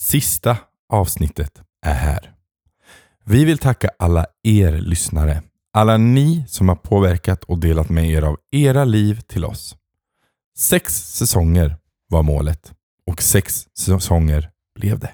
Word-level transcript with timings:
Sista 0.00 0.56
avsnittet 0.88 1.62
är 1.86 1.94
här. 1.94 2.32
Vi 3.24 3.44
vill 3.44 3.58
tacka 3.58 3.90
alla 3.98 4.26
er 4.42 4.72
lyssnare. 4.72 5.42
Alla 5.72 5.96
ni 5.96 6.44
som 6.48 6.68
har 6.68 6.76
påverkat 6.76 7.44
och 7.44 7.58
delat 7.58 7.88
med 7.88 8.10
er 8.10 8.22
av 8.22 8.36
era 8.50 8.84
liv 8.84 9.20
till 9.20 9.44
oss. 9.44 9.76
Sex 10.58 10.94
säsonger 10.94 11.76
var 12.08 12.22
målet 12.22 12.72
och 13.06 13.22
sex 13.22 13.66
säsonger 13.78 14.50
blev 14.74 14.98
det. 14.98 15.12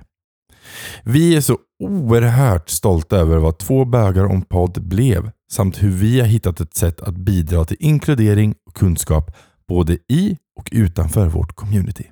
Vi 1.02 1.36
är 1.36 1.40
så 1.40 1.58
oerhört 1.78 2.68
stolta 2.68 3.16
över 3.16 3.38
vad 3.38 3.58
Två 3.58 3.84
bögar 3.84 4.24
om 4.24 4.42
podd 4.42 4.82
blev 4.82 5.30
samt 5.52 5.82
hur 5.82 5.90
vi 5.90 6.20
har 6.20 6.26
hittat 6.26 6.60
ett 6.60 6.74
sätt 6.74 7.00
att 7.00 7.16
bidra 7.16 7.64
till 7.64 7.76
inkludering 7.80 8.54
och 8.66 8.74
kunskap 8.74 9.36
både 9.68 9.98
i 10.08 10.38
och 10.56 10.68
utanför 10.72 11.28
vårt 11.28 11.54
community. 11.54 12.10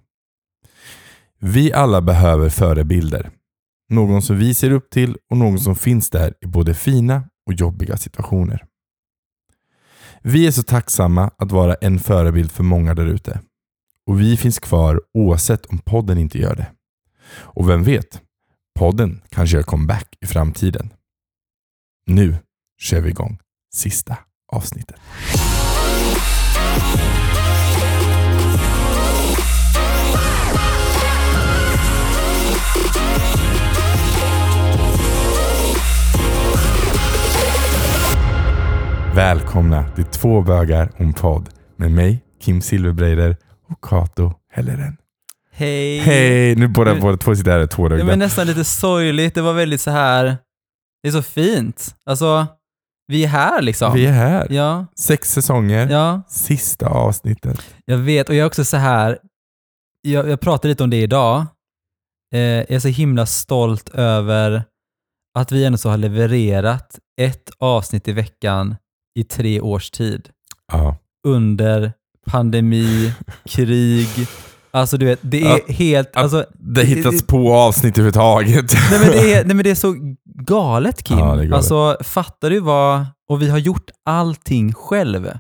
Vi 1.45 1.73
alla 1.73 2.01
behöver 2.01 2.49
förebilder. 2.49 3.31
Någon 3.89 4.23
som 4.23 4.39
vi 4.39 4.55
ser 4.55 4.71
upp 4.71 4.91
till 4.91 5.17
och 5.31 5.37
någon 5.37 5.61
som 5.61 5.77
finns 5.77 6.11
där 6.11 6.35
i 6.41 6.47
både 6.47 6.75
fina 6.75 7.25
och 7.47 7.53
jobbiga 7.53 7.97
situationer. 7.97 8.65
Vi 10.23 10.47
är 10.47 10.51
så 10.51 10.63
tacksamma 10.63 11.31
att 11.39 11.53
vara 11.53 11.75
en 11.75 11.99
förebild 11.99 12.51
för 12.51 12.63
många 12.63 12.95
där 12.95 13.07
ute. 13.07 13.41
Och 14.07 14.21
vi 14.21 14.37
finns 14.37 14.59
kvar 14.59 15.01
oavsett 15.15 15.67
om 15.67 15.79
podden 15.79 16.19
inte 16.19 16.39
gör 16.39 16.55
det. 16.55 16.71
Och 17.33 17.69
vem 17.69 17.85
vet, 17.85 18.23
podden 18.79 19.23
kanske 19.29 19.57
gör 19.57 19.63
comeback 19.63 20.17
i 20.21 20.27
framtiden. 20.27 20.93
Nu 22.07 22.37
kör 22.79 23.01
vi 23.01 23.11
igång 23.11 23.39
sista 23.75 24.17
avsnittet. 24.53 24.97
Välkomna 39.15 39.91
till 39.95 40.05
Två 40.05 40.43
bögar 40.43 40.93
om 40.99 41.13
podd 41.13 41.49
med 41.77 41.91
mig, 41.91 42.25
Kim 42.41 42.63
Silverbreider 42.63 43.37
och 43.69 43.85
Kato 43.85 44.33
Helleren. 44.53 44.97
Hej! 45.53 45.99
Hej! 45.99 46.57
Nu 46.57 46.69
båda, 46.69 47.01
båda 47.01 47.17
två 47.17 47.35
sitter 47.37 47.51
här 47.51 47.59
är 47.59 47.63
Det 47.63 47.67
tårögda. 47.69 48.05
var 48.05 48.17
nästan 48.17 48.47
lite 48.47 48.65
sorgligt. 48.65 49.35
Det 49.35 49.43
var 49.43 49.53
väldigt 49.53 49.81
så 49.81 49.91
här. 49.91 50.37
Det 51.03 51.09
är 51.09 51.13
så 51.13 51.23
fint. 51.23 51.95
Alltså, 52.07 52.47
vi 53.07 53.25
är 53.25 53.29
här 53.29 53.63
liksom. 53.63 53.95
Vi 53.95 54.07
är 54.07 54.13
här. 54.13 54.47
Ja, 54.51 54.87
Sex 54.99 55.33
säsonger. 55.33 55.89
ja, 55.91 56.23
Sista 56.29 56.87
avsnittet. 56.89 57.61
jag 57.85 57.99
vet. 57.99 58.29
Och 58.29 58.35
jag 58.35 58.43
är 58.43 58.47
också 58.47 58.65
så 58.65 58.77
här. 58.77 59.19
Jag, 60.03 60.29
jag 60.29 60.41
pratade 60.41 60.69
lite 60.69 60.83
om 60.85 60.91
det 60.91 61.03
idag. 61.03 61.47
Eh, 62.35 62.41
jag 62.41 62.71
är 62.71 62.79
så 62.81 62.89
himla 62.89 63.27
stolt 63.27 63.89
över 63.89 64.65
att 65.39 65.53
vi 65.53 65.65
ändå 65.65 65.79
så 65.79 65.91
har 65.91 65.97
levererat 65.97 66.99
ett 67.21 67.51
avsnitt 67.59 68.09
i 68.09 68.13
veckan 68.13 68.77
i 69.15 69.25
tre 69.25 69.61
års 69.61 69.91
tid. 69.91 70.29
Ja. 70.73 70.97
Under 71.27 71.93
pandemi, 72.27 73.13
krig. 73.45 74.09
Alltså 74.71 74.97
du 74.97 75.07
vet, 75.07 75.19
det 75.23 75.43
är 75.43 75.49
Ja, 75.69 75.75
helt... 75.75 76.17
Alltså, 76.17 76.45
Det 76.55 76.85
hittats 76.85 77.27
på 77.27 77.55
avsnitt 77.55 77.99
överhuvudtaget. 77.99 78.73
Nej 78.91 79.01
men, 79.01 79.11
det 79.11 79.33
är, 79.35 79.45
nej 79.45 79.55
men 79.57 79.65
det 79.65 79.71
är 79.71 79.75
så 79.75 79.95
galet 80.25 81.03
Kim. 81.03 81.19
Ja, 81.19 81.25
det 81.25 81.37
galet. 81.47 81.53
Alltså 81.53 81.97
fattar 82.05 82.51
du 82.51 82.61
vad... 82.61 83.07
Och 83.29 83.43
vi 83.43 83.49
har 83.51 83.59
gjort 83.59 83.91
allting 84.07 84.73
själv. 84.73 85.31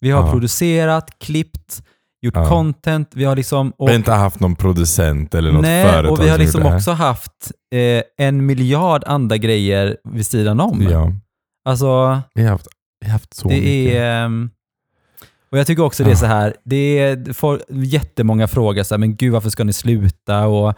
Vi 0.00 0.10
har 0.10 0.26
Ja. 0.26 0.30
producerat, 0.32 1.10
klippt, 1.18 1.82
gjort 2.22 2.34
Ja. 2.36 2.48
content, 2.48 3.10
vi 3.14 3.24
har 3.24 3.36
liksom... 3.36 3.70
Och, 3.78 3.88
Vi 3.88 3.92
har 3.92 3.98
inte 3.98 4.12
haft 4.12 4.40
någon 4.40 4.56
producent 4.56 5.34
eller 5.34 5.52
något 5.52 5.62
nej, 5.62 5.84
företag 5.84 6.12
och 6.12 6.20
vi 6.24 6.28
har 6.28 6.36
som 6.36 6.42
liksom 6.44 6.62
det 6.62 6.74
också 6.76 6.90
haft 6.90 7.52
eh, 7.74 8.26
en 8.26 8.46
miljard 8.46 9.02
andra 9.06 9.36
grejer 9.36 9.96
vid 10.04 10.26
sidan 10.26 10.60
om. 10.60 10.82
Ja, 10.90 11.12
Alltså, 11.68 12.20
vi 12.34 12.42
har 12.42 12.50
haft, 12.50 12.68
haft 13.10 13.34
så 13.34 13.48
det 13.48 13.54
mycket. 13.54 13.94
är... 13.94 14.24
ehm, 14.24 14.50
och 15.50 15.58
jag 15.58 15.66
tycker 15.66 15.82
också 15.82 16.04
det 16.04 16.10
är 16.10 16.14
så 16.14 16.26
här, 16.26 16.54
det 16.64 16.98
är 16.98 17.32
folk, 17.32 17.62
jättemånga 17.68 18.48
frågar 18.48 18.82
så 18.84 18.94
här, 18.94 18.98
men 18.98 19.16
gud 19.16 19.32
varför 19.32 19.50
ska 19.50 19.64
ni 19.64 19.72
sluta? 19.72 20.46
Och, 20.46 20.74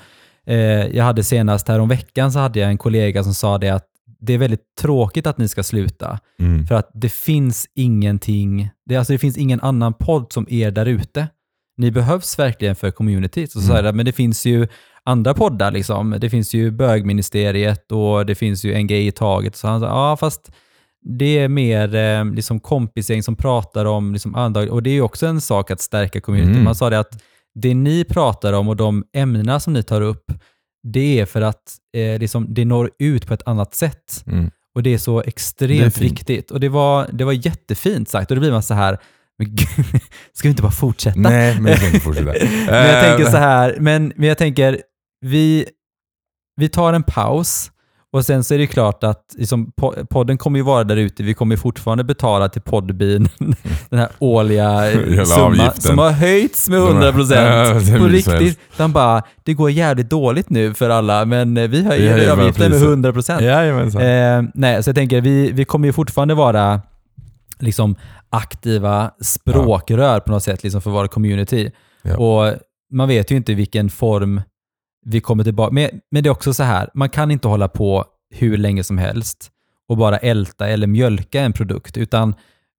eh, 0.46 0.86
jag 0.96 1.04
hade 1.04 1.24
senast 1.24 1.68
här 1.68 1.78
om 1.78 1.88
veckan 1.88 2.32
så 2.32 2.38
hade 2.38 2.58
jag 2.58 2.70
en 2.70 2.78
kollega 2.78 3.24
som 3.24 3.34
sa 3.34 3.58
det 3.58 3.68
att 3.70 3.84
det 4.20 4.32
är 4.32 4.38
väldigt 4.38 4.74
tråkigt 4.80 5.26
att 5.26 5.38
ni 5.38 5.48
ska 5.48 5.62
sluta. 5.62 6.18
Mm. 6.40 6.66
För 6.66 6.74
att 6.74 6.90
det 6.94 7.08
finns 7.12 7.66
ingenting, 7.74 8.70
det, 8.86 8.96
alltså 8.96 9.12
det 9.12 9.18
finns 9.18 9.36
ingen 9.36 9.60
annan 9.60 9.94
podd 9.94 10.32
som 10.32 10.46
er 10.50 10.70
där 10.70 10.86
ute. 10.86 11.28
Ni 11.76 11.90
behövs 11.90 12.38
verkligen 12.38 12.76
för 12.76 12.90
communityt. 12.90 13.52
Så 13.52 13.58
Mm. 13.58 13.76
jag 13.76 13.84
det, 13.84 13.92
men 13.92 14.06
det 14.06 14.12
finns 14.12 14.46
ju 14.46 14.66
andra 15.04 15.34
poddar 15.34 15.70
liksom. 15.70 16.16
Det 16.20 16.30
finns 16.30 16.54
ju 16.54 16.70
bögministeriet 16.70 17.92
och 17.92 18.26
det 18.26 18.34
finns 18.34 18.64
ju 18.64 18.74
en 18.74 18.86
grej 18.86 19.06
i 19.06 19.12
taget. 19.12 19.56
Så 19.56 19.68
han 19.68 19.80
sa, 19.80 19.86
ja 19.86 20.16
fast 20.16 20.52
det 21.04 21.38
är 21.38 21.48
mer 21.48 21.94
eh, 21.94 22.24
liksom 22.24 22.60
kompisgäng 22.60 23.22
som 23.22 23.36
pratar 23.36 23.84
om 23.84 24.12
liksom 24.12 24.34
andra, 24.34 24.72
och 24.72 24.82
det 24.82 24.90
är 24.90 25.00
också 25.00 25.26
en 25.26 25.40
sak 25.40 25.70
att 25.70 25.80
stärka 25.80 26.20
community. 26.20 26.52
Mm. 26.52 26.64
Man 26.64 26.74
sa 26.74 26.90
det 26.90 26.98
att 26.98 27.22
det 27.54 27.74
ni 27.74 28.04
pratar 28.04 28.52
om 28.52 28.68
och 28.68 28.76
de 28.76 29.04
ämnena 29.16 29.60
som 29.60 29.72
ni 29.72 29.82
tar 29.82 30.00
upp, 30.00 30.24
det 30.82 31.20
är 31.20 31.26
för 31.26 31.40
att 31.42 31.62
eh, 31.96 32.18
liksom, 32.18 32.54
det 32.54 32.64
når 32.64 32.90
ut 32.98 33.26
på 33.26 33.34
ett 33.34 33.42
annat 33.48 33.74
sätt. 33.74 34.24
Mm. 34.26 34.50
Och 34.74 34.82
det 34.82 34.94
är 34.94 34.98
så 34.98 35.20
Det 35.20 35.28
extremt 35.28 35.94
fint. 35.94 36.12
viktigt. 36.12 36.50
Och 36.50 36.60
det 36.60 36.68
var, 36.68 37.08
det 37.12 37.24
var 37.24 37.32
jättefint 37.32 38.08
sagt. 38.08 38.30
Och 38.30 38.36
då 38.36 38.40
blir 38.40 38.52
man 38.52 38.62
så 38.62 38.74
här, 38.74 38.98
men 39.38 39.46
gud, 39.56 39.68
ska 40.32 40.48
vi 40.48 40.48
inte 40.48 40.62
bara 40.62 40.72
fortsätta? 40.72 41.20
Nej, 41.20 41.60
men 41.60 41.72
vi 41.72 41.78
kan 41.78 41.86
inte 41.86 42.00
fortsätta. 42.00 42.32
men 42.70 42.86
jag 42.88 43.04
tänker 43.04 43.24
Eh, 43.24 43.30
så 43.30 43.36
här, 43.36 43.76
men, 43.80 44.12
men 44.16 44.28
jag 44.28 44.38
tänker, 44.38 44.82
vi, 45.20 45.66
vi 46.56 46.68
tar 46.68 46.92
en 46.92 47.02
paus 47.02 47.70
och 48.12 48.24
sen 48.24 48.44
så 48.44 48.54
är 48.54 48.58
det 48.58 48.66
klart 48.66 49.04
att 49.04 49.34
liksom, 49.38 49.72
po- 49.80 50.06
podden 50.06 50.38
kommer 50.38 50.58
ju 50.58 50.62
vara 50.64 50.84
där 50.84 50.96
ute. 50.96 51.22
Vi 51.22 51.34
kommer 51.34 51.56
fortfarande 51.56 52.04
betala 52.04 52.48
till 52.48 52.62
Podbean, 52.62 53.28
den 53.90 53.98
här 53.98 54.08
årliga 54.18 54.90
summan 55.26 55.72
som 55.74 55.98
har 55.98 56.10
höjts 56.10 56.68
med 56.68 56.78
De 56.78 56.82
har- 56.82 56.88
100 56.90 57.06
Ja, 57.06 57.12
procent. 57.12 57.98
På 57.98 58.04
riktigt. 58.06 58.58
De 58.76 58.92
bara, 58.92 59.22
det 59.44 59.54
går 59.54 59.70
jävligt 59.70 60.10
dåligt 60.10 60.50
nu 60.50 60.74
för 60.74 60.90
alla, 60.90 61.24
men 61.24 61.56
eh, 61.56 61.68
vi 61.68 61.82
höjer 61.84 62.26
bara 62.26 62.32
avgiften 62.32 62.62
med 62.70 62.70
priset. 62.72 62.88
100 62.88 63.12
procent. 63.12 63.42
Eh, 64.04 64.42
nej, 64.54 64.82
så 64.82 64.88
jag 64.88 64.94
tänker 64.96 65.20
vi, 65.20 65.52
vi 65.52 65.64
kommer 65.64 65.86
ju 65.88 65.92
fortfarande 65.92 66.34
vara 66.34 66.80
liksom 67.58 67.96
aktiva 68.30 69.10
språkrör 69.20 70.20
på 70.20 70.30
något 70.32 70.42
sätt 70.42 70.62
liksom 70.62 70.80
för 70.82 70.90
vår 70.90 71.06
community. 71.06 71.70
Ja. 72.02 72.16
Och 72.16 72.54
man 72.92 73.08
vet 73.08 73.30
ju 73.30 73.36
inte 73.36 73.54
vilken 73.54 73.90
form 73.90 74.40
vi 75.08 75.20
kommer 75.20 75.44
tillbaka. 75.44 75.72
Men, 75.74 75.88
men 76.10 76.22
det 76.22 76.28
är 76.28 76.30
också 76.30 76.54
så 76.54 76.62
här, 76.62 76.90
man 76.94 77.08
kan 77.08 77.30
inte 77.30 77.48
hålla 77.48 77.68
på 77.68 78.04
hur 78.34 78.56
länge 78.56 78.84
som 78.84 78.98
helst 78.98 79.50
och 79.88 79.96
bara 79.96 80.16
älta 80.18 80.68
eller 80.68 80.86
mjölka 80.86 81.40
en 81.40 81.52
produkt, 81.52 81.96
utan 81.96 82.34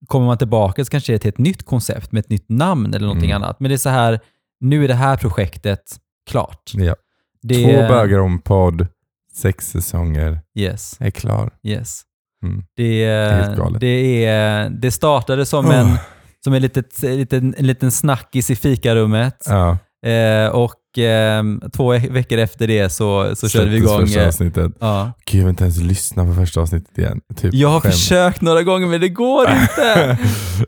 kommer 0.07 0.25
man 0.25 0.38
tillbaka 0.38 0.85
så 0.85 0.91
kanske 0.91 1.12
det 1.13 1.18
är 1.18 1.19
till 1.19 1.29
ett 1.29 1.38
nytt 1.38 1.66
koncept 1.66 2.12
med 2.12 2.19
ett 2.19 2.29
nytt 2.29 2.50
namn 2.50 2.94
eller 2.94 3.06
någonting 3.07 3.31
Mm. 3.31 3.44
annat. 3.44 3.59
Men 3.59 3.69
det 3.69 3.75
är 3.75 3.78
så 3.78 3.89
här, 3.89 4.19
nu 4.59 4.84
är 4.84 4.88
det 4.88 4.94
här 4.94 5.18
projektet 5.18 5.81
klart. 6.29 6.72
ja. 6.73 6.95
Det, 7.41 7.63
Två 7.63 7.72
bögar 7.94 8.19
om 8.19 8.39
podd, 8.41 8.88
sex 9.34 9.68
säsonger, 9.72 10.39
Yes, 10.56 10.97
är 11.00 11.12
klar. 11.12 11.51
yes. 11.63 12.01
Mm. 12.44 12.63
Det, 12.75 13.03
är 13.03 13.79
det, 13.79 14.25
är, 14.25 14.69
det 14.69 14.91
startade 14.91 15.45
som, 15.45 15.72
en, 15.72 15.97
som 16.44 16.53
en, 16.53 16.62
litet, 16.62 17.01
liten, 17.01 17.56
en 17.57 17.68
liten 17.68 17.91
snackis 17.91 18.50
i 18.50 18.56
fikarummet 18.56 19.44
Ja, 19.45 19.78
eh, 20.06 20.50
och 20.56 21.00
eh, 21.00 21.44
två 21.74 21.90
veckor 22.10 22.38
efter 22.38 22.68
det 22.68 22.90
så, 22.90 23.36
så 23.36 23.50
körde 23.50 23.70
vi 23.70 23.78
igång. 23.78 24.00
första 24.02 24.22
eh, 24.22 24.28
avsnittet. 24.28 24.72
Ja. 24.80 25.12
Gud, 25.26 25.40
jag 25.42 25.46
vill 25.46 25.50
inte 25.50 25.64
ens 25.64 25.78
lyssna 25.78 26.26
på 26.26 26.34
första 26.34 26.62
avsnittet 26.62 26.98
igen. 26.98 27.22
Typ 27.36 27.54
Jag 27.54 27.70
har 27.70 27.80
skämt. 27.82 27.94
försökt 27.94 28.42
några 28.42 28.64
gånger 28.64 28.88
men 28.88 29.02
det 29.02 29.10
går 29.10 29.50
inte. 29.62 30.18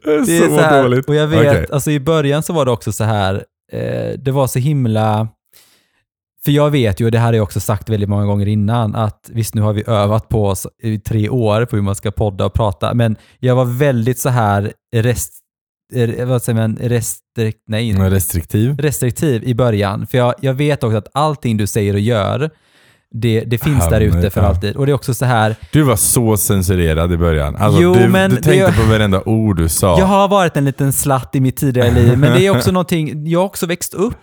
det 0.04 0.38
är 0.38 0.48
så, 0.50 0.56
så 0.56 0.62
här, 0.62 0.84
dåligt. 0.84 1.08
och 1.10 1.16
jag 1.16 1.28
vet, 1.28 1.40
Okej. 1.40 1.66
alltså 1.72 1.92
i 1.92 2.00
början 2.00 2.44
så 2.44 2.54
var 2.54 2.66
det 2.66 2.72
också 2.72 2.92
så 2.92 3.04
här, 3.04 3.44
eh, 3.72 4.18
det 4.20 4.32
var 4.32 4.48
så 4.48 4.60
himla, 4.60 5.28
för 6.46 6.52
jag 6.52 6.70
vet 6.72 7.00
ju, 7.00 7.06
och 7.06 7.12
det 7.12 7.20
här 7.20 7.26
har 7.26 7.34
jag 7.34 7.44
också 7.44 7.60
sagt 7.60 7.90
väldigt 7.90 8.10
många 8.10 8.26
gånger 8.26 8.48
innan, 8.48 8.96
att 8.96 9.30
visst 9.34 9.56
nu 9.56 9.62
har 9.62 9.74
vi 9.74 9.84
övat 9.88 10.30
på 10.30 10.48
oss 10.48 10.68
i 10.84 11.00
tre 11.00 11.30
år 11.30 11.66
på 11.66 11.76
hur 11.76 11.84
man 11.84 11.96
ska 11.96 12.12
podda 12.12 12.46
och 12.46 12.54
prata, 12.54 12.94
men 12.94 13.16
jag 13.40 13.56
var 13.56 13.66
väldigt 13.66 14.20
så 14.20 14.30
här 14.30 14.74
rest, 14.96 15.34
vad 16.26 16.44
säger 16.44 16.60
man, 16.60 16.78
restrikt, 16.82 17.60
nej, 17.68 17.94
Restriktiv. 17.94 18.78
restriktiv 18.78 19.44
i 19.44 19.56
början. 19.56 20.08
För 20.08 20.18
jag, 20.18 20.34
jag 20.42 20.54
vet 20.54 20.84
också 20.84 20.98
att 20.98 21.08
allting 21.14 21.58
du 21.58 21.68
säger 21.68 21.94
och 21.94 22.00
gör, 22.00 22.50
det, 23.14 23.40
det 23.48 23.58
finns 23.58 23.90
där 23.90 24.02
ute 24.02 24.30
för 24.30 24.42
ja. 24.42 24.48
alltid. 24.48 24.76
Och 24.76 24.86
det 24.86 24.92
är 24.92 24.94
också 24.94 25.14
så 25.14 25.26
här, 25.26 25.56
Du 25.72 25.82
var 25.82 25.96
så 25.96 26.38
censurerad 26.38 27.12
i 27.14 27.18
början. 27.18 27.56
Alltså, 27.56 27.82
Jo, 27.82 27.94
du, 27.94 28.08
men 28.08 28.30
du 28.32 28.36
tänkte 28.38 28.74
på 28.74 28.90
varenda 28.92 29.22
ord 29.26 29.58
du 29.58 29.70
sa. 29.70 30.00
Jag 30.00 30.06
har 30.06 30.28
varit 30.28 30.58
en 30.58 30.66
liten 30.66 30.94
slatt 30.94 31.36
i 31.36 31.40
mitt 31.40 31.58
tidigare 31.58 31.92
liv, 31.92 32.18
men 32.18 32.34
det 32.34 32.46
är 32.46 32.50
också 32.58 32.72
någonting, 32.72 33.28
jag 33.28 33.40
har 33.40 33.46
också 33.46 33.66
växt 33.66 33.94
upp. 33.94 34.16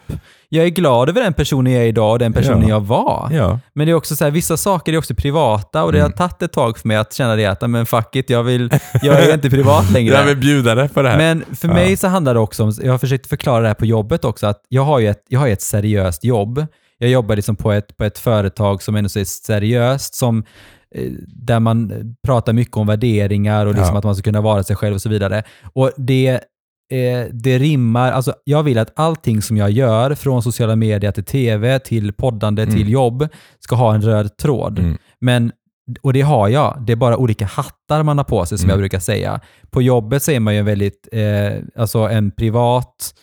Jag 0.48 0.64
är 0.64 0.68
glad 0.68 1.08
över 1.08 1.20
den 1.22 1.32
personen 1.32 1.72
jag 1.72 1.82
är 1.82 1.86
idag 1.86 2.12
och 2.12 2.18
den 2.18 2.32
personen 2.32 2.62
Ja. 2.62 2.68
jag 2.68 2.80
var. 2.80 3.28
Ja. 3.32 3.58
Men 3.74 3.86
det 3.86 3.90
är 3.90 3.94
också 3.94 4.16
så 4.16 4.24
här, 4.24 4.30
vissa 4.30 4.56
saker 4.56 4.92
är 4.92 4.98
också 4.98 5.14
privata 5.14 5.84
och 5.84 5.92
det 5.92 5.98
har 5.98 6.06
Mm. 6.06 6.16
tagit 6.16 6.42
ett 6.42 6.52
tag 6.52 6.78
för 6.78 6.88
mig 6.88 6.96
att 6.96 7.14
känna 7.14 7.36
det 7.36 7.46
att, 7.46 7.70
men 7.70 7.86
fuck 7.86 8.16
it, 8.16 8.30
jag, 8.30 8.42
vill, 8.42 8.70
jag 9.02 9.22
är 9.22 9.34
inte 9.34 9.50
privat 9.50 9.90
längre. 9.92 10.14
Jag 10.14 10.24
vill 10.24 10.36
bjuda 10.36 10.74
dig 10.74 10.88
på 10.88 11.02
det 11.02 11.08
här. 11.10 11.16
Men 11.18 11.44
för 11.56 11.68
mig 11.68 11.96
så 11.96 12.08
handlar 12.08 12.34
det 12.34 12.40
också 12.40 12.62
om, 12.62 12.72
jag 12.82 12.92
har 12.92 12.98
försökt 12.98 13.26
förklara 13.26 13.60
det 13.60 13.66
här 13.68 13.74
på 13.74 13.86
jobbet 13.86 14.24
också, 14.24 14.46
att 14.46 14.60
jag 14.68 14.82
har 14.82 14.98
ju 14.98 15.08
ett, 15.08 15.22
jag 15.28 15.40
har 15.40 15.48
ett 15.48 15.62
seriöst 15.62 16.24
jobb. 16.24 16.66
Jag 16.98 17.10
jobbar 17.10 17.36
liksom 17.36 17.56
på, 17.56 17.72
ett, 17.72 17.96
på 17.96 18.04
ett 18.04 18.18
företag 18.18 18.82
som 18.82 18.96
ändå 18.96 19.06
är 19.06 19.24
seriöst, 19.24 20.14
som, 20.14 20.44
eh, 20.94 21.10
där 21.26 21.60
man 21.60 21.92
pratar 22.26 22.52
mycket 22.52 22.76
om 22.76 22.86
värderingar 22.86 23.66
och 23.66 23.74
liksom 23.74 23.92
Ja. 23.94 23.98
att 23.98 24.04
man 24.04 24.14
ska 24.16 24.22
kunna 24.22 24.40
vara 24.40 24.62
sig 24.62 24.76
själv 24.76 24.94
och 24.94 25.02
så 25.02 25.08
vidare. 25.08 25.42
Och 25.72 25.90
det, 25.96 26.28
eh, 26.92 27.26
det 27.32 27.58
rimmar, 27.58 28.12
alltså 28.12 28.34
jag 28.44 28.62
vill 28.62 28.78
att 28.78 28.92
allting 28.96 29.42
som 29.42 29.56
jag 29.56 29.70
gör, 29.70 30.14
från 30.14 30.42
sociala 30.42 30.76
medier 30.76 31.12
till 31.12 31.24
tv, 31.24 31.78
till 31.78 32.12
poddande, 32.12 32.62
Mm. 32.62 32.74
till 32.74 32.88
jobb, 32.88 33.28
ska 33.58 33.76
ha 33.76 33.94
en 33.94 34.02
röd 34.02 34.36
tråd. 34.36 34.78
Mm. 34.78 34.98
Men, 35.20 35.52
och 36.02 36.12
det 36.12 36.20
har 36.20 36.48
jag. 36.48 36.82
Det 36.86 36.92
är 36.92 36.96
bara 36.96 37.16
olika 37.16 37.46
hattar 37.46 38.02
man 38.02 38.18
har 38.18 38.24
på 38.24 38.46
sig, 38.46 38.58
som 38.58 38.64
Mm. 38.66 38.70
jag 38.74 38.78
brukar 38.78 38.98
säga. 39.00 39.40
På 39.70 39.82
jobbet 39.82 40.22
så 40.22 40.30
är 40.30 40.40
man 40.40 40.54
ju 40.54 40.60
en 40.60 40.66
väldigt, 40.66 41.08
eh, 41.12 41.52
alltså 41.76 41.98
en 41.98 42.30
privat, 42.30 43.14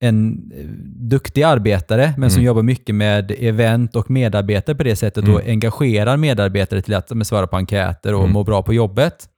en 0.00 0.50
eh, 0.56 0.64
duktig 1.08 1.42
arbetare, 1.42 2.14
men 2.18 2.30
som 2.30 2.38
Mm. 2.38 2.46
jobbar 2.46 2.62
mycket 2.62 2.94
med 2.94 3.32
event 3.38 3.96
och 3.96 4.10
medarbetare 4.10 4.76
på 4.76 4.82
det 4.82 4.96
sättet 4.96 5.24
Mm. 5.24 5.34
och 5.36 5.42
engagerar 5.46 6.16
medarbetare 6.16 6.82
till 6.82 6.94
att 6.94 7.26
svara 7.26 7.46
på 7.46 7.56
enkäter 7.56 8.14
och 8.14 8.20
Mm. 8.20 8.32
må 8.32 8.44
bra 8.44 8.62
på 8.62 8.74
jobbet. 8.74 9.28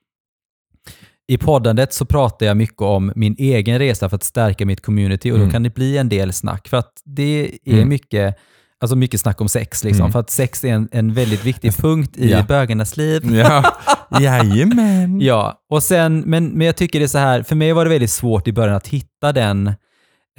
I 1.28 1.38
poddandet 1.38 1.92
så 1.92 2.04
pratar 2.04 2.46
jag 2.46 2.56
mycket 2.56 2.82
om 2.82 3.12
min 3.16 3.34
egen 3.38 3.78
resa 3.78 4.08
för 4.08 4.16
att 4.16 4.22
stärka 4.22 4.66
mitt 4.66 4.80
community 4.82 5.30
och 5.30 5.36
Mm. 5.36 5.48
då 5.48 5.52
kan 5.52 5.62
det 5.62 5.74
bli 5.74 5.98
en 5.98 6.08
del 6.08 6.32
snack. 6.32 6.68
För 6.68 6.76
att 6.76 6.92
det 7.04 7.50
är 7.64 7.72
Mm. 7.74 7.88
mycket, 7.88 8.36
alltså 8.80 8.96
mycket 8.96 9.20
snack 9.20 9.40
om 9.40 9.48
sex. 9.48 9.84
Liksom. 9.84 10.00
Mm. 10.02 10.12
För 10.12 10.20
att 10.20 10.30
sex 10.30 10.64
är 10.64 10.68
en, 10.72 10.88
en 10.92 11.14
väldigt 11.14 11.44
viktig 11.44 11.72
punkt 11.76 12.16
i 12.16 12.30
Ja. 12.30 12.42
bögarnas 12.48 12.96
liv. 12.96 13.34
Ja, 13.34 13.64
jajamän. 14.20 15.20
Ja, 15.22 15.62
och 15.70 15.82
sen, 15.82 16.20
men, 16.26 16.46
men 16.48 16.66
jag 16.66 16.76
tycker 16.76 16.98
det 16.98 17.04
är 17.04 17.08
så 17.08 17.18
här, 17.18 17.42
för 17.42 17.56
mig 17.56 17.72
var 17.72 17.84
det 17.84 17.90
väldigt 17.90 18.10
svårt 18.10 18.48
i 18.48 18.52
början 18.52 18.76
att 18.76 18.88
hitta 18.88 19.32
den, 19.32 19.72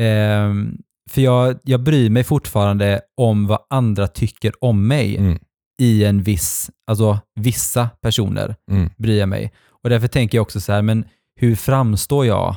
ehm, 0.02 0.78
för 1.10 1.22
jag, 1.22 1.60
jag 1.64 1.80
bryr 1.84 2.10
mig 2.10 2.24
fortfarande 2.24 3.02
om 3.18 3.48
vad 3.48 3.60
andra 3.70 4.08
tycker 4.08 4.64
om 4.64 4.88
mig 4.88 5.18
Mm. 5.18 5.40
i 5.82 6.04
en 6.06 6.24
viss, 6.24 6.70
alltså 6.88 7.20
vissa 7.36 7.90
personer 8.02 8.56
Mm. 8.72 8.90
bryr 8.98 9.20
jag 9.20 9.30
mig. 9.30 9.52
Och 9.84 9.90
därför 9.90 10.08
tänker 10.08 10.38
jag 10.38 10.42
också 10.42 10.62
så 10.62 10.72
här, 10.72 10.82
men 10.82 11.06
hur 11.36 11.56
framstår 11.56 12.26
jag 12.26 12.56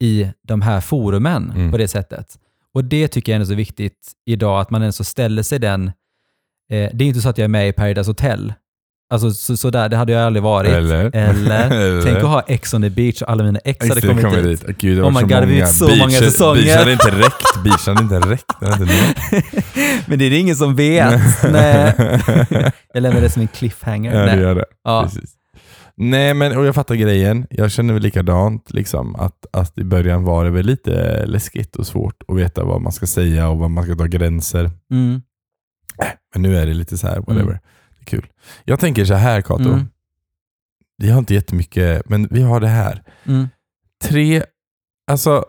i 0.00 0.30
de 0.48 0.62
här 0.62 0.80
forumen 0.80 1.52
Mm. 1.56 1.70
på 1.70 1.78
det 1.78 1.88
sättet? 1.88 2.38
Och 2.74 2.84
det 2.84 3.08
tycker 3.08 3.32
jag 3.32 3.40
är 3.40 3.44
så 3.44 3.54
viktigt 3.54 4.12
idag, 4.26 4.60
att 4.60 4.70
man 4.70 4.80
ens 4.82 4.96
så 4.96 5.04
ställer 5.04 5.42
sig 5.42 5.58
den, 5.58 5.86
eh, 6.70 6.90
det 6.94 7.04
är 7.04 7.08
inte 7.08 7.20
så 7.20 7.28
att 7.28 7.38
jag 7.38 7.44
är 7.44 7.48
med 7.48 7.68
i 7.68 7.72
Paradise 7.72 8.10
Hotel, 8.10 8.54
alltså 9.10 9.30
så, 9.30 9.56
så 9.56 9.70
där, 9.70 9.88
det 9.88 9.96
hade 9.96 10.12
jag 10.12 10.22
aldrig 10.22 10.42
varit. 10.42 10.70
Eller? 10.70 11.10
Eller, 11.16 11.70
Eller? 11.70 12.02
tänk 12.04 12.16
att 12.16 12.22
ha 12.22 12.40
Ex 12.40 12.74
on 12.74 12.82
the 12.82 12.90
beach 12.90 13.22
och 13.22 13.30
alla 13.30 13.44
mina 13.44 13.58
ex 13.58 13.88
hade 13.88 14.00
det, 14.00 14.06
kommit 14.06 14.24
kommer 14.24 14.42
dit. 14.42 14.66
dit. 14.66 14.78
Gud, 14.78 14.98
det 14.98 15.02
Oh 15.02 15.10
my 15.10 15.20
så 15.20 15.26
God, 15.26 15.30
många. 15.30 15.46
vet 15.46 15.74
så 15.74 15.88
många 15.96 16.10
säsonger. 16.10 16.62
Beach 16.62 16.76
hade 16.76 16.92
inte 16.92 17.10
räckt. 17.10 17.64
Beach 17.64 17.86
hade 17.86 18.02
inte 18.02 18.20
räckt. 18.20 18.60
Det 18.60 18.66
hade. 18.66 18.84
Men 20.06 20.18
det 20.18 20.24
är 20.24 20.30
det 20.30 20.38
ingen 20.38 20.56
som 20.56 20.76
vet. 20.76 21.20
Nej. 21.52 21.94
Jag 22.94 23.02
lämnar 23.02 23.20
det 23.20 23.30
som 23.30 23.42
en 23.42 23.48
cliffhanger. 23.48 24.14
Ja, 24.14 24.20
det 24.20 24.32
Nej. 24.36 24.40
gör 24.40 24.54
det. 24.54 24.64
Ja. 24.84 25.02
Precis. 25.04 25.30
Nej, 25.96 26.34
men 26.34 26.56
och 26.56 26.66
jag 26.66 26.74
fattar 26.74 26.94
grejen. 26.94 27.46
Jag 27.50 27.70
känner 27.72 27.94
väl 27.94 28.02
likadant. 28.02 28.70
Liksom, 28.70 29.14
att, 29.16 29.46
att 29.52 29.78
I 29.78 29.84
början 29.84 30.24
var 30.24 30.44
det 30.44 30.50
väl 30.50 30.66
lite 30.66 31.26
läskigt 31.26 31.76
och 31.76 31.86
svårt 31.86 32.22
att 32.28 32.36
veta 32.36 32.64
vad 32.64 32.80
man 32.80 32.92
ska 32.92 33.06
säga 33.06 33.48
och 33.48 33.58
vad 33.58 33.70
man 33.70 33.84
ska 33.84 33.94
ta 33.94 34.04
gränser. 34.06 34.70
Mm. 34.90 35.22
Men 36.34 36.42
nu 36.42 36.58
är 36.58 36.66
det 36.66 36.74
lite 36.74 36.98
så 36.98 37.06
här, 37.06 37.16
whatever. 37.16 37.42
Mm. 37.42 37.58
Det 38.04 38.16
är 38.16 38.20
kul. 38.20 38.26
Jag 38.64 38.80
tänker 38.80 39.04
så 39.04 39.14
här 39.14 39.40
Kato. 39.42 39.68
Mm. 39.68 39.86
Vi 40.96 41.10
har 41.10 41.18
inte 41.18 41.34
jättemycket, 41.34 42.08
men 42.08 42.28
vi 42.30 42.42
har 42.42 42.60
det 42.60 42.68
här. 42.68 43.02
Mm. 43.24 43.48
Tre, 44.04 44.42
alltså, 45.10 45.44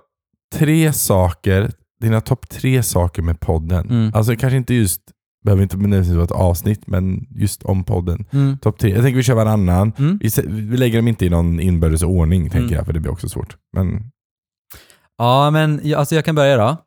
tre 0.53 0.93
saker, 0.93 1.71
dina 2.01 2.21
topp 2.21 2.49
tre 2.49 2.83
saker 2.83 3.21
med 3.21 3.39
podden. 3.39 3.89
Mm. 3.89 4.11
Alltså 4.13 4.35
kanske 4.35 4.57
inte 4.57 4.73
just, 4.73 5.01
behöver 5.45 5.63
inte 5.63 5.77
nödvändigtvis 5.77 6.13
vara 6.15 6.23
ett 6.25 6.31
avsnitt, 6.31 6.87
men 6.87 7.27
just 7.29 7.63
om 7.63 7.83
podden. 7.83 8.25
Mm. 8.31 8.57
Topp 8.57 8.79
tre. 8.79 8.89
Jag 8.91 9.01
tänker 9.03 9.17
vi 9.17 9.23
kör 9.23 9.33
varannan. 9.35 9.91
Mm. 9.97 10.19
Vi, 10.21 10.29
vi 10.47 10.77
lägger 10.77 10.97
dem 10.97 11.07
inte 11.07 11.25
i 11.25 11.29
någon 11.29 11.59
inbördes 11.59 12.03
ordning, 12.03 12.43
tänker 12.43 12.59
Mm. 12.59 12.73
jag, 12.73 12.85
för 12.85 12.93
det 12.93 12.99
blir 12.99 13.11
också 13.11 13.29
svårt. 13.29 13.57
Men 13.73 14.11
Ja, 15.17 15.51
men 15.51 15.95
alltså 15.95 16.15
jag 16.15 16.25
kan 16.25 16.35
börja 16.35 16.57
då. 16.57 16.77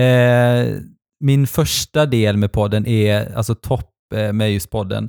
Eh, 0.00 0.74
min 1.20 1.46
första 1.46 2.06
del 2.06 2.36
med 2.36 2.52
podden 2.52 2.86
är, 2.86 3.34
alltså 3.36 3.54
topp 3.54 3.90
med 4.32 4.52
just 4.52 4.70
podden, 4.70 5.08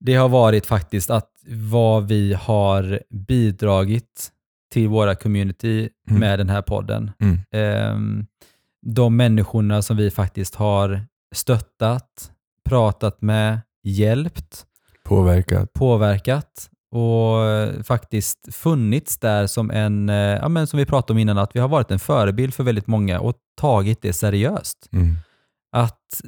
det 0.00 0.14
har 0.14 0.28
varit 0.28 0.66
faktiskt 0.66 1.10
att 1.10 1.30
vad 1.48 2.08
vi 2.08 2.34
har 2.34 3.00
bidragit 3.10 4.30
till 4.72 4.88
våra 4.88 5.14
community 5.14 5.88
Mm. 6.08 6.20
med 6.20 6.38
den 6.38 6.48
här 6.48 6.62
podden. 6.62 7.10
Mm. 7.20 7.38
Ehm, 7.52 8.26
de 8.86 9.16
människorna 9.16 9.82
som 9.82 9.96
vi 9.96 10.10
faktiskt 10.10 10.54
har 10.54 11.06
stöttat, 11.34 12.30
pratat 12.64 13.22
med, 13.22 13.60
hjälpt, 13.82 14.66
påverkat. 15.04 15.72
påverkat 15.72 16.70
och 16.90 17.44
eh, 17.46 17.82
faktiskt 17.82 18.54
funnits 18.54 19.18
där 19.18 19.46
som 19.46 19.70
en, 19.70 20.08
eh, 20.08 20.14
ja 20.16 20.48
men 20.48 20.66
som 20.66 20.78
vi 20.78 20.86
pratade 20.86 21.12
om 21.12 21.18
innan, 21.18 21.38
att 21.38 21.56
vi 21.56 21.60
har 21.60 21.68
varit 21.68 21.90
en 21.90 21.98
förebild 21.98 22.54
för 22.54 22.64
väldigt 22.64 22.86
många 22.86 23.20
och 23.20 23.34
tagit 23.60 24.02
det 24.02 24.12
seriöst. 24.12 24.88
Mm. 24.92 25.16
Att 25.72 26.20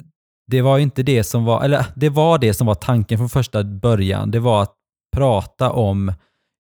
det 0.53 0.63
var 0.63 0.79
inte 0.79 1.03
det 1.03 1.25
som 1.25 1.45
var, 1.45 1.63
eller 1.65 1.87
det 1.95 2.09
var 2.09 2.39
det 2.39 2.55
som 2.55 2.67
var 2.67 2.75
tanken 2.75 3.19
från 3.19 3.29
första 3.29 3.65
början. 3.65 4.31
Det 4.31 4.39
var 4.41 4.63
att 4.63 4.75
prata 5.17 5.71
om 5.71 6.13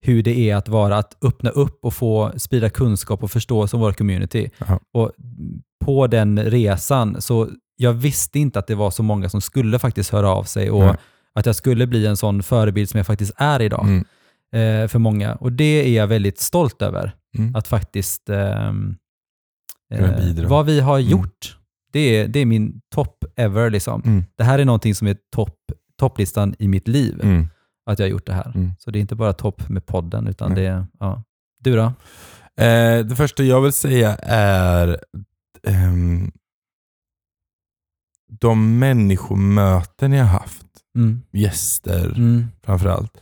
hur 0.05 0.23
det 0.23 0.49
är 0.49 0.55
att 0.55 0.67
vara, 0.69 0.97
att 0.97 1.17
öppna 1.25 1.49
upp 1.49 1.85
och 1.85 1.93
få 1.93 2.31
sprida 2.38 2.69
kunskap 2.69 3.23
och 3.23 3.31
förståelse 3.31 3.75
om 3.75 3.81
vår 3.81 3.91
community. 3.93 4.49
Jaha. 4.57 4.79
Och 4.93 5.11
på 5.85 6.07
den 6.07 6.39
resan, 6.43 7.21
så 7.21 7.49
jag 7.75 7.93
visste 7.93 8.39
inte 8.39 8.59
att 8.59 8.67
det 8.67 8.75
var 8.75 8.91
så 8.91 9.03
många 9.03 9.29
som 9.29 9.41
skulle 9.41 9.79
faktiskt 9.79 10.09
höra 10.09 10.29
av 10.29 10.43
sig 10.43 10.71
och 10.71 10.83
Nej. 10.85 10.95
att 11.35 11.45
jag 11.45 11.55
skulle 11.55 11.88
bli 11.88 12.05
en 12.07 12.17
sån 12.17 12.43
förebild 12.43 12.89
som 12.89 12.97
jag 12.97 13.07
faktiskt 13.07 13.33
är 13.38 13.61
idag 13.61 13.85
Mm. 13.88 14.03
eh, 14.83 14.88
för 14.88 14.99
många. 14.99 15.35
Och 15.35 15.51
det 15.51 15.63
är 15.88 15.97
jag 15.97 16.07
väldigt 16.07 16.39
stolt 16.39 16.81
över, 16.81 17.11
Mm. 17.38 17.55
att 17.55 17.67
faktiskt 17.67 18.29
ehm, 18.29 18.95
eh, 19.93 20.17
bidra. 20.17 20.47
vad 20.47 20.65
vi 20.65 20.79
har 20.79 20.99
Mm. 20.99 21.11
gjort. 21.11 21.57
Det 21.91 21.99
är, 21.99 22.27
det 22.27 22.39
är 22.39 22.45
min 22.45 22.81
topp 22.95 23.25
ever. 23.35 23.69
Liksom. 23.69 24.01
Mm. 24.05 24.23
Det 24.38 24.43
här 24.43 24.59
är 24.59 24.65
någonting 24.65 24.95
som 24.95 25.07
är 25.07 25.17
topp, 25.35 25.55
topplistan 25.99 26.55
i 26.59 26.67
mitt 26.67 26.88
liv, 26.88 27.19
Mm. 27.23 27.47
att 27.85 27.99
jag 27.99 28.05
har 28.05 28.11
gjort 28.11 28.25
det 28.25 28.33
här. 28.33 28.51
Mm. 28.55 28.71
Så 28.79 28.91
det 28.91 28.99
är 28.99 29.01
inte 29.01 29.15
bara 29.15 29.33
topp 29.33 29.69
med 29.69 29.85
podden, 29.85 30.27
utan 30.27 30.55
det 30.55 30.65
är, 30.65 30.85
ja. 30.99 31.23
Du 31.59 31.75
då? 31.75 31.83
Eh, 32.63 33.05
det 33.05 33.15
första 33.15 33.43
jag 33.43 33.61
vill 33.61 33.71
säga 33.73 34.15
är 34.23 34.99
ehm, 35.67 36.31
de 38.39 38.79
människomöten 38.79 40.11
jag 40.13 40.25
haft. 40.25 40.65
Mm. 40.95 41.21
Gäster 41.31 42.05
Mm. 42.17 42.45
framförallt. 42.63 43.17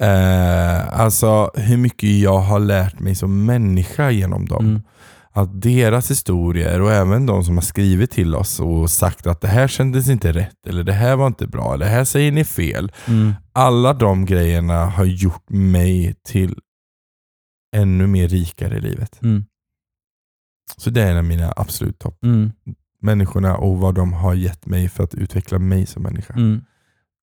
Eh, 0.00 1.00
alltså 1.00 1.50
hur 1.54 1.76
mycket 1.76 2.08
jag 2.10 2.38
har 2.38 2.58
lärt 2.60 3.00
mig 3.00 3.14
som 3.14 3.44
människa 3.44 4.10
genom 4.10 4.46
dem. 4.46 4.82
Att 5.36 5.62
deras 5.62 6.10
historier 6.10 6.80
och 6.80 6.92
även 6.92 7.26
de 7.26 7.44
som 7.44 7.56
har 7.56 7.62
skrivit 7.62 8.10
till 8.10 8.34
oss 8.34 8.60
och 8.60 8.90
sagt 8.90 9.26
att 9.26 9.40
det 9.40 9.48
här 9.48 9.68
kändes 9.68 10.08
inte 10.08 10.32
rätt, 10.32 10.66
eller 10.66 10.84
det 10.84 10.92
här 10.92 11.16
var 11.16 11.26
inte 11.26 11.46
bra, 11.46 11.74
eller 11.74 11.84
det 11.84 11.90
här 11.90 12.04
säger 12.04 12.32
ni 12.32 12.44
fel. 12.44 12.92
Mm. 13.08 13.34
Alla 13.52 13.92
de 13.92 14.26
grejerna 14.26 14.86
har 14.86 15.04
gjort 15.04 15.50
mig 15.50 16.14
till 16.24 16.58
ännu 17.76 18.06
mer 18.06 18.28
rikare 18.28 18.76
i 18.76 18.80
livet. 18.80 19.22
Mm. 19.22 19.44
Så 20.76 20.90
det 20.90 21.02
är 21.02 21.10
en 21.10 21.16
av 21.16 21.24
mina 21.24 21.52
absolut 21.56 21.98
topp. 21.98 22.24
Mm. 22.24 22.52
Människorna 23.00 23.56
och 23.56 23.78
vad 23.78 23.94
de 23.94 24.12
har 24.12 24.34
gett 24.34 24.66
mig 24.66 24.88
för 24.88 25.04
att 25.04 25.14
utveckla 25.14 25.58
mig 25.58 25.86
som 25.86 26.02
människa. 26.02 26.34
Mm. 26.34 26.64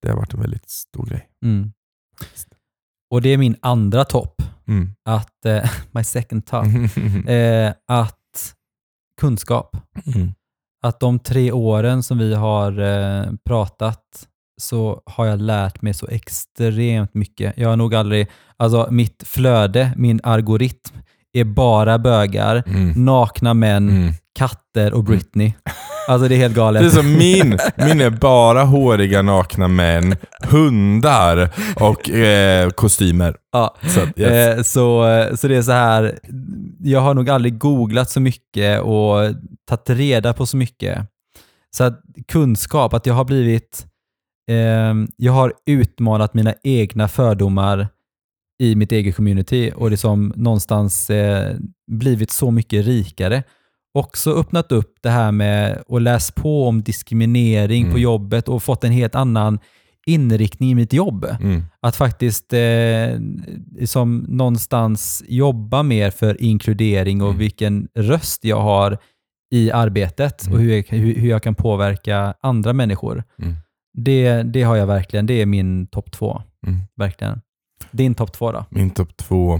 Det 0.01 0.10
har 0.10 0.15
varit 0.17 0.34
en 0.34 0.41
väldigt 0.41 0.70
stor 0.70 1.05
grej. 1.05 1.29
Mm. 1.46 1.72
Och 3.10 3.22
det 3.22 3.29
är 3.29 3.38
min 3.38 3.55
andra 3.62 4.05
topp, 4.05 4.32
Mm. 4.67 4.89
att, 5.05 5.46
eh, 5.46 5.70
my 5.91 6.03
second 6.03 6.46
top, 6.46 6.65
eh, 7.27 7.74
att 7.88 8.55
kunskap. 9.22 9.77
Mm. 10.15 10.34
Att 10.84 11.00
de 11.00 11.20
tre 11.20 11.51
åren 11.51 12.03
som 12.03 12.17
vi 12.17 12.34
har 12.34 12.79
eh, 12.79 13.25
pratat 13.46 14.27
så 14.62 15.01
har 15.05 15.25
jag 15.25 15.41
lärt 15.41 15.82
mig 15.82 15.93
så 15.93 16.08
extremt 16.08 17.13
mycket. 17.13 17.58
Jag 17.58 17.70
har 17.70 17.75
nog 17.77 17.96
aldrig, 17.96 18.27
alltså 18.58 18.88
mitt 18.91 19.24
flöde, 19.25 19.93
min 19.98 20.20
algoritm 20.24 20.98
är 21.33 21.43
bara 21.43 21.99
bögar, 21.99 22.63
Mm. 22.67 23.05
nakna 23.05 23.53
män, 23.53 23.89
Mm. 23.89 24.13
katter 24.39 24.93
och 24.93 25.03
Britney. 25.03 25.53
Alltså 26.07 26.27
det 26.27 26.35
är 26.35 26.37
helt 26.37 26.55
galet. 26.55 26.81
Det 26.81 26.87
är 26.87 26.89
som 26.89 27.13
min. 27.13 27.49
Min 27.87 28.01
är 28.01 28.09
bara 28.09 28.63
håriga 28.63 29.21
nakna 29.21 29.67
män, 29.67 30.15
hundar 30.43 31.49
och 31.75 32.09
eh, 32.09 32.69
kostymer. 32.69 33.35
Ja. 33.51 33.75
Så, 33.87 33.99
yes. 33.99 34.57
Eh, 34.57 34.63
så, 34.63 35.03
så 35.37 35.47
det 35.47 35.55
är 35.57 35.61
så 35.61 35.71
här, 35.71 36.19
jag 36.83 36.99
har 36.99 37.13
nog 37.13 37.29
aldrig 37.29 37.57
googlat 37.57 38.09
så 38.09 38.19
mycket 38.19 38.81
och 38.81 39.15
tagit 39.69 39.89
reda 39.89 40.33
på 40.33 40.45
så 40.45 40.57
mycket. 40.57 40.99
Så 41.77 41.83
att 41.83 42.01
kunskap, 42.27 42.93
att 42.93 43.05
jag 43.05 43.13
har 43.13 43.25
blivit, 43.25 43.85
eh, 44.51 44.93
jag 45.17 45.33
har 45.33 45.53
utmanat 45.65 46.33
mina 46.33 46.53
egna 46.63 47.07
fördomar 47.07 47.87
i 48.63 48.75
mitt 48.75 48.91
eget 48.91 49.15
community 49.15 49.72
och 49.75 49.91
liksom 49.91 50.34
någonstans 50.36 51.10
eh, 51.10 51.55
blivit 51.91 52.32
så 52.32 52.51
mycket 52.51 52.86
rikare. 52.86 53.43
också 53.96 54.34
öppnat 54.34 54.72
upp 54.72 54.96
det 55.03 55.10
här 55.10 55.32
med 55.32 55.84
att 55.89 56.01
läsa 56.01 56.34
på 56.36 56.67
om 56.67 56.84
diskriminering 56.84 57.82
Mm. 57.82 57.93
på 57.93 58.00
jobbet 58.00 58.48
och 58.50 58.63
fått 58.63 58.84
en 58.84 58.91
helt 58.91 59.15
annan 59.15 59.60
inriktning 60.05 60.72
i 60.72 60.75
mitt 60.75 60.93
jobb. 60.93 61.25
Mm. 61.41 61.63
Att 61.79 61.96
faktiskt 61.96 62.53
eh, 62.53 63.20
som 63.86 64.25
någonstans 64.27 65.24
jobba 65.27 65.84
mer 65.84 66.12
för 66.12 66.41
inkludering 66.43 67.22
och 67.22 67.27
Mm. 67.29 67.39
vilken 67.39 67.88
röst 67.96 68.46
jag 68.46 68.62
har 68.62 68.98
i 69.51 69.72
arbetet 69.72 70.43
Mm. 70.48 70.53
och 70.55 70.62
hur 70.63 70.74
jag, 70.75 70.84
hur, 70.89 71.15
hur 71.15 71.29
jag 71.29 71.43
kan 71.43 71.55
påverka 71.55 72.34
andra 72.41 72.74
människor. 72.74 73.24
Mm. 73.41 73.55
Det, 73.98 74.43
det 74.43 74.63
har 74.63 74.75
jag 74.75 74.88
verkligen. 74.88 75.25
Det 75.25 75.41
är 75.41 75.46
min 75.46 75.88
topp 75.88 76.12
två. 76.12 76.41
Mm. 76.67 76.79
Verkligen. 76.96 77.41
Din 77.93 78.15
topp 78.15 78.33
två 78.33 78.51
då? 78.51 78.65
Min 78.69 78.89
topp 78.89 79.17
två. 79.17 79.59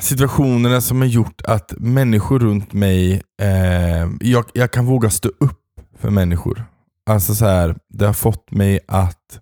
Situationerna 0.00 0.80
som 0.80 1.00
har 1.00 1.08
gjort 1.08 1.42
att 1.44 1.72
människor 1.78 2.38
runt 2.38 2.72
mig, 2.72 3.22
eh, 3.42 4.08
jag, 4.20 4.44
jag 4.54 4.70
kan 4.70 4.86
våga 4.86 5.10
stå 5.10 5.28
upp 5.28 5.60
för 5.98 6.10
människor. 6.10 6.64
Alltså 7.10 7.34
så 7.34 7.46
här, 7.46 7.76
Det 7.88 8.06
har 8.06 8.12
fått 8.12 8.50
mig 8.50 8.80
att 8.88 9.40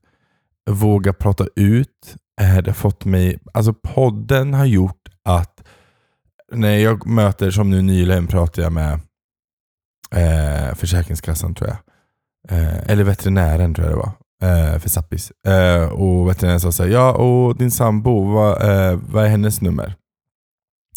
våga 0.70 1.12
prata 1.12 1.46
ut. 1.56 2.16
Eh, 2.40 2.56
det 2.56 2.70
har 2.70 2.74
fått 2.74 3.04
mig, 3.04 3.38
alltså 3.54 3.74
podden 3.74 4.54
har 4.54 4.64
gjort 4.64 5.08
att 5.24 5.64
när 6.52 6.76
jag 6.76 7.06
möter, 7.06 7.50
som 7.50 7.70
nu 7.70 7.82
nyligen 7.82 8.26
pratade 8.26 8.62
jag 8.62 8.72
med 8.72 9.00
eh, 10.14 10.74
Försäkringskassan 10.74 11.54
tror 11.54 11.68
jag. 11.68 11.78
Eh, 12.58 12.90
eller 12.90 13.04
veterinären 13.04 13.74
tror 13.74 13.86
jag 13.86 13.96
det 13.96 13.98
var. 13.98 14.12
Eh, 14.40 14.78
för 14.78 14.88
Zappis. 14.88 15.32
Eh, 15.46 15.84
och 15.84 16.28
veterinären 16.28 16.60
sa 16.60 16.72
så 16.72 16.82
här, 16.82 16.90
ja 16.90 17.12
och 17.12 17.56
din 17.56 17.70
sambo, 17.70 18.32
vad, 18.32 18.62
eh, 18.62 18.98
vad 19.08 19.24
är 19.24 19.28
hennes 19.28 19.60
nummer? 19.60 19.94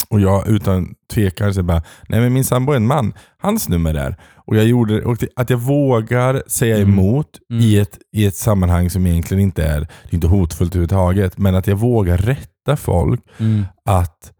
Och 0.09 0.19
jag 0.21 0.47
utan 0.47 0.95
tvekan 1.13 1.53
så 1.53 1.63
bara, 1.63 1.83
nej 2.07 2.19
men 2.19 2.33
min 2.33 2.43
sambo 2.45 2.71
är 2.71 2.75
en 2.75 2.87
man, 2.87 3.13
hans 3.37 3.69
nummer 3.69 3.93
är. 3.93 4.15
Och 4.45 4.55
jag 4.57 4.65
gjorde 4.65 5.01
och 5.05 5.23
att 5.35 5.49
jag 5.49 5.57
vågar 5.57 6.43
säga 6.47 6.75
Mm. 6.77 6.89
emot 6.89 7.27
Mm. 7.51 7.63
i, 7.63 7.77
ett, 7.79 7.97
i 8.11 8.25
ett 8.25 8.35
sammanhang 8.35 8.89
som 8.89 9.07
egentligen 9.07 9.43
inte 9.43 9.63
är, 9.65 9.81
är 9.81 9.87
inte 10.09 10.27
hotfullt 10.27 10.71
överhuvudtaget, 10.71 11.37
men 11.37 11.55
att 11.55 11.67
jag 11.67 11.75
vågar 11.75 12.17
rätta 12.17 12.77
folk 12.77 13.21
Mm. 13.39 13.65
att, 13.85 14.31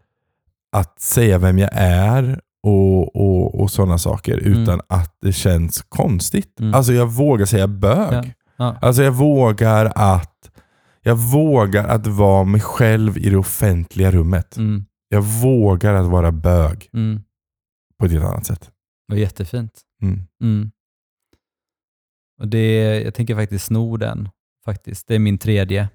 att 0.76 1.00
säga 1.02 1.38
vem 1.38 1.58
jag 1.60 1.70
är 1.74 2.40
och, 2.64 3.16
och, 3.16 3.62
och 3.62 3.72
sådana 3.72 3.98
saker 3.98 4.38
utan 4.38 4.82
att 4.90 5.18
det 5.22 5.34
känns 5.34 5.82
konstigt. 5.90 6.60
Mm. 6.60 6.74
Alltså 6.74 6.94
jag 6.94 7.06
vågar 7.08 7.46
säga 7.46 7.68
bög. 7.68 8.14
Ja. 8.14 8.24
Ja. 8.64 8.78
Alltså 8.82 9.04
jag 9.04 9.12
vågar 9.12 9.92
att 9.96 10.50
jag 11.02 11.16
vågar 11.16 11.88
att 11.88 12.08
vara 12.08 12.44
mig 12.44 12.62
själv 12.62 13.18
i 13.18 13.30
det 13.30 13.38
offentliga 13.38 14.12
rummet. 14.12 14.58
Mm. 14.58 14.86
Jag 15.10 15.22
vågar 15.22 15.94
att 15.94 16.06
vara 16.06 16.32
bög 16.32 16.90
Mm. 16.94 17.22
på 18.00 18.06
ett 18.06 18.12
helt 18.12 18.26
annat 18.26 18.46
sätt. 18.46 18.72
Det 19.08 19.14
var 19.14 19.20
jättefint. 19.20 19.82
Mm. 20.02 20.20
Mm. 20.44 20.72
Och 22.42 22.48
det, 22.48 23.02
jag 23.02 23.14
tänker 23.14 23.36
faktiskt 23.36 23.66
sno 23.66 23.98
den. 23.98 24.30
Faktiskt. 24.66 25.08
Det 25.08 25.16
är 25.16 25.20
min 25.20 25.38
tredje. 25.38 25.90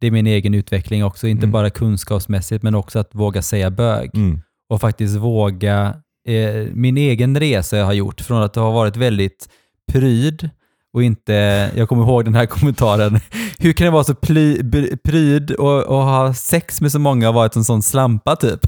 Det 0.00 0.06
är 0.06 0.10
min 0.10 0.26
egen 0.26 0.54
utveckling 0.54 1.04
också, 1.04 1.28
inte 1.28 1.44
Mm. 1.44 1.52
bara 1.52 1.70
kunskapsmässigt 1.70 2.62
men 2.62 2.74
också 2.74 2.98
att 2.98 3.14
våga 3.14 3.42
säga 3.42 3.70
bög. 3.70 4.10
Mm. 4.16 4.40
Och 4.68 4.80
faktiskt 4.80 5.16
våga, 5.16 6.02
eh, 6.28 6.66
min 6.72 6.96
egen 6.96 7.40
resa 7.40 7.76
jag 7.76 7.84
har 7.84 7.92
gjort 7.92 8.20
från 8.20 8.42
att 8.42 8.56
ha 8.56 8.70
varit 8.70 8.96
väldigt 8.96 9.48
pryd 9.92 10.50
och 10.94 11.02
inte, 11.02 11.32
jag 11.76 11.88
kommer 11.88 12.02
ihåg 12.02 12.24
den 12.24 12.34
här 12.34 12.46
kommentaren, 12.56 13.20
hur 13.58 13.72
kan 13.72 13.84
det 13.84 13.90
vara 13.90 14.04
så 14.04 14.14
ply, 14.14 14.62
pryd 15.04 15.50
och, 15.50 15.82
och 15.82 16.02
ha 16.02 16.34
sex 16.34 16.80
med 16.80 16.92
så 16.92 16.98
många 16.98 17.28
och 17.28 17.34
varit 17.34 17.56
en 17.56 17.64
sån 17.64 17.82
slampa 17.82 18.36
typ? 18.36 18.60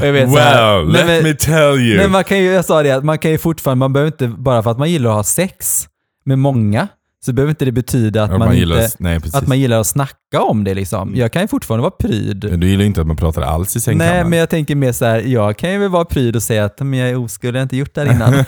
och 0.00 0.06
jag 0.06 0.12
vet 0.12 0.32
så 0.32 0.38
här, 0.38 0.82
let 0.84 1.06
men- 1.06 1.22
me 1.22 1.34
tell 1.34 1.80
you. 1.80 1.96
men 1.96 2.10
man 2.10 2.24
kan 2.24 2.38
ju, 2.38 2.44
jag 2.44 2.64
sa 2.64 2.82
det, 2.82 2.90
att 2.90 3.04
man 3.04 3.18
kan 3.18 3.30
ju 3.30 3.38
fortfarande, 3.38 3.78
man 3.78 3.92
behöver 3.92 4.12
inte, 4.12 4.28
bara 4.28 4.62
för 4.62 4.70
att 4.70 4.78
man 4.78 4.90
gillar 4.90 5.10
att 5.10 5.16
ha 5.16 5.24
sex 5.24 5.88
med 6.24 6.38
många, 6.38 6.88
så 7.26 7.32
behöver 7.32 7.50
inte 7.50 7.64
det 7.64 7.72
betyda 7.72 8.22
att, 8.24 8.30
Ja, 8.30 8.38
man, 8.38 8.56
gillar, 8.56 8.82
inte, 8.82 8.96
nej, 8.98 9.20
att 9.32 9.46
man 9.46 9.58
gillar 9.58 9.80
att 9.80 9.86
snacka 9.86 10.42
om 10.42 10.64
det. 10.64 10.74
Liksom. 10.74 11.08
Mm. 11.08 11.20
Jag 11.20 11.32
kan 11.32 11.42
ju 11.42 11.48
fortfarande 11.48 11.82
vara 11.82 11.90
pryd. 11.90 12.58
Du 12.60 12.68
gillar 12.68 12.84
inte 12.84 13.00
att 13.00 13.06
man 13.06 13.16
pratar 13.16 13.42
alls 13.42 13.76
i 13.76 13.80
sängkammaren. 13.80 14.16
Nej, 14.16 14.24
men 14.30 14.38
jag 14.38 14.50
tänker 14.50 14.74
mer 14.74 14.92
så 14.92 15.04
här, 15.04 15.18
jag 15.20 15.58
kan 15.58 15.72
ju 15.72 15.78
väl 15.78 15.88
vara 15.88 16.04
pryd 16.04 16.36
och 16.36 16.42
säga 16.42 16.64
att 16.64 16.80
men 16.80 16.98
jag 16.98 17.10
är 17.10 17.16
oskuld, 17.16 17.56
jag 17.56 17.60
har 17.60 17.62
inte 17.62 17.76
gjort 17.76 17.94
det 17.94 18.00
här 18.00 18.12
innan. 18.12 18.32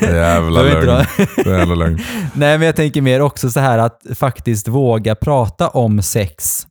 Jävla 0.00 0.62
lögn. 0.62 1.06
Jävla 1.46 1.74
lögn. 1.84 1.98
Nej, 2.34 2.58
men 2.58 2.66
jag 2.66 2.76
tänker 2.76 3.00
mer 3.00 3.20
också 3.20 3.50
så 3.50 3.60
här 3.60 3.78
att 3.78 4.02
faktiskt 4.14 4.68
våga 4.68 5.14
prata 5.14 5.68
om 5.68 6.02
sex. 6.02 6.66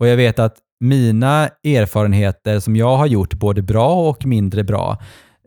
Och 0.00 0.06
jag 0.08 0.16
vet 0.16 0.38
att 0.38 0.54
mina 0.80 1.48
erfarenheter 1.64 2.60
som 2.60 2.76
jag 2.76 2.96
har 2.96 3.06
gjort, 3.06 3.34
både 3.34 3.62
bra 3.62 4.08
och 4.08 4.26
mindre 4.26 4.64
bra, 4.64 4.98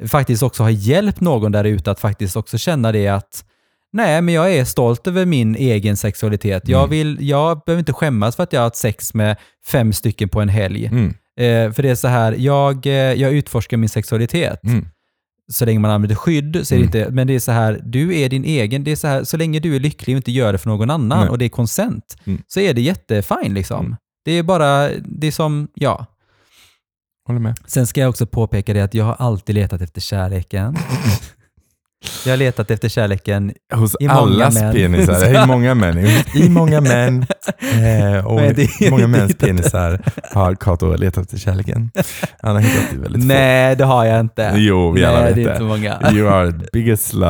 faktiskt 0.08 0.44
också 0.44 0.64
har 0.64 0.70
hjälpt 0.70 1.22
någon 1.22 1.52
där 1.52 1.64
ute 1.64 1.92
att 1.92 2.00
faktiskt 2.00 2.36
också 2.36 2.58
känna 2.58 2.92
det 2.92 3.08
att 3.08 3.44
Nej, 3.98 4.22
men 4.22 4.34
jag 4.34 4.54
är 4.54 4.66
stolt 4.66 5.08
över 5.08 5.26
min 5.26 5.56
egen 5.56 5.98
sexualitet. 5.98 6.68
Jag, 6.68 6.80
Mm. 6.80 6.90
vill, 6.90 7.18
jag 7.30 7.62
behöver 7.66 7.80
inte 7.80 7.94
skämmas 7.94 8.36
för 8.36 8.44
att 8.44 8.54
jag 8.54 8.60
har 8.60 8.66
haft 8.66 8.76
sex 8.76 9.14
med 9.14 9.38
fem 9.68 9.94
stycken 9.94 10.30
på 10.30 10.42
en 10.42 10.50
helg. 10.50 10.86
Mm. 10.86 11.08
Eh, 11.40 11.72
för 11.74 11.84
det 11.84 11.90
är 11.90 11.96
så 11.96 12.08
här, 12.08 12.36
jag, 12.38 12.86
eh, 12.86 12.92
jag 12.94 13.32
utforskar 13.34 13.78
min 13.78 13.90
sexualitet 13.90 14.60
Mm. 14.64 14.86
så 15.52 15.66
länge 15.66 15.80
man 15.80 15.92
använder 15.92 16.16
skydd. 16.16 16.60
Så 16.68 16.76
är 16.76 16.80
det 16.80 16.84
Mm. 16.86 16.98
inte, 17.00 17.12
men 17.12 17.28
det 17.28 17.36
är 17.36 17.40
så 17.40 17.52
här, 17.52 17.82
du 17.84 18.20
är 18.20 18.30
din 18.30 18.44
egen. 18.46 18.84
Det 18.84 18.92
är 18.92 18.96
så, 18.96 19.08
här, 19.08 19.24
så 19.24 19.38
länge 19.38 19.60
du 19.60 19.76
är 19.76 19.80
lycklig 19.80 20.16
och 20.16 20.18
inte 20.18 20.32
gör 20.32 20.52
det 20.52 20.58
för 20.58 20.70
någon 20.70 20.90
annan 20.90 21.20
Nej. 21.20 21.30
och 21.30 21.38
det 21.38 21.46
är 21.46 21.50
konsent, 21.50 22.18
Mm. 22.26 22.42
så 22.48 22.60
är 22.60 22.74
det 22.74 22.82
jättefint. 22.82 23.54
Liksom. 23.54 23.86
Mm. 23.86 23.98
Det 24.26 24.32
är 24.32 24.44
bara, 24.44 24.90
det 25.06 25.28
är 25.28 25.32
som, 25.32 25.68
ja. 25.74 26.06
Håller 27.28 27.40
med. 27.40 27.60
Sen 27.66 27.88
ska 27.88 28.02
jag 28.02 28.10
också 28.10 28.26
påpeka 28.26 28.74
det 28.74 28.82
att 28.82 28.94
jag 28.94 29.06
har 29.06 29.14
alltid 29.20 29.56
letat 29.56 29.82
efter 29.82 30.02
kärleken. 30.02 30.78
jag 32.26 32.32
har 32.32 32.38
letat 32.38 32.72
efter 32.72 32.90
kärleken 32.90 33.54
Hos 33.74 33.96
I 34.00 34.08
många 34.08 34.18
allas 34.20 34.54
män. 34.62 34.74
penisar. 34.74 35.44
I 35.44 35.46
många 35.48 35.76
män. 35.76 35.98
I 36.36 36.50
många 36.50 36.82
män. 36.82 37.26
Eh, 37.60 38.26
och 38.26 38.42
det- 38.56 38.90
många 38.92 39.08
mäns 39.08 39.36
penisar 39.38 40.02
har 40.34 40.56
Kato 40.56 40.96
letat 40.96 41.24
efter 41.26 41.38
kärleken. 41.38 41.92
Han 42.42 42.56
har 42.56 42.62
hittat 42.62 42.92
det 42.92 42.98
väldigt 43.00 43.26
Nej, 43.26 43.76
det 43.76 43.84
har 43.86 44.06
jag 44.06 44.20
inte. 44.20 44.50
få. 44.52 44.58
Jo, 44.58 44.92
vi 44.92 45.02
Nej, 45.02 45.10
alla 45.10 45.26
vet 45.26 45.36
det 45.36 45.42
är 45.42 45.46
det. 45.46 45.52
inte 45.52 45.64
många. 45.64 46.12
You 46.14 46.30
are 46.30 46.52
the 46.52 46.66
biggest 46.74 47.08
slut. 47.08 47.24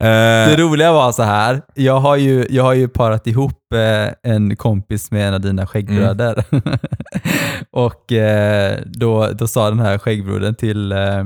Eh, 0.00 0.06
Det 0.08 0.56
roliga 0.58 0.92
var 0.92 1.12
så 1.12 1.22
här, 1.22 1.62
jag 1.74 2.00
har 2.00 2.16
ju, 2.16 2.46
jag 2.50 2.62
har 2.64 2.74
ju 2.74 2.88
parat 2.88 3.26
ihop 3.26 3.72
eh, 3.74 4.32
en 4.32 4.56
kompis 4.56 5.10
med 5.10 5.28
en 5.28 5.34
av 5.34 5.40
dina 5.40 5.66
skäggbröder. 5.66 6.44
och 7.70 8.12
eh, 8.12 8.78
då, 8.86 9.28
då 9.32 9.46
sa 9.48 9.70
den 9.70 9.80
här 9.80 9.98
skäggbrodern 9.98 10.54
till, 10.54 10.92
eh, 10.92 11.18
eh, 11.18 11.24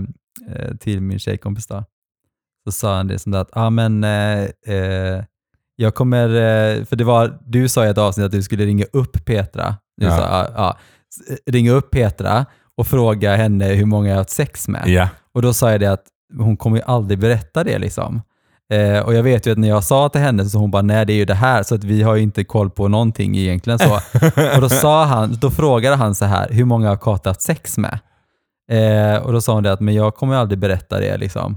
till 0.81 1.01
min 1.01 1.19
tjejkompis 1.19 1.67
då, 1.67 1.85
så 2.65 2.73
sa 2.73 2.97
han 2.97 3.07
det 3.07 3.19
som 3.19 3.35
att, 3.35 3.49
ja 3.55 3.61
ah, 3.67 3.71
men 3.71 4.05
eh, 4.05 4.43
eh, 4.67 5.25
jag 5.77 5.95
kommer, 5.95 6.29
eh, 6.29 6.85
för 6.85 6.97
det 6.97 7.05
var, 7.05 7.39
du 7.47 7.69
sa 7.69 7.87
i 7.87 7.89
ett 7.89 7.99
avsnitt 7.99 8.27
att 8.27 8.33
du 8.33 8.43
skulle 8.43 8.65
ringa 8.65 8.85
upp 8.93 9.25
Petra. 9.25 9.77
Du 9.97 10.07
Ja. 10.07 10.17
sa, 10.17 10.47
ja, 10.57 10.79
s- 11.31 11.39
ringa 11.47 11.73
upp 11.73 11.91
Petra 11.91 12.47
och 12.77 12.87
fråga 12.87 13.37
henne 13.37 13.65
hur 13.65 13.87
många 13.87 14.09
jag 14.09 14.15
har 14.15 14.21
haft 14.21 14.31
sex 14.31 14.69
med. 14.69 14.83
ja. 14.89 15.09
Och 15.35 15.43
då 15.43 15.53
sa 15.53 15.71
jag 15.71 15.81
det 15.81 15.87
att 15.87 16.05
hon 16.39 16.57
kommer 16.57 16.77
ju 16.77 16.83
aldrig 16.87 17.19
berätta 17.19 17.65
det 17.65 17.79
liksom. 17.79 18.23
Eh, 18.73 18.99
och 19.01 19.15
jag 19.15 19.23
vet 19.23 19.47
ju 19.47 19.53
att 19.53 19.59
när 19.59 19.69
jag 19.69 19.85
sa 19.85 20.09
till 20.09 20.21
henne 20.21 20.45
så 20.45 20.59
hon 20.59 20.71
bara 20.71 20.83
nej 20.83 21.07
det 21.07 21.13
är 21.13 21.17
ju 21.17 21.25
det 21.25 21.35
här 21.35 21.63
så 21.63 21.75
att 21.75 21.85
vi 21.85 22.03
har 22.03 22.15
ju 22.15 22.23
inte 22.23 22.45
koll 22.45 22.71
på 22.71 22.89
någonting 22.89 23.37
egentligen 23.37 23.79
så. 23.79 23.95
och 24.55 24.61
då 24.61 24.69
sa 24.69 25.05
han, 25.05 25.37
då 25.41 25.51
frågade 25.51 25.97
han 25.97 26.15
så 26.15 26.25
här, 26.25 26.49
hur 26.51 26.65
många 26.65 26.89
har 26.89 26.97
Kata 26.97 27.31
haft 27.31 27.43
sex 27.43 27.79
med? 27.79 27.99
Eh, 28.71 29.23
och 29.23 29.33
då 29.33 29.41
sa 29.41 29.55
hon 29.55 29.63
det 29.63 29.73
att 29.73 29.81
men 29.81 29.95
jag 29.95 30.15
kommer 30.15 30.37
aldrig 30.37 30.59
berätta 30.59 30.99
det 31.01 31.17
liksom. 31.17 31.57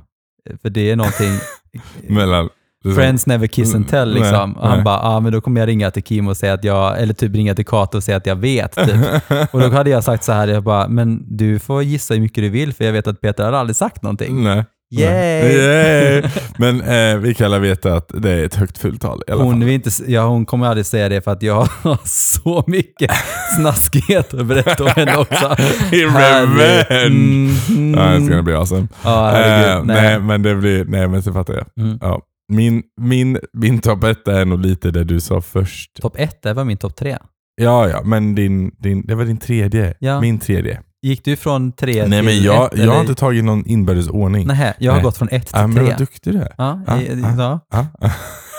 För 0.61 0.69
det 0.69 0.91
är 0.91 0.95
någonting, 0.95 1.31
Mellan... 2.07 2.49
friends 2.95 3.25
never 3.25 3.47
kiss 3.47 3.75
and 3.75 3.89
tell 3.89 4.13
Nej, 4.13 4.19
liksom. 4.19 4.53
Och 4.53 4.67
han 4.67 4.77
nej. 4.77 4.83
bara, 4.83 5.19
men 5.19 5.31
då 5.31 5.41
kommer 5.41 5.61
jag 5.61 5.67
ringa 5.67 5.91
till 5.91 6.03
Kim 6.03 6.27
och 6.27 6.37
säga 6.37 6.53
att 6.53 6.63
jag, 6.63 7.01
eller 7.01 7.13
typ 7.13 7.35
ringa 7.35 7.55
till 7.55 7.65
Kato 7.65 7.97
och 7.97 8.03
säga 8.03 8.17
att 8.17 8.25
jag 8.25 8.35
vet. 8.35 8.75
Typ. 8.75 8.95
Och 9.51 9.59
då 9.59 9.69
hade 9.69 9.89
jag 9.89 10.03
sagt 10.03 10.23
så 10.23 10.31
här, 10.31 10.47
jag 10.47 10.63
bara, 10.63 10.87
men 10.87 11.37
du 11.37 11.59
får 11.59 11.83
gissa 11.83 12.13
hur 12.13 12.21
mycket 12.21 12.43
du 12.43 12.49
vill 12.49 12.73
för 12.73 12.85
jag 12.85 12.93
vet 12.93 13.07
att 13.07 13.21
Peter 13.21 13.43
har 13.43 13.51
aldrig 13.51 13.75
sagt 13.75 14.01
någonting. 14.01 14.43
Nej. 14.43 14.63
Yay! 14.91 15.55
Yay! 15.55 16.23
Men 16.57 16.81
eh, 16.81 17.17
vi 17.17 17.33
kan 17.33 17.45
alla 17.45 17.59
veta 17.59 17.93
att 17.95 18.11
det 18.13 18.31
är 18.31 18.45
ett 18.45 18.55
högt 18.55 18.77
fulltal 18.77 19.21
i 19.27 19.31
alla 19.31 19.43
Hon, 19.43 19.53
fall. 19.53 19.63
vill 19.63 19.73
inte, 19.73 19.89
ja, 20.07 20.25
hon 20.27 20.45
kommer 20.45 20.67
aldrig 20.67 20.85
säga 20.85 21.09
det 21.09 21.21
för 21.21 21.31
att 21.31 21.41
jag 21.43 21.55
har 21.81 21.99
så 22.05 22.63
mycket 22.67 23.11
snaskigheter 23.59 24.39
att 24.39 24.45
berätta 24.45 24.83
om 24.83 24.89
henne 24.95 25.17
också. 25.17 25.55
I 25.95 26.05
revenge! 26.05 27.05
Mm, 27.05 27.93
Ja, 27.95 28.07
mm. 28.07 28.23
it's 28.23 28.29
gonna 28.29 28.43
be 28.43 28.57
awesome. 28.57 28.87
Ja, 29.03 29.29
herregud. 29.33 29.69
Eh, 29.77 29.83
nej. 29.85 30.01
nej, 30.01 30.19
men 30.19 30.41
det 30.41 30.55
blir... 30.55 30.85
Nej, 30.85 31.07
men 31.07 31.23
så 31.23 31.33
fattar 31.33 31.53
jag. 31.53 31.85
Mm. 31.85 31.97
Ja. 32.01 32.21
Min, 32.53 32.83
min, 33.01 33.39
min 33.53 33.79
topp 33.79 34.03
ett 34.03 34.27
är 34.27 34.45
nog 34.45 34.59
lite 34.65 34.91
det 34.91 35.03
du 35.03 35.19
sa 35.19 35.41
först. 35.41 36.01
Topp 36.01 36.15
ett, 36.17 36.41
det 36.41 36.53
var 36.53 36.63
min 36.63 36.77
topp 36.77 36.95
tre. 36.95 37.17
Ja, 37.61 37.89
ja, 37.89 38.01
men 38.03 38.35
din, 38.35 38.71
din, 38.79 39.05
det 39.05 39.15
var 39.15 39.25
din 39.25 39.37
tredje. 39.37 39.93
Ja. 39.99 40.21
Min 40.21 40.39
tredje. 40.39 40.79
Gick 41.05 41.25
du 41.25 41.35
från 41.35 41.71
tre 41.71 41.93
Nej, 42.07 42.19
till 42.19 42.25
men 42.25 42.43
jag, 42.43 42.65
ett? 42.65 42.71
jag 42.71 42.79
eller? 42.79 42.93
har 42.93 43.01
inte 43.01 43.15
tagit 43.15 43.43
någon 43.43 43.65
inbördes 43.65 44.07
ordning. 44.07 44.47
Nej, 44.47 44.73
jag 44.79 44.91
har 44.91 44.97
Nej. 44.97 45.03
gått 45.03 45.17
från 45.17 45.29
ett 45.31 45.47
till 45.47 45.55
Ja, 45.59 45.67
men 45.67 45.75
tre. 45.75 45.85
vad 45.85 45.97
duktig 45.97 46.33
du 46.33 46.39
är. 46.39 46.53
Ja, 46.57 46.81
Ja, 46.87 47.01
i- 47.01 47.21
ja. 47.37 47.59
ja. 47.71 47.87
Ja. 48.01 48.11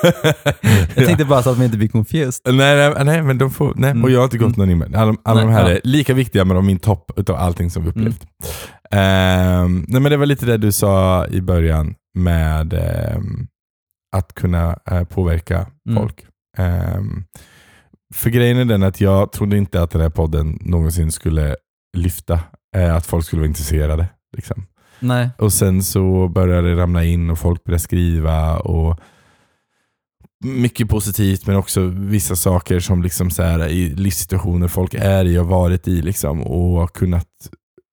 Jag 0.97 1.07
tänkte 1.07 1.25
bara 1.25 1.43
så 1.43 1.51
att 1.51 1.57
man 1.57 1.65
inte 1.65 1.77
blir 1.79 1.89
confused. 1.89 2.41
Nej, 2.55 2.77
nej, 2.95 3.05
nej, 3.05 3.23
men 3.23 3.39
de 3.39 3.51
får, 3.51 3.73
nej, 3.77 4.03
och 4.03 4.11
jag 4.11 4.19
har 4.19 4.25
inte 4.25 4.39
gått 4.39 4.57
någon 4.57 4.71
in 4.71 4.83
Alla, 4.83 5.17
alla 5.23 5.35
Nej, 5.35 5.45
de 5.47 5.53
här 5.53 5.71
ja. 5.71 5.77
är 5.77 5.81
lika 5.85 6.15
viktiga, 6.15 6.45
men 6.45 6.55
de 6.57 6.65
är 6.65 6.67
min 6.67 6.79
topp 6.79 7.11
utav 7.17 7.37
allting 7.37 7.71
som 7.71 7.83
vi 7.83 7.89
upplevt. 7.89 8.27
Ehm, 8.91 9.85
nej, 9.89 10.01
men 10.01 10.11
det 10.11 10.17
var 10.17 10.27
lite 10.27 10.47
det 10.47 10.57
du 10.57 10.73
sa 10.73 11.27
i 11.27 11.41
början 11.41 11.95
med 12.19 12.73
ehm, 12.73 13.47
att 14.17 14.35
kunna 14.35 14.79
eh, 14.91 15.05
påverka 15.05 15.67
Mm. 15.89 16.03
folk. 16.03 16.27
Ehm, 16.59 17.25
för 18.15 18.31
grejen 18.31 18.59
är 18.59 18.65
den 18.65 18.83
att 18.83 19.01
jag 19.01 19.33
trodde 19.33 19.57
inte 19.57 19.83
att 19.83 19.91
den 19.91 20.01
här 20.01 20.11
podden 20.11 20.59
någonsin 20.61 21.13
skulle 21.13 21.57
lyfta, 21.97 22.41
eh, 22.77 22.95
att 22.95 23.07
folk 23.07 23.25
skulle 23.25 23.41
vara 23.41 23.49
intresserade. 23.49 24.09
Liksom. 24.37 24.67
Nej. 25.01 25.31
Och 25.39 25.53
sen 25.53 25.83
så 25.83 26.29
började 26.29 26.69
det 26.75 26.83
ramla 26.83 27.05
in 27.05 27.31
och 27.31 27.39
folk 27.39 27.65
började 27.65 27.83
skriva 27.83 28.57
och 28.59 29.01
mycket 30.45 30.89
positivt 30.89 31.47
men 31.47 31.57
också 31.57 31.81
vissa 31.87 32.37
saker 32.37 32.81
som 32.81 33.03
liksom 33.03 33.31
så 33.31 33.43
här, 33.43 33.69
i 33.69 33.89
livssituationer 33.95 34.69
folk 34.69 34.95
är 34.95 35.25
i 35.25 35.39
och 35.39 35.47
varit 35.47 35.89
i 35.89 36.03
liksom, 36.03 36.43
och 36.43 36.93
kunnat 36.97 37.29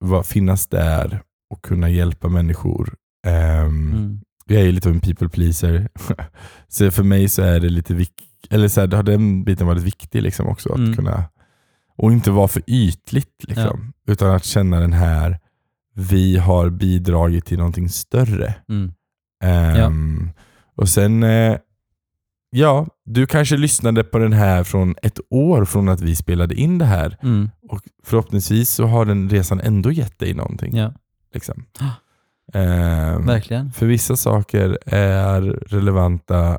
va, 0.05 0.23
finnas 0.23 0.67
där 0.67 1.21
och 1.53 1.61
kunna 1.61 1.89
hjälpa 1.89 2.27
människor. 2.29 2.93
Ehm, 3.27 3.91
Mm. 3.93 4.19
Jag 4.45 4.61
är 4.61 4.71
lite 4.71 4.89
av 4.89 4.95
en 4.95 5.01
people 5.01 5.29
pleaser. 5.29 5.89
så 6.67 6.91
för 6.91 7.03
mig 7.03 7.29
så 7.29 7.41
är 7.41 7.59
det 7.59 7.69
lite 7.69 7.93
viktigt, 7.93 8.27
eller 8.49 8.67
så 8.67 8.79
här, 8.79 8.87
det 8.87 8.95
har 8.95 9.03
den 9.03 9.43
biten 9.43 9.67
varit 9.67 9.83
viktig 9.83 10.21
liksom 10.21 10.47
också. 10.47 10.69
Att 10.69 10.77
Mm. 10.77 10.95
kunna, 10.95 11.23
och 11.95 12.11
inte 12.11 12.31
vara 12.31 12.47
för 12.47 12.61
ytligt. 12.67 13.43
Liksom, 13.47 13.93
Utan 14.07 14.31
att 14.35 14.45
känna 14.45 14.79
den 14.79 14.93
här, 14.93 15.39
vi 15.95 16.37
har 16.37 16.69
bidragit 16.69 17.45
till 17.45 17.57
någonting 17.57 17.89
större. 17.89 18.55
Mm. 18.69 18.91
Ehm, 19.43 20.29
Och 20.75 20.89
sen, 20.89 21.23
eh, 21.23 21.57
ja, 22.49 22.87
du 23.05 23.25
kanske 23.25 23.57
lyssnade 23.57 24.03
på 24.03 24.17
den 24.19 24.33
här 24.33 24.63
från 24.63 24.95
ett 25.01 25.19
år 25.29 25.65
från 25.65 25.89
att 25.89 26.01
vi 26.01 26.15
spelade 26.15 26.55
in 26.55 26.77
det 26.77 26.85
här. 26.85 27.17
Mm. 27.21 27.49
Och 27.69 27.81
förhoppningsvis 28.03 28.69
så 28.69 28.85
har 28.85 29.05
den 29.05 29.29
resan 29.29 29.59
ändå 29.59 29.91
gett 29.91 30.19
dig 30.19 30.33
någonting. 30.33 30.75
Ja, 30.77 30.93
Liksom. 31.33 31.65
Ah. 31.79 31.89
Ehm, 32.59 33.25
verkligen. 33.25 33.71
för 33.71 33.85
vissa 33.85 34.15
saker 34.15 34.77
är 34.85 35.41
relevanta 35.41 36.57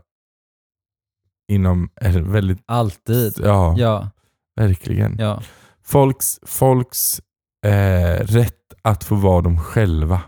inom, 1.48 1.88
väldigt, 2.24 2.58
Alltid. 2.66 3.32
ja, 3.42 3.74
Ja, 3.78 4.10
verkligen. 4.56 5.16
ja. 5.18 5.42
Folks, 5.86 6.38
folks 6.46 7.20
eh, 7.66 8.24
rätt 8.24 8.54
att 8.82 9.04
få 9.04 9.14
vara 9.14 9.40
dem 9.40 9.58
själva 9.58 10.20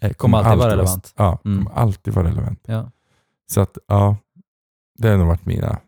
eh, 0.00 0.12
Kommer 0.12 0.38
alltid 0.38 0.48
vara 0.48 0.58
vara- 0.58 0.72
relevant. 0.72 1.12
Ja, 1.16 1.40
Mm. 1.44 1.64
kommer 1.64 1.78
alltid 1.80 2.14
vara 2.14 2.28
relevant. 2.28 2.60
ja. 2.66 2.90
Så 3.52 3.60
att, 3.60 3.78
ja, 3.88 4.16
det 4.98 5.08
har 5.08 5.16
nog 5.16 5.26
varit 5.26 5.46
mina, 5.46 5.78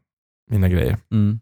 mina 0.50 0.68
grejer. 0.68 0.96
Mm. 1.12 1.40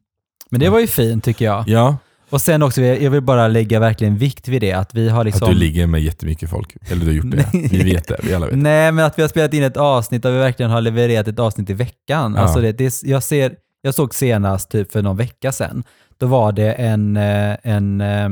Men 0.50 0.60
det 0.60 0.68
var 0.68 0.80
ju 0.80 0.86
fint 0.86 1.24
tycker 1.24 1.44
jag. 1.44 1.64
Ja, 1.68 1.96
Och 2.30 2.40
sen 2.40 2.62
också, 2.62 2.80
jag 2.82 3.10
vill 3.10 3.20
bara 3.22 3.48
lägga 3.48 3.80
verkligen 3.80 4.16
vikt 4.18 4.48
vid 4.48 4.60
det, 4.60 4.72
att 4.72 4.94
vi 4.94 5.08
har 5.08 5.24
liksom... 5.24 5.44
att 5.44 5.50
du 5.54 5.58
ligger 5.58 5.86
med 5.86 6.02
jättemycket 6.02 6.50
folk. 6.50 6.76
Eller 6.90 7.00
du 7.00 7.06
har 7.06 7.12
gjort 7.14 7.30
det. 7.30 7.48
Vi 7.70 7.84
vet 7.84 8.08
det, 8.08 8.20
vi 8.22 8.34
alla 8.34 8.46
vet 8.46 8.54
det. 8.54 8.60
Nej, 8.62 8.92
men 8.92 9.04
att 9.04 9.18
vi 9.18 9.22
har 9.22 9.28
spelat 9.28 9.54
in 9.54 9.62
ett 9.62 9.76
avsnitt 9.76 10.22
där 10.22 10.32
vi 10.32 10.38
verkligen 10.38 10.70
har 10.70 10.80
levererat 10.80 11.28
ett 11.28 11.38
avsnitt 11.38 11.70
i 11.70 11.74
veckan. 11.74 12.34
Ja. 12.34 12.40
Alltså 12.42 12.60
det, 12.60 12.72
det, 12.72 13.02
jag, 13.02 13.22
ser, 13.22 13.56
jag 13.82 13.94
såg 13.94 14.14
senast, 14.14 14.70
typ 14.70 14.92
för 14.92 15.02
någon 15.02 15.16
vecka 15.16 15.52
sedan, 15.52 15.84
då 16.18 16.26
var 16.26 16.52
det 16.52 16.73
en, 16.73 17.16
eh, 17.16 17.56
en 17.62 18.00
eh, 18.00 18.28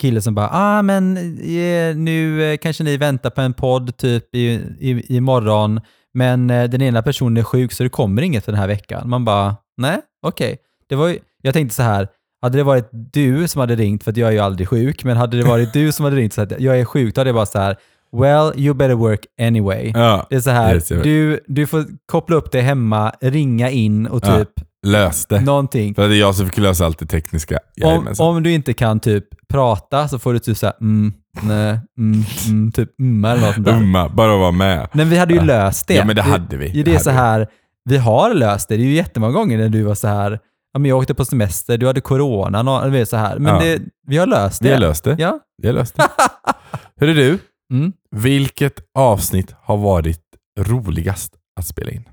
kille 0.00 0.22
som 0.22 0.34
bara, 0.34 0.48
ah 0.52 0.82
men 0.82 1.16
eh, 1.40 1.96
nu 1.96 2.56
kanske 2.60 2.84
ni 2.84 2.96
väntar 2.96 3.30
på 3.30 3.40
en 3.40 3.52
podd 3.52 3.96
typ 3.96 4.34
i, 4.34 4.46
i, 4.78 5.16
imorgon, 5.16 5.80
men 6.14 6.46
den 6.46 6.82
ena 6.82 7.02
personen 7.02 7.36
är 7.36 7.42
sjuk 7.42 7.72
så 7.72 7.82
det 7.82 7.88
kommer 7.88 8.22
inget 8.22 8.44
för 8.44 8.52
den 8.52 8.60
här 8.60 8.68
veckan. 8.68 9.08
Man 9.08 9.24
bara, 9.24 9.56
nej, 9.76 9.98
okej. 10.22 10.58
Det 10.88 10.94
var 10.94 11.08
ju, 11.08 11.18
jag 11.42 11.54
tänkte 11.54 11.74
så 11.76 11.82
här, 11.82 12.08
hade 12.42 12.58
det 12.58 12.64
varit 12.64 12.88
du 12.92 13.48
som 13.48 13.60
hade 13.60 13.76
ringt, 13.76 14.04
för 14.04 14.10
att 14.10 14.16
jag 14.16 14.28
är 14.28 14.32
ju 14.32 14.38
aldrig 14.38 14.68
sjuk, 14.68 15.04
men 15.04 15.16
hade 15.16 15.36
det 15.36 15.44
varit 15.44 15.72
du 15.72 15.92
som 15.92 16.04
hade 16.04 16.16
ringt 16.16 16.32
så 16.32 16.42
att 16.42 16.60
jag 16.60 16.80
är 16.80 16.84
sjuk, 16.84 17.14
då 17.14 17.20
hade 17.20 17.28
jag 17.28 17.34
bara 17.34 17.46
så 17.46 17.58
här, 17.58 17.76
well, 18.20 18.52
you 18.56 18.74
better 18.74 18.94
work 18.94 19.20
anyway. 19.40 19.92
Ja, 19.94 20.26
Det 20.30 20.36
är 20.36 20.40
så 20.40 20.50
här, 20.50 20.74
Yes, 20.74 20.88
du, 20.88 21.40
du 21.46 21.66
får 21.66 21.84
koppla 22.06 22.36
upp 22.36 22.52
det 22.52 22.60
hemma, 22.60 23.12
ringa 23.20 23.70
in 23.70 24.06
och 24.06 24.20
Ja, 24.26 24.38
typ 24.38 24.48
löste. 24.86 25.40
någonting. 25.40 25.94
För 25.94 26.08
det 26.08 26.16
är 26.16 26.20
jag 26.20 26.34
som 26.34 26.46
fick 26.46 26.58
lösa 26.58 26.86
allt 26.86 26.98
det 26.98 27.06
tekniska. 27.06 27.54
Om, 27.54 27.88
Jajamensan. 27.88 28.26
om 28.26 28.42
du 28.42 28.52
inte 28.52 28.72
kan 28.72 29.00
typ 29.00 29.24
prata 29.48 30.08
så 30.08 30.18
får 30.18 30.32
du 30.32 30.38
typ 30.38 30.56
såhär 30.56 30.74
mm, 30.80 31.12
nej, 31.42 31.78
mm, 31.98 32.24
mm, 32.48 32.72
typ 32.72 33.00
mm 33.00 33.24
eller 33.24 33.46
något 33.46 33.54
sånt 33.54 33.66
där. 33.66 33.76
Umma, 33.76 34.08
bara 34.08 34.32
att 34.34 34.38
vara 34.40 34.50
med. 34.50 34.88
Men 34.92 35.08
vi 35.08 35.16
hade 35.18 35.32
ju 35.34 35.40
Ja. 35.40 35.44
löst 35.44 35.88
det. 35.88 35.94
Ja, 35.94 36.04
men 36.04 36.16
det 36.16 36.22
hade 36.22 36.56
vi. 36.56 36.66
Det, 36.68 36.72
det 36.72 36.82
Det 36.82 36.94
är 36.94 36.98
så 37.00 37.10
här, 37.10 37.46
vi 37.84 37.96
har 37.96 38.34
löst 38.34 38.68
det. 38.68 38.76
Det 38.76 38.82
är 38.82 38.86
ju 38.86 38.94
jättemånga 38.94 39.32
gånger 39.32 39.58
när 39.58 39.68
du 39.68 39.82
var 39.82 39.94
så 39.94 40.08
här, 40.08 40.38
ja 40.72 40.78
men 40.78 40.88
jag 40.88 40.98
åkte 40.98 41.14
på 41.14 41.24
semester, 41.24 41.78
du 41.78 41.86
hade 41.86 42.00
corona, 42.00 42.58
eller 42.84 43.04
så 43.04 43.16
här. 43.16 43.38
Men 43.38 43.54
Ja. 43.54 43.60
det, 43.60 43.82
vi 44.06 44.16
har 44.16 44.26
löst 44.26 44.62
det. 44.62 44.68
Vi 44.68 44.72
har 44.74 44.80
löst 44.80 45.04
det. 45.04 45.16
Ja. 45.18 45.38
Vi 45.62 45.68
har 45.68 45.74
löst 45.74 45.96
det. 45.96 46.02
Hörru 47.00 47.14
du, 47.14 47.38
Mm. 47.72 47.92
vilket 48.10 48.74
avsnitt 48.98 49.54
har 49.62 49.76
varit 49.76 50.20
roligast 50.60 51.32
att 51.60 51.66
spela 51.66 51.90
in? 51.90 52.04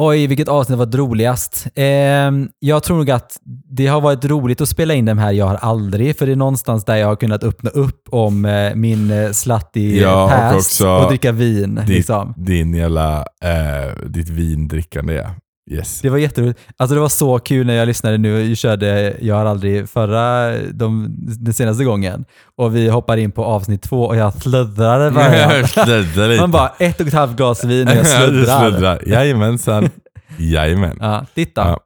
Oj, 0.00 0.26
vilket 0.26 0.48
avsnitt 0.48 0.78
var 0.78 0.86
roligast? 0.86 1.66
Ehm, 1.74 2.48
jag 2.58 2.82
tror 2.82 2.96
nog 2.96 3.10
att 3.10 3.36
det 3.70 3.86
har 3.86 4.00
varit 4.00 4.24
roligt 4.24 4.60
att 4.60 4.68
spela 4.68 4.94
in 4.94 5.04
de 5.04 5.18
här 5.18 5.32
Jag 5.32 5.46
har 5.46 5.54
aldrig, 5.54 6.16
för 6.18 6.26
det 6.26 6.32
är 6.32 6.36
någonstans 6.36 6.84
där 6.84 6.96
jag 6.96 7.06
har 7.06 7.16
kunnat 7.16 7.44
öppna 7.44 7.70
upp 7.70 8.08
om 8.10 8.44
eh, 8.44 8.74
min 8.74 9.10
eh, 9.10 9.30
slutty 9.30 10.00
Ja, 10.00 10.24
och 10.24 10.30
past 10.30 10.56
också 10.56 10.88
och 10.88 11.08
dricka 11.08 11.32
vin. 11.32 11.74
Ditt, 11.74 11.88
Liksom. 11.88 12.34
din 12.36 12.74
jävla, 12.74 13.18
eh, 13.44 14.06
ditt 14.06 14.28
vindrickande 14.28 15.14
ja. 15.14 15.30
Yes. 15.70 16.00
Det 16.00 16.08
var 16.10 16.18
jätteroligt. 16.18 16.58
Alltså 16.76 16.94
det 16.94 17.00
var 17.00 17.08
så 17.08 17.38
kul 17.38 17.66
när 17.66 17.74
jag 17.74 17.86
lyssnade 17.86 18.18
nu, 18.18 18.42
jag 18.48 18.56
körde 18.56 19.14
Jag 19.20 19.34
har 19.34 19.44
aldrig 19.46 19.88
förra, 19.88 20.52
de, 20.72 21.16
den 21.18 21.54
senaste 21.54 21.84
gången, 21.84 22.24
och 22.56 22.76
vi 22.76 22.88
hoppar 22.88 23.16
in 23.16 23.32
på 23.32 23.44
avsnitt 23.44 23.82
två 23.82 24.04
och 24.06 24.16
jag 24.16 24.34
sluddrade 24.42 25.10
bara. 25.76 26.36
Man 26.40 26.50
bara 26.50 26.72
ett 26.78 27.00
och 27.00 27.06
ett 27.06 27.12
halvt 27.14 27.36
glas 27.36 27.64
vin 27.64 27.88
och 27.88 27.94
jag 27.94 28.06
sluddrar. 28.26 28.70
sluddrar. 28.70 29.02
Jajamensan. 29.06 29.90
Jajamän. 30.38 30.98
Ja, 31.00 31.26
titta. 31.34 31.78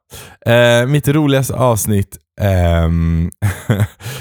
Ja. 0.45 0.51
Eh, 0.53 0.85
mitt 0.87 1.07
roligaste 1.07 1.53
avsnitt, 1.53 2.17
ehm, 2.41 3.31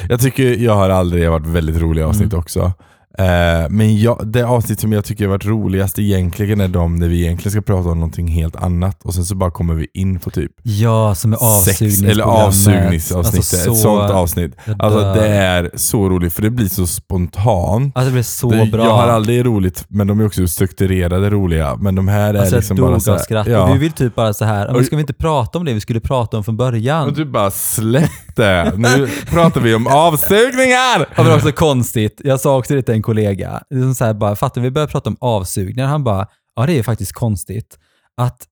jag 0.09 0.21
tycker 0.21 0.57
jag 0.57 0.75
har 0.75 0.91
aldrig 0.91 1.31
varit 1.31 1.47
väldigt 1.47 1.77
roliga 1.77 2.07
avsnitt 2.07 2.33
Mm. 2.33 2.39
också. 2.41 2.73
Eh, 3.19 3.69
men 3.71 4.01
jag, 4.01 4.21
det 4.27 4.43
avsnitt 4.47 4.81
som 4.81 4.93
jag 4.93 5.05
tycker 5.05 5.25
har 5.25 5.31
varit 5.31 5.47
roligast 5.47 5.99
egentligen 5.99 6.61
är 6.61 6.69
de 6.69 6.97
när 6.97 7.09
vi 7.09 7.21
egentligen 7.25 7.51
ska 7.53 7.61
prata 7.61 7.89
om 7.89 7.99
någonting 7.99 8.29
helt 8.29 8.57
annat 8.57 9.03
och 9.03 9.15
sen 9.15 9.25
så 9.25 9.35
bara 9.35 9.51
kommer 9.51 9.75
vi 9.75 9.87
in 9.95 10.19
på 10.19 10.31
typ 10.31 10.51
Ja, 10.63 11.15
som 11.15 11.33
är 11.33 11.37
avsugningsprogrammet. 11.37 12.13
eller 12.13 12.25
avsugningsavsnittet. 12.25 13.37
Alltså, 13.37 13.57
ett 13.57 13.63
så- 13.65 13.75
sånt 13.75 14.11
avsnitt. 14.11 14.57
Alltså 14.79 15.01
det 15.15 15.29
är 15.29 15.71
så 15.75 16.09
roligt 16.09 16.33
för 16.33 16.43
det 16.43 16.51
blir 16.51 16.69
så 16.69 16.87
spontant. 16.87 17.97
Alltså 17.97 18.09
det 18.09 18.13
blev 18.13 18.23
så 18.23 18.51
Det- 18.51 18.67
bra. 18.73 18.85
Jag 18.85 18.95
har 18.95 19.09
aldrig 19.09 19.47
roligt, 19.47 19.85
men 19.89 20.07
de 20.07 20.21
är 20.21 20.27
också 20.27 20.49
strukturerade 20.49 21.31
roliga. 21.31 21.77
Men 21.81 21.95
de 21.95 22.09
här 22.09 22.35
är 22.35 22.41
Alltså 22.41 22.57
liksom 22.57 22.77
bara 22.77 22.91
dog 22.91 23.03
så 23.03 23.11
av 23.11 23.17
här, 23.17 23.25
skratt. 23.25 23.47
ja. 23.47 23.63
Och 23.69 23.75
vi 23.75 23.79
vill 23.79 23.93
typ 23.93 24.15
bara 24.15 24.35
så 24.35 24.45
här, 24.45 24.67
men 24.67 24.77
Och- 24.77 24.85
ska 24.85 24.97
vi 24.97 25.01
inte 25.01 25.13
prata 25.13 25.59
om 25.59 25.65
det 25.65 25.73
vi 25.75 25.81
skulle 25.81 26.01
prata 26.01 26.37
om 26.37 26.45
från 26.45 26.57
början? 26.57 27.09
Och 27.09 27.15
du 27.15 27.25
bara 27.25 27.51
släpp 27.51 28.11
det. 28.37 28.73
Nu 28.77 29.09
pratar 29.31 29.61
vi 29.61 29.75
om 29.75 29.87
avsugningar! 29.87 30.99
Men 31.17 31.25
det 31.25 31.31
var 31.31 31.37
också 31.37 31.53
konstigt. 31.53 32.21
Jag 32.25 32.41
sa 32.41 32.59
också 32.59 32.75
det 32.75 32.83
till 32.83 32.95
en 32.95 33.02
kollega. 33.03 33.63
liksom 33.71 33.95
så 33.95 34.05
här, 34.05 34.15
bara, 34.15 34.37
fattar 34.37 34.61
vi 34.61 34.71
börjar 34.71 34.89
prata 34.89 35.11
om 35.11 35.17
avsugningar. 35.21 35.87
Han 35.87 36.05
bara, 36.05 36.27
ja 36.57 36.67
det 36.67 36.79
är 36.79 36.83
faktiskt 36.83 37.13
konstigt 37.13 37.79
att 38.17 38.47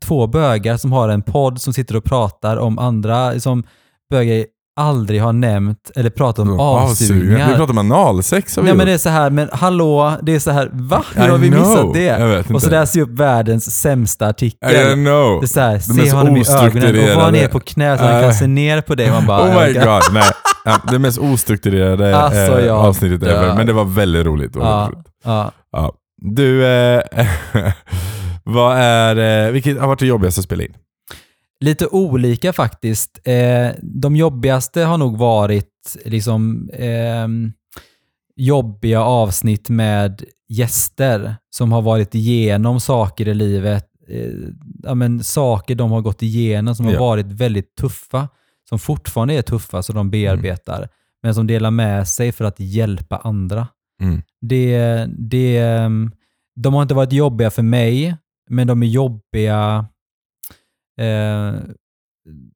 två 0.00 0.26
bögar 0.26 0.76
som 0.76 0.92
har 0.92 1.08
en 1.08 1.22
podd 1.22 1.60
som 1.60 1.72
sitter 1.72 1.96
och 1.96 2.04
pratar 2.04 2.56
om 2.56 2.78
andra, 2.78 3.32
liksom, 3.32 3.64
bögar 4.10 4.46
aldrig 4.76 5.22
har 5.22 5.32
nämnt 5.32 5.90
eller 5.96 6.10
pratat 6.10 6.38
om 6.48 6.60
avsugningar. 6.60 7.48
Vi 7.48 7.54
pratar 7.56 7.72
om 7.72 7.78
analsex 7.78 8.56
har 8.56 8.62
vi 8.62 8.68
Nej 8.68 8.76
men 8.76 8.86
det 8.86 8.92
är 8.92 8.98
så 8.98 9.08
här, 9.08 9.30
men 9.30 9.48
hallå, 9.52 10.12
det 10.22 10.34
är 10.34 10.38
så 10.38 10.50
här, 10.50 10.70
va? 10.72 11.04
Hur 11.14 11.26
I 11.26 11.28
har 11.28 11.38
vi 11.38 11.48
know. 11.48 11.60
missat 11.60 11.94
det? 11.94 12.04
Jag 12.04 12.28
vet 12.28 12.50
Och 12.50 12.62
så 12.62 12.70
läser 12.70 12.98
jag 12.98 13.08
upp 13.08 13.18
världens 13.18 13.80
sämsta 13.80 14.26
artikel. 14.26 14.70
I 14.70 14.94
know. 14.94 15.40
Det 15.40 15.44
är 15.44 15.46
såhär, 15.46 15.72
mest 15.72 15.94
se 15.94 16.10
honom 16.16 16.36
i 16.36 16.40
ögonen 16.40 16.40
och 16.40 16.46
var 16.46 16.66
ostrukturerade. 16.66 17.30
ner 17.30 17.48
på 17.48 17.60
knä 17.60 17.98
så 17.98 18.04
han 18.04 18.22
kan 18.22 18.34
se 18.34 18.46
ner 18.46 18.80
på 18.80 18.94
dig. 18.94 19.10
Man 19.10 19.26
bara, 19.26 19.42
Oh 19.42 19.66
my 19.66 19.72
god, 19.72 20.02
nej. 20.12 20.30
Ja, 20.64 20.78
det 20.90 20.98
mest 20.98 21.18
ostrukturerade 21.18 22.16
Alltså, 22.22 22.58
eh, 22.58 22.66
jag 22.66 22.78
avsnittet 22.78 23.22
ever. 23.28 23.54
Men 23.54 23.66
det 23.66 23.72
var 23.72 23.84
väldigt 23.84 24.26
roligt. 24.26 24.52
Ja, 24.54 24.90
roligt. 24.92 25.06
ja. 25.24 25.52
Ja. 25.72 25.92
Du, 26.22 26.66
eh, 26.66 27.00
vad 28.44 28.76
är, 28.76 29.46
eh, 29.46 29.52
vilket 29.52 29.80
har 29.80 29.86
varit 29.86 29.98
det 29.98 30.06
jobbigaste 30.06 30.38
att 30.38 30.44
spela 30.44 30.62
in? 30.62 30.74
Lite 31.62 31.86
olika 31.86 32.52
faktiskt. 32.52 33.20
Eh, 33.24 33.70
de 33.82 34.16
jobbigaste 34.16 34.80
har 34.82 34.98
nog 34.98 35.18
varit 35.18 35.96
liksom 36.04 36.70
ehm, 36.72 37.52
jobbiga 38.36 39.00
avsnitt 39.00 39.68
med 39.68 40.22
gäster 40.48 41.36
som 41.50 41.72
har 41.72 41.82
varit 41.82 42.14
igenom 42.14 42.80
saker 42.80 43.28
i 43.28 43.34
livet. 43.34 43.84
Eh, 44.08 44.30
ja, 44.82 44.94
men 44.94 45.24
saker 45.24 45.74
de 45.74 45.90
har 45.90 46.00
gått 46.00 46.22
igenom 46.22 46.74
som 46.74 46.86
har 46.86 46.92
Ja. 46.92 47.00
varit 47.00 47.26
väldigt 47.26 47.74
tuffa. 47.76 48.28
Som 48.68 48.78
fortfarande 48.78 49.34
är 49.34 49.42
tuffa, 49.42 49.82
som 49.82 49.94
de 49.94 50.10
bearbetar. 50.10 50.88
Men 51.22 51.34
som 51.34 51.46
delar 51.46 51.70
med 51.70 52.08
sig 52.08 52.32
för 52.32 52.44
att 52.44 52.60
hjälpa 52.60 53.16
andra. 53.16 53.66
Mm. 54.02 54.22
Det, 54.40 55.06
det, 55.18 55.58
ehm, 55.58 56.10
de 56.56 56.74
har 56.74 56.82
inte 56.82 56.94
varit 56.94 57.12
jobbiga 57.12 57.50
för 57.50 57.62
mig, 57.62 58.16
men 58.50 58.66
de 58.66 58.82
är 58.82 58.86
jobbiga. 58.86 59.86
Eh, 61.00 61.54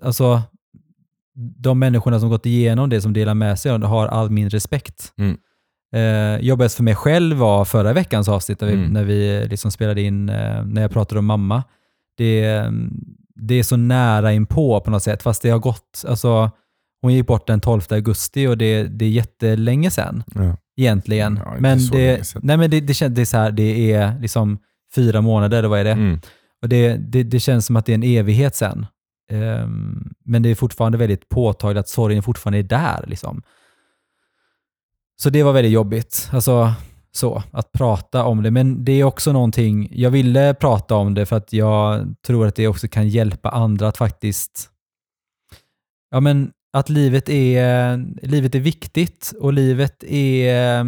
alltså, 0.02 0.42
de 1.58 1.78
människorna 1.78 2.20
som 2.20 2.28
gått 2.28 2.46
igenom 2.46 2.88
det, 2.90 3.00
som 3.00 3.12
delar 3.12 3.34
med 3.34 3.58
sig 3.58 3.72
av 3.72 3.80
det, 3.80 3.86
har 3.86 4.06
all 4.06 4.30
min 4.30 4.50
respekt. 4.50 5.12
Mm. 5.18 5.36
Eh, 5.94 6.40
jobbigast 6.46 6.76
för 6.76 6.82
mig 6.82 6.94
själv 6.94 7.36
var 7.36 7.64
förra 7.64 7.92
veckans 7.92 8.28
avsnitt 8.28 8.60
när 8.60 8.68
vi, 8.68 8.74
Mm. 8.74 8.92
när 8.92 9.04
vi 9.04 9.46
liksom 9.48 9.70
spelade 9.70 10.02
in, 10.02 10.28
eh, 10.28 10.64
när 10.64 10.82
jag 10.82 10.90
pratade 10.90 11.18
om 11.18 11.26
mamma. 11.26 11.62
Det, 12.16 12.64
det 13.34 13.54
är 13.54 13.62
så 13.62 13.76
nära 13.76 14.32
inpå 14.32 14.80
på 14.80 14.90
något 14.90 15.02
sätt, 15.02 15.22
fast 15.22 15.42
det 15.42 15.50
har 15.50 15.58
gått, 15.58 16.04
alltså 16.08 16.50
hon 17.02 17.14
gick 17.14 17.26
bort 17.26 17.46
den 17.46 17.60
12 17.60 17.80
augusti 17.90 18.46
och 18.46 18.58
det, 18.58 18.82
det 18.82 19.04
är 19.04 19.08
jättelänge 19.10 19.90
sedan 19.90 20.22
Ja. 20.34 20.56
egentligen. 20.76 21.40
Ja, 21.44 21.54
men 21.60 21.78
det, 21.92 22.34
nej, 22.42 22.56
men 22.56 22.70
det, 22.70 22.80
det, 22.80 23.08
det, 23.08 23.20
är 23.20 23.24
så 23.24 23.36
här, 23.36 23.50
det 23.50 23.92
är 23.92 24.18
liksom 24.20 24.58
fyra 24.94 25.20
månader, 25.20 25.58
eller 25.58 25.68
vad 25.68 25.80
är 25.80 25.84
det? 25.84 25.92
Mm. 25.92 26.20
Och 26.62 26.68
det, 26.68 26.96
det, 26.96 27.22
det 27.22 27.40
känns 27.40 27.66
som 27.66 27.76
att 27.76 27.86
det 27.86 27.92
är 27.92 27.94
en 27.94 28.02
evighet 28.02 28.54
sen. 28.56 28.86
Ehm, 29.30 30.14
men 30.24 30.42
det 30.42 30.48
är 30.48 30.54
fortfarande 30.54 30.98
väldigt 30.98 31.28
påtagligt 31.28 31.80
att 31.80 31.88
sorgen 31.88 32.22
fortfarande 32.22 32.58
är 32.58 32.62
där. 32.62 33.04
Liksom. 33.06 33.42
Så 35.22 35.30
det 35.30 35.42
var 35.42 35.52
väldigt 35.52 35.72
jobbigt. 35.72 36.30
Alltså, 36.32 36.74
så, 37.12 37.42
att 37.50 37.72
prata 37.72 38.24
om 38.24 38.42
det. 38.42 38.50
Men 38.50 38.84
det 38.84 38.92
är 38.92 39.04
också 39.04 39.32
någonting, 39.32 39.88
jag 39.92 40.10
ville 40.10 40.54
prata 40.54 40.94
om 40.94 41.14
det 41.14 41.26
för 41.26 41.36
att 41.36 41.52
jag 41.52 42.14
tror 42.26 42.46
att 42.46 42.54
det 42.54 42.68
också 42.68 42.88
kan 42.88 43.08
hjälpa 43.08 43.50
andra 43.50 43.88
att 43.88 43.96
faktiskt, 43.96 44.70
ja 46.10 46.20
men 46.20 46.50
att 46.72 46.88
livet 46.88 47.28
är, 47.28 47.96
livet 48.26 48.54
är 48.54 48.60
viktigt 48.60 49.32
och 49.40 49.52
livet 49.52 50.04
är, 50.04 50.84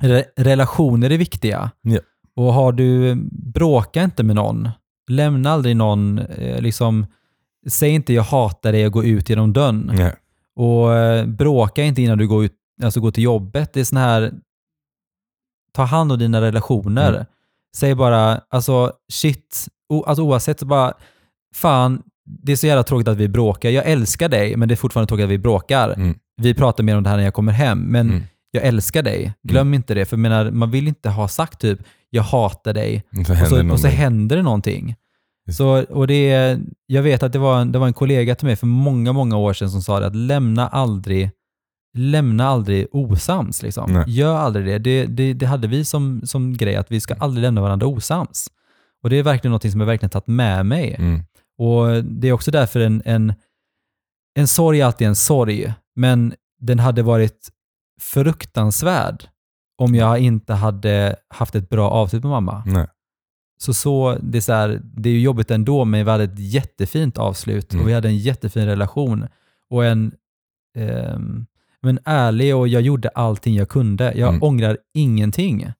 re, 0.00 0.24
relationer 0.36 1.10
är 1.10 1.18
viktiga. 1.18 1.70
Ja. 1.82 2.00
Och 2.36 2.52
har 2.52 2.72
du, 2.72 3.14
bråka 3.30 4.02
inte 4.02 4.22
med 4.22 4.36
någon. 4.36 4.68
Lämna 5.10 5.50
aldrig 5.50 5.76
någon, 5.76 6.18
eh, 6.18 6.60
liksom, 6.60 7.06
säg 7.68 7.90
inte 7.90 8.12
jag 8.12 8.22
hatar 8.22 8.72
dig 8.72 8.86
och 8.86 8.92
gå 8.92 9.04
ut 9.04 9.28
genom 9.30 9.52
dörren. 9.52 9.90
Nej. 9.94 10.14
Och 10.56 10.94
eh, 10.94 11.26
bråka 11.26 11.82
inte 11.84 12.02
innan 12.02 12.18
du 12.18 12.28
går, 12.28 12.44
ut, 12.44 12.52
alltså 12.82 13.00
går 13.00 13.10
till 13.10 13.24
jobbet. 13.24 13.72
Det 13.72 13.80
är 13.80 13.84
sån 13.84 13.98
här, 13.98 14.32
ta 15.72 15.82
hand 15.82 16.12
om 16.12 16.18
dina 16.18 16.40
relationer. 16.40 17.12
Mm. 17.12 17.24
Säg 17.76 17.94
bara, 17.94 18.40
alltså 18.50 18.92
shit, 19.12 19.68
o, 19.88 20.02
alltså 20.04 20.22
oavsett, 20.22 20.60
så 20.60 20.66
bara, 20.66 20.92
fan, 21.54 22.02
det 22.24 22.52
är 22.52 22.56
så 22.56 22.66
jävla 22.66 22.82
tråkigt 22.82 23.08
att 23.08 23.16
vi 23.16 23.28
bråkar. 23.28 23.70
Jag 23.70 23.86
älskar 23.86 24.28
dig, 24.28 24.56
men 24.56 24.68
det 24.68 24.74
är 24.74 24.76
fortfarande 24.76 25.08
tråkigt 25.08 25.24
att 25.24 25.30
vi 25.30 25.38
bråkar. 25.38 25.90
Mm. 25.92 26.14
Vi 26.42 26.54
pratar 26.54 26.84
mer 26.84 26.96
om 26.96 27.02
det 27.02 27.10
här 27.10 27.16
när 27.16 27.24
jag 27.24 27.34
kommer 27.34 27.52
hem, 27.52 27.78
men 27.80 28.10
Mm. 28.10 28.22
jag 28.50 28.64
älskar 28.64 29.02
dig. 29.02 29.34
Glöm 29.42 29.74
inte 29.74 29.94
det, 29.94 30.04
för 30.04 30.16
menar, 30.16 30.50
man 30.50 30.70
vill 30.70 30.88
inte 30.88 31.10
ha 31.10 31.28
sagt 31.28 31.60
typ, 31.60 31.80
jag 32.14 32.22
hatar 32.22 32.72
dig, 32.72 33.04
Och 33.20 33.26
så 33.26 33.32
och 33.32 33.38
så, 33.38 33.44
och 33.44 33.48
så 33.48 33.62
någonting. 33.62 33.90
händer 33.90 34.36
det 34.36 34.42
någonting. 34.42 34.96
Så, 35.52 35.84
och 35.84 36.06
det 36.06 36.30
är, 36.30 36.60
jag 36.86 37.02
vet 37.02 37.22
att 37.22 37.32
det 37.32 37.38
var, 37.38 37.60
en, 37.60 37.72
det 37.72 37.78
var 37.78 37.86
en 37.86 37.92
kollega 37.92 38.34
till 38.34 38.46
mig 38.46 38.56
för 38.56 38.66
många, 38.66 39.12
många 39.12 39.36
år 39.36 39.52
sedan 39.52 39.70
som 39.70 39.82
sa 39.82 40.00
det, 40.00 40.06
att 40.06 40.16
lämna 40.16 40.68
aldrig, 40.68 41.30
lämna 41.98 42.46
aldrig 42.48 42.86
osams. 42.92 43.62
Liksom. 43.62 43.92
Nej. 43.92 44.04
Gör 44.06 44.36
aldrig 44.36 44.66
det. 44.66 44.78
Det, 44.78 45.06
det. 45.06 45.32
det 45.32 45.46
hade 45.46 45.68
vi 45.68 45.84
som, 45.84 46.20
som 46.24 46.56
grej, 46.56 46.76
att 46.76 46.92
vi 46.92 47.00
ska 47.00 47.14
aldrig 47.14 47.42
lämna 47.42 47.60
varandra 47.60 47.86
osams. 47.86 48.48
Och 49.02 49.10
det 49.10 49.16
är 49.16 49.22
verkligen 49.22 49.52
något 49.52 49.70
som 49.70 49.80
jag 49.80 49.86
verkligen 49.86 50.10
tagit 50.10 50.26
med 50.26 50.66
mig. 50.66 50.94
Mm. 50.98 51.22
Och 51.58 52.04
Det 52.04 52.28
är 52.28 52.32
också 52.32 52.50
därför 52.50 52.80
en, 52.80 53.02
en, 53.04 53.34
en 54.38 54.48
sorg 54.48 54.80
är 54.80 54.84
alltid 54.86 55.06
en 55.08 55.16
sorg, 55.16 55.74
men 55.96 56.34
den 56.60 56.78
hade 56.78 57.02
varit 57.02 57.48
fruktansvärd 58.00 59.24
om 59.82 59.94
jag 59.94 60.18
inte 60.18 60.52
hade 60.54 61.16
haft 61.28 61.54
ett 61.54 61.68
bra 61.68 61.90
avslut 61.90 62.22
med 62.22 62.30
mamma. 62.30 62.62
Nej. 62.66 62.86
Så, 63.58 63.74
så, 63.74 64.16
det, 64.22 64.38
är 64.38 64.42
så 64.42 64.52
här, 64.52 64.80
det 64.82 65.08
är 65.08 65.12
ju 65.12 65.20
jobbigt 65.20 65.50
ändå, 65.50 65.84
men 65.84 66.04
vi 66.04 66.10
hade 66.10 66.24
ett 66.24 66.38
jättefint 66.38 67.18
avslut 67.18 67.72
Mm. 67.72 67.82
och 67.84 67.88
vi 67.88 67.94
hade 67.94 68.08
en 68.08 68.16
jättefin 68.18 68.66
relation 68.66 69.26
och 69.70 69.84
en 69.84 70.12
ehm, 70.76 71.46
men 71.82 71.98
ärlig 72.04 72.56
och 72.56 72.68
jag 72.68 72.82
gjorde 72.82 73.08
allting 73.08 73.54
jag 73.54 73.68
kunde. 73.68 74.04
Jag 74.16 74.28
Mm. 74.28 74.42
ångrar 74.42 74.78
ingenting. 74.94 75.72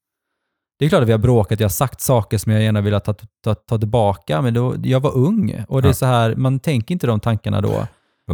Det 0.79 0.85
är 0.85 0.89
klart 0.89 1.03
att 1.03 1.09
vi 1.09 1.13
har 1.13 1.19
bråkat, 1.19 1.61
jag 1.61 1.65
har 1.65 1.71
sagt 1.71 2.01
saker 2.01 2.39
som 2.39 2.53
jag 2.53 2.63
gärna 2.63 2.81
vill 2.81 3.01
ta, 3.01 3.15
ta, 3.45 3.55
ta 3.55 3.79
tillbaka, 3.79 4.43
men 4.43 4.55
då, 4.55 4.75
jag 4.85 5.01
var 5.01 5.17
ung 5.17 5.65
och 5.69 5.83
det 5.83 5.87
är 5.89 5.91
Ja. 5.91 5.95
så 5.95 6.07
här, 6.07 6.35
man 6.37 6.59
tänker 6.61 6.93
inte 6.95 7.07
de 7.07 7.21
tankarna 7.21 7.61
då. 7.61 7.87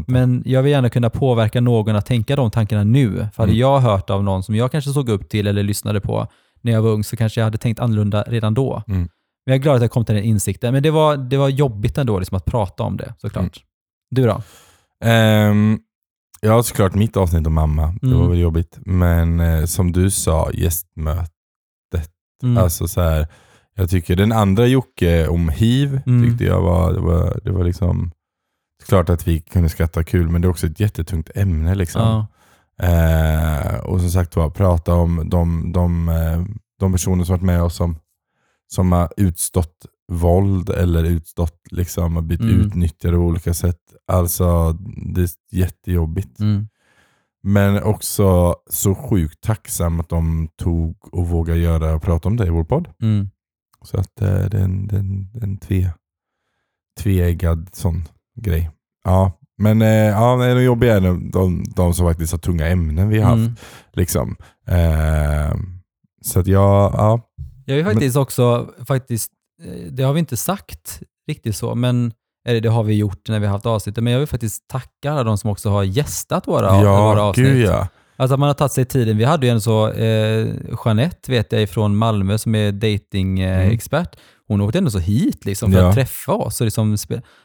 Men 0.07 0.43
jag 0.47 0.63
vill 0.63 0.73
gärna 0.73 0.91
kunna 0.91 1.11
påverka 1.11 1.61
någon 1.61 1.97
att 1.97 2.07
tänka 2.07 2.37
de 2.37 2.51
tankarna 2.51 2.85
nu. 2.85 3.11
För 3.17 3.43
hade 3.43 3.53
Mm. 3.53 3.61
jag 3.61 3.81
hört 3.81 4.11
av 4.11 4.25
någon 4.25 4.43
som 4.43 4.55
jag 4.55 4.73
kanske 4.73 4.91
såg 4.91 5.09
upp 5.09 5.29
till 5.29 5.47
eller 5.47 5.63
lyssnade 5.63 6.01
på 6.01 6.27
när 6.61 6.73
jag 6.73 6.83
var 6.83 6.91
ung 6.91 7.05
så 7.05 7.17
kanske 7.17 7.41
jag 7.41 7.45
hade 7.47 7.59
tänkt 7.59 7.81
annorlunda 7.81 8.23
redan 8.23 8.55
då. 8.55 8.83
Mm. 8.89 9.01
Men 9.01 9.09
jag 9.53 9.55
är 9.55 9.59
glad 9.63 9.77
att 9.77 9.83
jag 9.83 9.91
kom 9.91 10.05
till 10.05 10.15
den 10.15 10.25
insikten. 10.25 10.73
Men 10.75 10.83
det 10.83 10.91
var, 10.91 11.17
det 11.17 11.37
var 11.37 11.49
jobbigt 11.49 11.99
ändå 11.99 12.19
liksom, 12.19 12.37
att 12.37 12.45
prata 12.45 12.83
om 12.83 12.97
det 12.97 13.15
såklart. 13.19 13.43
Mm. 13.43 13.53
Du 14.11 14.27
då? 14.27 14.43
Ehm, 15.05 15.79
ja, 16.41 16.63
såklart 16.63 16.95
mitt 16.95 17.17
avsnitt 17.17 17.47
om 17.47 17.55
mamma. 17.55 17.95
Det 18.01 18.07
Mm. 18.07 18.19
var 18.19 18.29
väl 18.29 18.39
jobbigt. 18.39 18.79
Men 18.87 19.41
eh, 19.41 19.65
som 19.65 19.93
du 19.93 20.11
sa, 20.11 20.51
gästmöte. 20.53 21.31
Mm. 22.43 22.59
Alltså 22.59 22.89
så 22.89 23.01
här, 23.01 23.27
jag 23.75 23.91
tycker 23.91 24.17
den 24.17 24.33
andra 24.33 24.67
Jocke 24.67 25.29
om 25.29 25.49
hiv 25.49 26.01
Mm. 26.07 26.25
tyckte 26.29 26.45
jag 26.45 26.61
var, 26.61 26.93
det 26.93 27.01
var, 27.01 27.41
det 27.45 27.51
var 27.51 27.65
liksom, 27.65 28.11
klart 28.87 29.09
att 29.09 29.29
vi 29.29 29.41
kunde 29.41 29.69
skratta 29.69 30.05
kul 30.05 30.29
men 30.29 30.43
det 30.43 30.47
är 30.49 30.51
också 30.51 30.67
ett 30.67 30.81
jättetungt 30.81 31.31
ämne. 31.35 31.75
Liksom. 31.75 32.03
ja. 32.03 32.27
Eh, 32.87 33.79
och 33.79 34.01
som 34.01 34.11
sagt 34.11 34.37
var, 34.37 34.51
prata 34.51 34.95
om 34.95 35.29
de, 35.31 35.73
de, 35.73 36.09
eh, 36.09 36.45
de 36.79 36.93
personer 36.93 37.25
som 37.25 37.33
varit 37.33 37.43
med 37.43 37.63
oss 37.63 37.77
som, 37.77 37.97
som 38.69 38.93
har 38.93 39.13
utstått 39.17 39.87
våld 40.13 40.71
eller 40.71 41.05
utstått, 41.05 41.61
liksom, 41.71 42.15
har 42.17 42.23
blivit 42.23 42.53
Mm. 42.53 42.67
utnyttjade 42.67 43.17
på 43.17 43.23
olika 43.23 43.55
sätt. 43.55 43.81
Alltså, 44.07 44.73
det 45.15 45.21
är 45.23 45.29
jättejobbigt. 45.51 46.41
Mm. 46.41 46.69
Men 47.43 47.83
också 47.83 48.57
så 48.71 48.95
sjukt 48.95 49.41
tacksam 49.41 50.01
att 50.01 50.09
de 50.09 50.49
tog 50.57 51.15
och 51.15 51.29
vågade 51.29 51.59
göra 51.59 51.95
och 51.95 52.03
prata 52.03 52.29
om 52.29 52.37
det 52.37 52.47
i 52.47 52.51
vår 52.51 52.65
podd. 52.65 52.89
Mm. 53.03 53.31
Så 53.83 53.97
att 54.01 54.23
eh, 54.23 54.45
det 54.45 54.59
är 54.59 54.63
en, 54.65 54.87
det 54.87 54.97
är 54.97 55.01
en, 55.01 55.31
en 55.43 55.59
tve, 55.59 55.93
tveeggad 57.01 57.69
sån 57.73 58.05
grej. 58.43 58.71
Ja, 59.05 59.33
men 59.59 59.83
eh, 59.83 59.89
ja, 59.89 60.37
de 60.37 60.65
jobbiga 60.65 60.97
är 60.97 61.01
de, 61.01 61.31
de, 61.31 61.65
de 61.77 61.95
som 61.95 62.07
faktiskt 62.07 62.33
har 62.33 62.39
tunga 62.39 62.67
ämnen 62.67 63.09
vi 63.09 63.19
har 63.21 63.31
haft. 63.31 63.39
Mm. 63.39 63.55
Liksom. 63.93 64.37
Eh, 64.69 65.55
så 66.25 66.41
att 66.41 66.47
jag, 66.47 66.93
ja. 66.95 67.21
Jag 67.65 67.77
vill 67.77 67.85
faktiskt 67.85 68.17
också, 68.17 68.71
faktiskt, 68.87 69.31
eh, 69.65 69.93
det 69.93 70.03
har 70.03 70.13
vi 70.13 70.19
inte 70.21 70.37
sagt 70.37 71.01
riktigt 71.29 71.57
så, 71.57 71.75
men 71.75 72.13
eller 72.49 72.61
det 72.61 72.69
har 72.69 72.83
vi 72.85 72.95
gjort 72.95 73.29
när 73.29 73.41
vi 73.41 73.47
har 73.47 73.53
haft 73.53 73.67
avsnittet, 73.67 74.05
men 74.05 74.13
jag 74.13 74.21
vill 74.21 74.29
faktiskt 74.29 74.69
tacka 74.69 75.13
alla 75.13 75.25
de 75.25 75.39
som 75.39 75.51
också 75.51 75.71
har 75.71 75.83
gästat 75.85 76.49
våra, 76.49 76.73
våra 76.73 76.83
Ja, 76.83 77.21
avsnitt. 77.21 77.47
gud 77.47 77.67
ja. 77.67 77.89
Alltså 78.17 78.35
att 78.35 78.41
man 78.41 78.47
har 78.47 78.55
tagit 78.55 78.73
sig 78.73 78.85
tiden. 78.85 79.17
Vi 79.17 79.25
hade 79.25 79.47
ju 79.47 79.53
en 79.53 79.61
så, 79.61 79.91
eh, 79.91 80.47
Jeanette 80.85 81.31
vet 81.31 81.53
jag 81.53 81.69
från 81.71 81.97
Malmö 81.97 82.39
som 82.39 82.55
är 82.55 82.73
datingexpert. 82.73 84.15
Mm. 84.15 84.25
Hon 84.49 84.61
åkte 84.61 84.79
ändå 84.79 84.91
så 84.91 84.99
hit 84.99 85.45
liksom 85.45 85.73
för 85.73 85.79
Ja. 85.79 85.89
att 85.89 85.95
träffa 85.95 86.33
oss. 86.33 86.61
Och 86.61 86.65
liksom, 86.65 86.97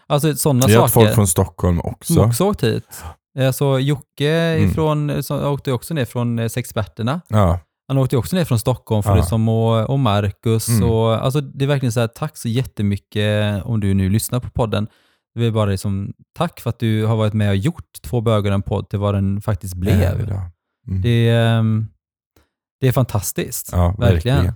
alltså 0.07 0.35
sådana 0.35 0.67
Vi 0.67 0.73
har 0.73 0.81
haft 0.81 0.93
saker. 0.93 1.05
folk 1.05 1.15
från 1.15 1.27
Stockholm 1.27 1.79
också. 1.79 2.13
som 2.13 2.27
också 2.29 2.45
åkt 2.45 2.63
hit. 2.63 3.03
Alltså 3.39 3.79
Jocke 3.79 4.29
Mm. 4.31 4.69
ifrån, 4.69 5.23
som 5.23 5.43
åkte 5.45 5.71
också 5.71 5.93
ner 5.93 6.05
från 6.05 6.39
eh, 6.39 6.47
Sexperterna. 6.47 7.21
Ja, 7.27 7.59
Han 7.87 7.97
åkte 7.97 8.17
också 8.17 8.35
ner 8.35 8.45
från 8.45 8.59
Stockholm 8.59 9.03
för 9.03 9.09
Ja. 9.09 9.15
det 9.15 9.23
som 9.23 9.49
och, 9.49 9.89
och 9.89 9.99
Marcus. 9.99 10.67
Mm. 10.69 10.89
Och, 10.89 11.25
alltså, 11.25 11.41
det 11.41 11.65
är 11.65 11.67
verkligen 11.67 11.91
så 11.91 11.99
här, 11.99 12.07
tack 12.07 12.37
så 12.37 12.49
jättemycket 12.49 13.63
om 13.63 13.79
du 13.79 13.93
nu 13.93 14.09
lyssnar 14.09 14.39
på 14.39 14.49
podden. 14.49 14.87
Det 15.35 15.39
vill 15.41 15.53
bara 15.53 15.69
liksom, 15.69 16.13
tack 16.37 16.59
för 16.59 16.69
att 16.69 16.79
du 16.79 17.05
har 17.05 17.15
varit 17.15 17.33
med 17.33 17.49
och 17.49 17.55
gjort 17.55 18.01
Två 18.01 18.21
bögar 18.21 18.51
en 18.51 18.61
podd 18.61 18.89
till 18.89 18.99
vad 18.99 19.13
den 19.15 19.41
faktiskt 19.41 19.73
blev. 19.75 20.25
Ja. 20.29 20.49
Mm. 20.87 21.01
Det, 21.01 21.29
är, 21.29 21.57
ehm, 21.59 21.87
det 22.81 22.87
är 22.87 22.91
fantastiskt. 22.91 23.73
Verkligen. 23.73 23.97
verkligen. 23.99 24.53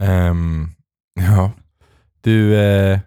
Ehm, 0.00 0.68
ja. 1.20 1.52
Du, 2.20 2.56
eh, 2.56 2.98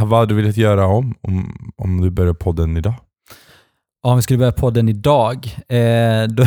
vad 0.00 0.18
hade 0.20 0.34
du 0.34 0.40
velat 0.42 0.56
göra 0.56 0.86
om, 0.86 1.14
om, 1.20 1.56
om 1.76 2.00
du 2.00 2.10
började 2.10 2.34
podden 2.38 2.76
idag? 2.76 2.94
Ja, 4.02 4.10
Om 4.10 4.16
vi 4.16 4.22
skulle 4.22 4.38
börja 4.38 4.52
podden 4.52 4.88
idag, 4.88 5.56
eh, 5.68 6.28
då 6.28 6.44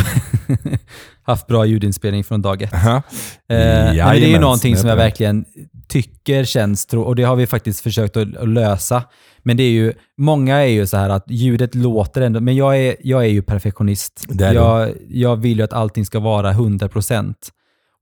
haft 1.23 1.47
bra 1.47 1.65
ljudinspelning 1.65 2.23
från 2.23 2.41
dag 2.41 2.61
ett. 2.61 2.73
Aha. 2.73 2.95
Eh, 2.95 3.03
det 3.47 3.99
är 3.99 4.13
ju 4.15 4.39
någonting 4.39 4.77
som 4.77 4.89
jag 4.89 4.95
verkligen 4.95 5.45
tycker 5.87 6.43
känns, 6.43 6.85
tro- 6.85 7.01
och 7.01 7.15
det 7.15 7.23
har 7.23 7.35
vi 7.35 7.47
faktiskt 7.47 7.79
försökt 7.81 8.17
att, 8.17 8.37
att 8.37 8.49
lösa. 8.49 9.03
Men 9.43 9.57
det 9.57 9.63
är 9.63 9.71
ju, 9.71 9.93
många 10.17 10.55
är 10.57 10.67
ju 10.67 10.87
så 10.87 10.97
här 10.97 11.09
att 11.09 11.23
ljudet 11.27 11.75
låter 11.75 12.21
ändå, 12.21 12.39
men 12.39 12.55
jag 12.55 12.77
är, 12.77 12.95
jag 12.99 13.23
är 13.23 13.29
ju 13.29 13.41
perfektionist. 13.41 14.25
Det 14.29 14.45
är 14.45 14.49
du. 14.49 14.55
jag, 14.55 14.89
jag 15.09 15.35
vill 15.35 15.57
ju 15.57 15.63
att 15.63 15.73
allting 15.73 16.05
ska 16.05 16.19
vara 16.19 16.53
100%. 16.53 17.33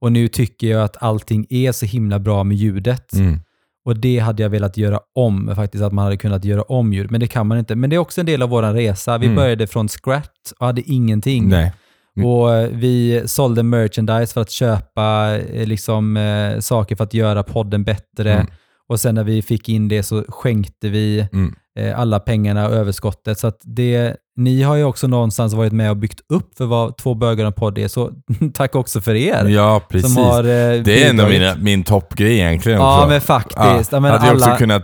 Och 0.01 0.11
nu 0.11 0.27
tycker 0.27 0.67
jag 0.67 0.83
att 0.83 1.03
allting 1.03 1.45
är 1.49 1.71
så 1.71 1.85
himla 1.85 2.19
bra 2.19 2.43
med 2.43 2.57
ljudet. 2.57 3.13
Mm. 3.13 3.39
Och 3.85 3.97
det 3.99 4.19
hade 4.19 4.43
jag 4.43 4.49
velat 4.49 4.77
göra 4.77 4.99
om, 5.15 5.51
faktiskt, 5.55 5.83
att 5.83 5.93
man 5.93 6.03
hade 6.03 6.17
kunnat 6.17 6.45
göra 6.45 6.61
om 6.61 6.93
ljud. 6.93 7.11
Men 7.11 7.19
det 7.19 7.27
kan 7.27 7.47
man 7.47 7.57
inte. 7.59 7.75
Men 7.75 7.89
det 7.89 7.95
är 7.95 7.97
också 7.97 8.19
en 8.21 8.25
del 8.25 8.41
av 8.41 8.49
vår 8.49 8.63
resa. 8.63 9.17
Vi 9.17 9.25
Mm. 9.25 9.35
började 9.35 9.67
från 9.67 9.87
scratch 9.87 10.51
och 10.59 10.65
hade 10.65 10.81
inting. 10.81 11.49
Nej. 11.49 11.73
Mm. 12.17 12.29
Och 12.29 12.53
eh, 12.55 12.69
vi 12.73 13.23
sålde 13.25 13.63
merchandise 13.63 14.33
för 14.33 14.41
att 14.41 14.51
köpa 14.51 15.37
eh, 15.37 15.67
liksom, 15.67 16.17
eh, 16.17 16.59
saker 16.59 16.95
för 16.95 17.03
att 17.03 17.13
göra 17.13 17.43
podden 17.43 17.83
bättre. 17.83 18.33
Mm. 18.33 18.47
Och 18.89 18.99
sen 18.99 19.15
när 19.15 19.23
vi 19.23 19.41
fick 19.41 19.69
in 19.69 19.87
det 19.87 20.03
så 20.03 20.23
skänkte 20.27 20.89
vi 20.89 21.27
Mm. 21.33 21.53
eh, 21.79 21.99
alla 21.99 22.19
pengarna 22.19 22.67
och 22.67 22.73
överskottet. 22.73 23.39
Så 23.39 23.47
att 23.47 23.59
det, 23.63 24.17
ni 24.37 24.61
har 24.61 24.75
ju 24.75 24.83
också 24.83 25.07
någonstans 25.07 25.53
varit 25.53 25.73
med 25.73 25.89
och 25.89 25.97
byggt 25.97 26.19
upp 26.29 26.57
för 26.57 26.65
vad 26.65 26.97
Två 26.97 27.13
bögar 27.13 27.45
och 27.45 27.47
en 27.47 27.53
podd 27.53 27.77
är. 27.77 27.87
Så 27.87 28.11
tack 28.53 28.75
också 28.75 29.01
för 29.01 29.15
er. 29.15 29.45
Ja, 29.45 29.81
precis. 29.89 30.13
Som 30.13 30.23
har, 30.23 30.39
eh, 30.43 30.43
det 30.83 31.03
är 31.03 31.09
en 31.09 31.19
av 31.19 31.27
bidragit. 31.29 31.39
mina, 31.41 31.55
min 31.63 31.83
toppgrej 31.83 32.33
egentligen. 32.39 32.79
Ja, 32.79 32.97
också. 32.97 33.09
men 33.09 33.21
faktiskt. 33.21 33.91
Ja, 33.91 33.99
men 33.99 34.11
att 34.13 34.23
vi 34.23 34.35
också 34.35 34.45
alla- 34.45 34.57
kunnat 34.57 34.83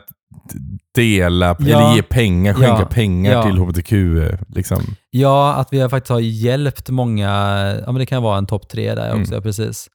dela, 0.96 1.56
Ja. 1.60 1.66
eller 1.66 1.96
ge 1.96 2.02
pengar, 2.02 2.54
skänka 2.54 2.78
Ja. 2.80 2.86
pengar 2.86 3.32
Ja. 3.32 3.44
till 3.44 3.58
HBTQ. 3.58 3.92
Liksom. 4.56 4.82
Ja, 5.10 5.54
att 5.54 5.68
vi 5.74 5.80
har 5.80 5.90
faktiskt 5.90 6.10
har 6.10 6.20
hjälpt 6.20 6.90
många, 6.90 7.30
ja 7.86 7.92
men 7.92 7.96
det 7.96 8.06
kan 8.06 8.24
vara 8.24 8.38
en 8.38 8.46
topp 8.46 8.70
tre 8.70 8.96
där 8.96 9.10
Mm. 9.10 9.22
också, 9.22 9.42
precis. 9.42 9.88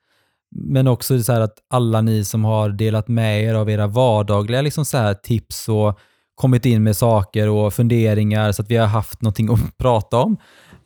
Men 0.57 0.87
också 0.89 1.23
så 1.23 1.33
att 1.33 1.55
alla 1.75 2.01
ni 2.01 2.25
som 2.25 2.45
har 2.45 2.69
delat 2.69 3.09
med 3.09 3.43
er 3.45 3.55
av 3.55 3.71
era 3.71 3.87
vardagliga 3.87 4.63
liksom 4.63 4.85
så 4.85 4.99
här 4.99 5.15
tips 5.15 5.69
och 5.69 5.99
kommit 6.39 6.67
in 6.67 6.83
med 6.83 6.97
saker 6.97 7.49
och 7.49 7.75
funderingar 7.75 8.53
så 8.53 8.63
att 8.63 8.71
vi 8.71 8.77
har 8.77 8.87
haft 8.87 9.23
någonting 9.23 9.53
att 9.53 9.79
prata 9.79 10.17
om. 10.17 10.37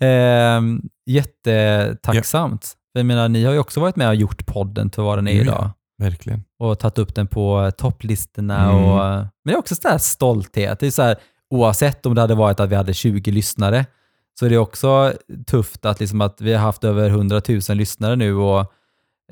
Eh, 0.01 0.61
jättetacksamt. 1.07 2.77
För 2.93 2.99
Jag 2.99 3.07
menar, 3.07 3.29
ni 3.29 3.45
har 3.45 3.53
ju 3.53 3.59
också 3.59 3.81
varit 3.81 3.97
med 3.97 4.09
och 4.09 4.15
gjort 4.15 4.47
podden 4.47 4.91
till 4.91 5.03
vad 5.03 5.19
den 5.19 5.29
är 5.29 5.33
Ja, 5.33 5.43
idag. 5.43 5.71
Verkligen. 5.99 6.45
och 6.59 6.79
tagit 6.79 6.99
upp 6.99 7.15
den 7.15 7.27
på 7.27 7.71
topplistorna. 7.79 8.71
Mm. 8.71 8.85
Och, 8.85 8.99
men 8.99 9.29
det 9.45 9.53
är 9.53 9.59
också 9.59 9.75
så 9.75 9.99
stolthet. 9.99 10.81
Det 10.81 10.87
är 10.87 10.91
så 10.91 11.03
här, 11.03 11.17
oavsett 11.51 12.07
om 12.07 12.15
det 12.15 12.21
hade 12.21 12.35
varit 12.35 12.61
att 12.61 12.69
vi 12.71 12.75
hade 12.75 12.95
20 12.95 13.31
lyssnare, 13.31 13.87
så 14.39 14.47
är 14.47 14.51
det 14.51 14.59
också 14.59 15.13
tufft 15.47 15.85
att, 15.85 16.01
liksom 16.01 16.21
att 16.21 16.41
vi 16.41 16.53
har 16.53 16.61
haft 16.61 16.85
över 16.85 17.09
100 17.09 17.43
000 17.49 17.61
lyssnare 17.77 18.17
nu 18.17 18.35
och 18.35 18.61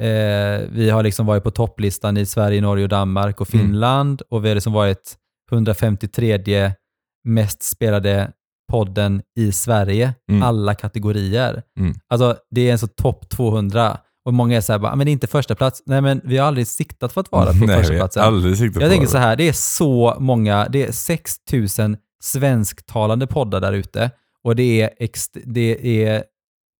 eh, 0.05 0.61
vi 0.71 0.91
har 0.91 1.03
liksom 1.03 1.27
varit 1.27 1.43
på 1.43 1.51
topplistan 1.51 2.17
i 2.17 2.27
Sverige, 2.27 2.61
Norge, 2.61 2.83
och 2.85 2.89
Danmark 2.89 3.41
och 3.41 3.55
Mm. 3.55 3.67
Finland 3.67 4.23
och 4.31 4.45
vi 4.45 4.49
har 4.49 4.55
liksom 4.55 4.73
varit 4.73 5.17
153 5.53 6.73
mest 7.25 7.63
spelade 7.63 8.31
podden 8.73 9.23
i 9.39 9.53
Sverige, 9.53 10.15
Mm. 10.31 10.43
alla 10.43 10.75
kategorier. 10.75 11.63
Mm. 11.79 11.95
Alltså 12.09 12.37
det 12.51 12.69
är 12.69 12.73
en 12.73 12.79
så 12.79 12.87
topp 12.87 13.29
200 13.29 13.99
och 14.25 14.35
många 14.35 14.57
är 14.57 14.61
så 14.61 14.73
här, 14.73 14.79
bara, 14.79 14.93
"Ah, 14.93 14.97
men 14.97 15.05
det 15.05 15.11
är 15.11 15.13
inte 15.13 15.27
första 15.27 15.55
plats. 15.55 15.83
Nej 15.87 16.01
men 16.01 16.21
vi 16.25 16.39
har 16.39 16.47
aldrig 16.47 16.67
siktat 16.67 17.13
för 17.13 17.21
att 17.21 17.33
vara 17.33 17.47
på 17.53 17.53
Nej, 17.67 17.77
första 17.79 17.95
platsen. 17.95 18.23
aldrig 18.23 18.57
siktat 18.57 18.83
Jag 18.83 18.91
tänker 18.91 19.07
det. 19.07 19.13
så 19.13 19.19
här, 19.19 19.37
det 19.37 19.49
är 19.49 19.53
så 19.53 20.17
många, 20.21 20.69
det 20.69 20.87
är 20.87 20.93
6 20.93 21.35
000 21.79 21.97
svensktalande 22.23 23.27
poddar 23.27 23.61
där 23.61 23.73
ute 23.73 24.11
och 24.45 24.57
det 24.57 24.81
är, 24.83 24.91
det 25.45 26.05
är 26.05 26.25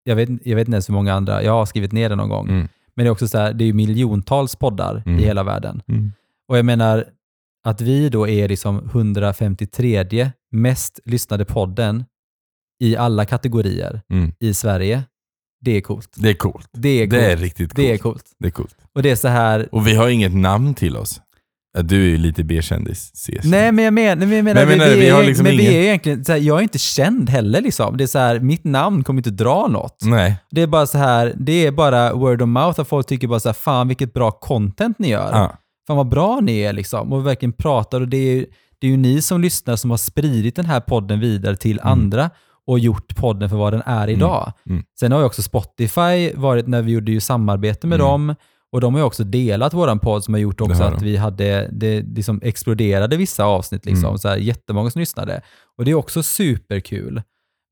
jag, 0.05 0.17
vet, 0.17 0.29
jag 0.45 0.57
vet 0.57 0.69
inte 0.69 0.75
ens 0.75 0.89
hur 0.89 0.95
många 0.95 1.15
andra, 1.15 1.43
jag 1.43 1.53
har 1.53 1.67
skrivit 1.67 1.93
ner 1.93 2.09
det 2.09 2.17
någon 2.17 2.29
gång, 2.29 2.49
Mm. 2.49 2.69
men 2.97 3.05
det 3.05 3.09
är 3.09 3.11
också 3.13 3.29
så 3.29 3.39
här, 3.39 3.53
det 3.53 3.65
är 3.65 3.73
miljontals 3.73 4.57
poddar 4.57 5.03
Mm. 5.07 5.19
i 5.19 5.23
hela 5.23 5.43
världen. 5.43 5.83
Mm. 5.89 6.13
Och 6.49 6.59
jag 6.59 6.65
menar, 6.65 7.05
att 7.67 7.81
vi 7.81 8.09
då 8.09 8.29
är 8.29 8.49
liksom 8.49 8.89
153 9.39 10.31
mest 10.53 11.01
lyssnade 11.05 11.45
podden 11.45 12.05
i 12.83 12.97
alla 12.97 13.25
kategorier 13.25 14.01
Mm. 14.13 14.33
i 14.41 14.55
Sverige, 14.55 15.03
det 15.65 15.77
är 15.77 15.81
coolt. 15.81 16.09
Det 16.17 16.29
är 16.31 16.35
coolt. 16.35 16.69
Det 16.73 16.89
är 16.89 17.07
coolt. 17.07 17.11
Det 17.11 17.33
är 17.33 17.37
riktigt 17.37 17.69
coolt. 17.75 17.77
Det 17.77 17.93
är 17.93 17.99
coolt. 17.99 18.25
Det 18.39 18.47
är 18.47 18.51
coolt. 18.51 18.77
Och 18.95 19.03
det 19.03 19.11
är 19.11 19.17
så 19.17 19.29
här, 19.29 19.69
Och 19.75 19.87
vi 19.87 19.95
har 19.95 20.09
inget 20.09 20.35
namn 20.35 20.75
till 20.75 20.97
oss. 20.97 21.21
Du 21.83 22.03
är 22.03 22.07
ju 22.09 22.17
lite 22.17 22.45
B-kändis, 22.45 23.11
ses. 23.15 23.45
nej 23.45 23.73
men 23.73 23.85
jag 23.85 23.95
menar, 23.95 24.27
men 24.27 24.37
jag 24.37 24.45
menar, 24.45 24.67
Men 24.67 24.79
vi, 24.79 24.95
vi 25.01 25.09
är, 25.09 25.13
har 25.15 25.23
liksom 25.25 25.43
men 25.45 25.57
vi 25.57 25.61
ingen- 25.63 25.73
är 25.75 25.79
egentligen, 25.83 26.25
så 26.25 26.33
här, 26.33 26.39
jag 26.39 26.59
är 26.59 26.63
inte 26.63 26.79
känd 26.79 27.31
heller 27.31 27.61
liksom. 27.61 27.97
Det 27.97 28.05
är 28.05 28.07
så 28.07 28.19
här, 28.19 28.41
mitt 28.41 28.65
namn 28.65 29.05
kommer 29.05 29.19
inte 29.19 29.31
dra 29.31 29.67
något. 29.67 29.99
Nej. 30.05 30.37
Det 30.51 30.63
är 30.63 30.67
bara 30.67 30.87
så 30.87 30.99
här, 30.99 31.33
det 31.37 31.67
är 31.67 31.71
bara 31.73 32.15
word 32.15 32.43
of 32.43 32.49
mouth, 32.49 32.81
att 32.81 32.89
folk 32.89 33.07
tycker 33.07 33.29
bara 33.29 33.41
så 33.41 33.49
här, 33.49 33.55
fan 33.55 33.89
vilket 33.89 34.13
bra 34.13 34.31
content 34.31 34.99
ni 34.99 35.09
gör. 35.09 35.31
Ja. 35.33 35.57
Fan 35.91 35.97
vad 35.97 36.09
bra 36.09 36.41
ni 36.43 36.59
är 36.61 36.73
liksom. 36.73 37.13
Och 37.13 37.27
verkligen 37.27 37.53
pratar 37.53 38.01
och 38.01 38.09
det 38.09 38.17
är, 38.17 38.35
ju- 38.35 38.47
det 38.79 38.87
är 38.87 38.91
ju 38.91 38.97
ni 38.97 39.23
som 39.23 39.41
lyssnar 39.41 39.77
som 39.77 39.91
har 39.91 39.97
spridit 39.99 40.57
den 40.57 40.65
här 40.67 40.81
podden 40.81 41.21
vidare 41.21 41.57
till 41.57 41.81
andra 41.83 42.31
och 42.67 42.79
gjort 42.79 43.17
podden 43.17 43.51
för 43.51 43.57
vad 43.57 43.73
den 43.73 43.83
är 43.87 44.09
idag. 44.09 44.53
Mm. 44.69 44.83
Sen 45.01 45.13
har 45.13 45.19
ju 45.19 45.25
också 45.27 45.43
Spotify 45.43 46.33
varit, 46.35 46.67
när 46.67 46.83
vi 46.83 46.93
gjorde 46.93 47.13
ju 47.13 47.21
samarbete 47.21 47.87
med 47.87 48.01
Mm. 48.01 48.07
dem, 48.11 48.35
och 48.73 48.81
de 48.81 48.95
har 48.95 49.01
ju 49.01 49.05
också 49.05 49.25
delat 49.25 49.75
våran 49.75 49.99
podd 49.99 50.25
som 50.25 50.35
har 50.35 50.39
gjort 50.39 50.61
också 50.61 50.83
att 50.83 51.03
vi 51.03 51.17
hade, 51.17 51.69
det 51.73 52.01
liksom 52.03 52.41
exploderade 52.43 53.17
vissa 53.17 53.45
avsnitt 53.45 53.87
liksom, 53.87 54.05
Mm. 54.05 54.19
så 54.19 54.29
här, 54.29 54.37
jättemånga 54.37 54.91
som 54.91 55.01
lyssnade. 55.01 55.41
Och 55.79 55.85
det 55.85 55.91
är 55.91 55.95
också 55.95 56.23
superkul. 56.23 57.23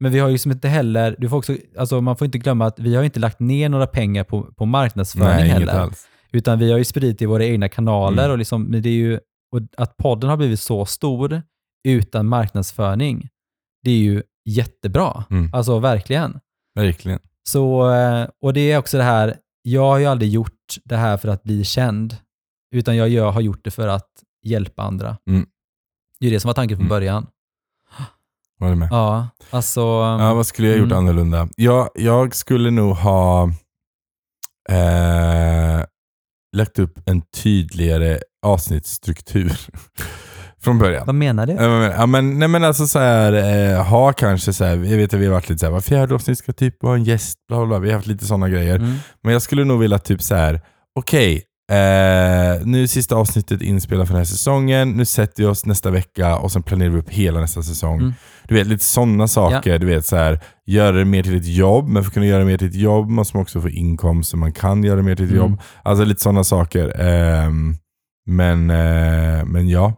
Men 0.01 0.13
vi 0.13 0.19
har 0.19 0.29
ju 0.29 0.33
liksom 0.33 0.53
inte 0.53 0.69
heller, 0.69 1.17
du 1.19 1.29
får 1.29 1.37
också, 1.37 1.55
alltså 1.79 2.01
man 2.01 2.17
får 2.17 2.25
inte 2.25 2.39
glömma 2.39 2.67
att 2.67 2.79
vi 2.79 2.97
har 2.97 3.03
inte 3.03 3.21
lagt 3.21 3.41
ner 3.41 3.69
några 3.69 3.87
pengar 3.87 4.25
på, 4.25 4.43
på 4.43 4.67
marknadsföring 4.67 5.29
Nej, 5.37 5.49
heller. 5.49 5.73
alls. 5.79 6.07
Utan 6.33 6.59
vi 6.59 6.71
har 6.71 6.79
ju 6.79 6.85
spridit 6.85 7.23
i 7.23 7.27
våra 7.27 7.45
egna 7.45 7.69
kanaler 7.69 8.23
Mm. 8.23 8.33
och, 8.33 8.39
liksom, 8.39 8.63
men 8.65 8.83
det 8.83 8.89
är 8.89 8.93
ju, 8.93 9.15
och 9.53 9.61
att 9.77 9.97
podden 9.97 10.31
har 10.31 10.37
blivit 10.37 10.61
så 10.61 10.87
stor 10.87 11.43
utan 11.89 12.27
marknadsföring, 12.27 13.29
det 13.83 13.91
är 13.91 13.99
ju 13.99 14.23
jättebra. 14.45 15.25
Mm. 15.31 15.51
Alltså 15.55 15.79
verkligen. 15.79 16.41
Verkligen. 16.75 17.21
Så, 17.49 17.91
eh, 17.93 18.29
och 18.43 18.53
det 18.53 18.73
är 18.73 18.79
också 18.79 18.97
det 18.97 19.03
här, 19.05 19.37
jag 19.63 19.83
har 19.83 19.99
ju 19.99 20.07
aldrig 20.07 20.31
gjort 20.31 20.77
det 20.85 20.97
här 20.97 21.17
för 21.17 21.29
att 21.29 21.43
bli 21.43 21.65
känd, 21.65 22.17
utan 22.75 22.97
jag 22.97 23.09
gör, 23.09 23.31
har 23.31 23.41
gjort 23.41 23.65
det 23.65 23.71
för 23.71 23.89
att 23.89 24.11
hjälpa 24.45 24.83
andra. 24.83 25.17
Mm. 25.31 25.47
Det 26.21 26.27
är 26.27 26.31
det 26.31 26.41
som 26.41 26.49
var 26.49 26.55
tanken 26.55 26.77
från 26.77 26.87
Mm. 26.87 26.89
början. 26.97 27.27
Var 28.61 28.69
du 28.69 28.75
med? 28.75 28.89
Ja, 28.91 29.29
alltså... 29.51 29.81
Ja, 30.21 30.35
vad 30.35 30.47
skulle 30.47 30.69
jag 30.69 30.75
ha 30.75 30.81
gjort 30.81 30.93
Mm. 30.93 30.99
annorlunda? 30.99 31.49
Jag, 31.57 31.89
jag 31.95 32.35
skulle 32.35 32.71
nog 32.71 32.97
ha 32.97 33.45
eh, 34.71 35.85
lagt 36.57 36.79
upp 36.79 36.99
en 37.07 37.23
tydligare 37.43 38.19
avsnittsstruktur 38.47 39.53
från 40.61 40.79
början. 40.79 41.07
vad 41.07 41.15
menar 41.15 41.47
du? 41.47 41.53
Ja, 41.53 42.07
men, 42.07 42.39
nej, 42.39 42.49
men 42.49 42.65
alltså 42.65 42.87
så 42.87 42.99
här, 42.99 43.33
eh, 43.33 43.85
ha 43.85 44.13
kanske 44.13 44.53
så 44.53 44.65
här, 44.65 44.77
jag 44.77 44.97
vet 44.97 45.15
att 45.15 45.21
vi 45.21 45.27
har 45.27 45.33
varit 45.33 45.49
lite 45.49 45.59
så 45.59 45.67
här, 45.67 45.73
var 45.73 45.81
fjärde 45.81 46.15
avsnitt 46.15 46.39
ska 46.39 46.53
typ 46.53 46.83
vara 46.83 46.95
en 46.95 47.05
gäst, 47.05 47.39
bla 47.49 47.57
bla, 47.59 47.67
bla. 47.67 47.79
Vi 47.79 47.89
har 47.89 47.95
haft 47.95 48.07
lite 48.07 48.25
sådana 48.25 48.49
grejer. 48.49 48.77
Mm. 48.77 48.95
Men 49.23 49.33
jag 49.33 49.43
skulle 49.43 49.65
nog 49.65 49.81
vilja 49.81 49.99
typ 49.99 50.23
så 50.23 50.35
här, 50.35 50.61
okej, 50.95 51.43
eh, 51.71 52.67
nu 52.67 52.83
är 52.83 52.87
sista 52.87 53.17
avsnittet 53.17 53.63
inspelat 53.63 54.07
för 54.07 54.15
den 54.15 54.21
här 54.21 54.25
säsongen, 54.25 54.91
nu 54.91 55.05
sätter 55.05 55.43
vi 55.43 55.49
oss 55.49 55.67
nästa 55.67 55.91
vecka 55.91 56.37
och 56.39 56.53
sen 56.53 56.63
planerar 56.63 56.91
vi 56.91 56.99
upp 56.99 57.11
hela 57.11 57.41
nästa 57.41 57.63
säsong. 57.63 57.99
Mm. 57.99 58.13
Du 58.49 58.55
vet, 58.55 58.67
lite 58.67 58.85
sådana 58.85 59.29
saker. 59.29 59.79
Du 59.79 59.87
vet, 59.87 60.07
så 60.07 60.17
här, 60.17 60.41
göra 60.67 60.93
det 60.97 61.05
mer 61.05 61.23
till 61.23 61.37
ett 61.37 61.47
jobb, 61.47 61.89
men 61.89 62.03
för 62.03 62.09
att 62.11 62.15
kunna 62.15 62.27
göra 62.27 62.39
det 62.39 62.45
mer 62.47 62.59
till 62.59 62.69
ett 62.69 62.75
jobb 62.75 63.09
måste 63.11 63.37
man 63.37 63.43
också 63.43 63.61
få 63.61 63.69
inkomst 63.69 64.31
så 64.31 64.37
man 64.37 64.53
kan 64.53 64.85
göra 64.85 64.97
det 64.97 65.03
mer 65.03 65.17
till 65.17 65.25
ett 65.25 65.31
Mm. 65.31 65.43
jobb. 65.43 65.61
Alltså 65.83 66.05
lite 66.05 66.23
sådana 66.23 66.45
saker. 66.45 67.01
Ehm, 67.01 67.77
men, 68.27 68.71
eh, 68.71 69.45
men 69.45 69.69
ja, 69.69 69.95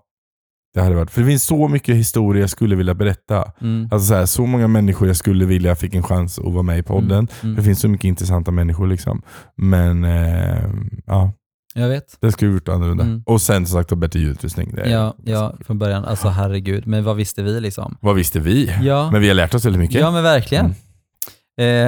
det 0.74 0.80
hade 0.80 0.94
varit. 0.94 1.10
För 1.10 1.20
det 1.20 1.26
finns 1.26 1.44
så 1.44 1.68
mycket 1.68 1.96
historia 1.96 2.40
jag 2.40 2.50
skulle 2.50 2.76
vilja 2.76 2.94
berätta. 2.94 3.52
Mm. 3.60 3.88
Alltså 3.92 4.06
så, 4.08 4.14
här, 4.14 4.26
så 4.26 4.46
många 4.46 4.68
människor 4.68 5.08
jag 5.08 5.16
skulle 5.16 5.44
vilja 5.44 5.74
fick 5.74 5.94
en 5.94 6.02
chans 6.02 6.38
att 6.38 6.52
vara 6.52 6.62
med 6.62 6.78
i 6.78 6.82
podden. 6.82 7.10
Mm. 7.18 7.28
Mm. 7.42 7.56
Det 7.56 7.62
finns 7.62 7.80
så 7.80 7.88
mycket 7.88 8.04
intressanta 8.04 8.50
människor 8.50 8.86
liksom. 8.86 9.22
Men 9.56 10.04
eh, 10.04 10.64
ja, 11.06 11.32
Jag 11.74 11.88
vet. 11.88 12.16
det 12.20 12.42
jag 12.46 12.52
gjort 12.54 12.68
annorlunda. 12.68 13.04
Mm. 13.04 13.22
Och 13.26 13.42
sen 13.42 13.66
som 13.66 13.78
sagt 13.82 13.92
bättre 13.98 14.20
ljudutrustning. 14.20 14.74
Det 14.74 14.82
är- 14.82 14.90
Ja, 14.90 15.14
ja, 15.24 15.54
från 15.66 15.78
början. 15.78 16.04
Alltså 16.04 16.28
herregud, 16.28 16.86
men 16.86 17.04
vad 17.04 17.16
visste 17.16 17.42
vi 17.42 17.60
liksom? 17.60 17.96
Vad 18.00 18.14
visste 18.16 18.40
vi? 18.40 18.72
Ja, 18.82 19.10
Men 19.10 19.20
vi 19.20 19.28
har 19.28 19.34
lärt 19.34 19.54
oss 19.54 19.64
väldigt 19.64 19.80
mycket. 19.80 20.00
ja 20.00 20.10
men 20.10 20.22
verkligen. 20.22 20.64
Mm. 20.64 20.76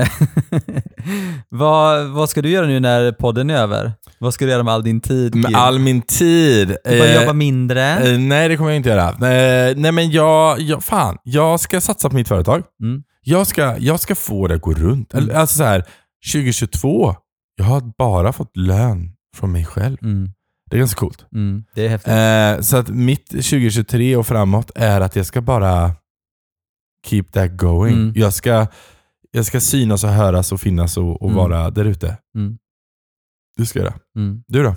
Eh, 0.01 0.09
vad, 1.49 2.07
vad 2.07 2.31
ska 2.31 2.43
du 2.43 2.49
göra 2.51 2.67
nu 2.67 2.81
när 2.81 3.13
podden 3.13 3.51
är 3.51 3.55
över? 3.55 3.93
Vad 4.19 4.35
ska 4.35 4.45
du 4.45 4.51
göra 4.51 4.63
med 4.63 4.75
all 4.75 4.83
din 4.85 5.01
tid? 5.01 5.35
Med 5.35 5.55
all 5.57 5.79
min 5.79 6.03
tid. 6.03 6.69
Du 6.69 6.99
bara 6.99 7.09
eh, 7.09 7.21
jobba 7.21 7.33
mindre? 7.33 8.13
eh, 8.13 8.19
nej, 8.19 8.49
det 8.49 8.57
kommer 8.57 8.71
jag 8.71 8.77
inte 8.77 8.89
göra. 8.89 9.09
Eh, 9.09 9.77
nej, 9.77 9.93
men 9.93 10.11
jag, 10.11 10.61
jag, 10.61 10.85
fan, 10.85 11.19
jag 11.23 11.61
ska 11.61 11.81
satsa 11.81 12.09
på 12.09 12.15
mitt 12.15 12.29
företag. 12.29 12.63
Mm. 12.83 13.03
Jag 13.25 13.47
ska, 13.47 13.79
jag 13.79 14.01
ska 14.01 14.15
få 14.15 14.47
det 14.49 14.55
att 14.55 14.61
gå 14.61 14.73
runt. 14.73 15.15
Mm. 15.15 15.25
Eller, 15.25 15.35
Alltså 15.41 15.57
så 15.59 15.65
här, 15.65 15.85
2022, 16.33 17.15
jag 17.57 17.65
har 17.65 17.93
bara 17.99 18.33
fått 18.33 18.57
lön 18.57 19.11
från 19.37 19.53
mig 19.53 19.65
själv. 19.65 19.97
Mm. 20.03 20.31
Det 20.71 20.77
är 20.77 20.79
ganska 20.79 20.99
coolt. 21.01 21.27
Mm. 21.33 21.65
Det 21.75 21.85
är 21.87 21.89
häftigt. 21.89 22.13
Eh, 22.13 22.61
så 22.65 22.77
att 22.77 22.89
mitt 22.89 23.29
2023 23.29 24.17
och 24.17 24.27
framåt 24.27 24.71
är 24.75 25.01
att 25.01 25.17
jag 25.17 25.27
ska 25.27 25.41
bara 25.41 25.91
keep 27.07 27.25
that 27.33 27.51
going. 27.57 27.95
Mm. 27.95 28.13
Jag, 28.17 28.33
ska, 28.35 28.67
jag 29.31 29.47
ska 29.47 29.61
synas 29.61 30.05
och 30.05 30.11
höras 30.11 30.53
och 30.53 30.61
finnas 30.61 30.97
och, 30.97 31.23
och 31.23 31.31
Mm. 31.31 31.37
vara 31.37 31.71
där 31.71 31.85
ute. 31.85 32.17
Mm. 32.37 32.59
Du 33.57 33.67
ska 33.67 33.79
göra. 33.79 33.95
Mm. 34.17 34.43
Du 34.49 34.63
då? 34.63 34.75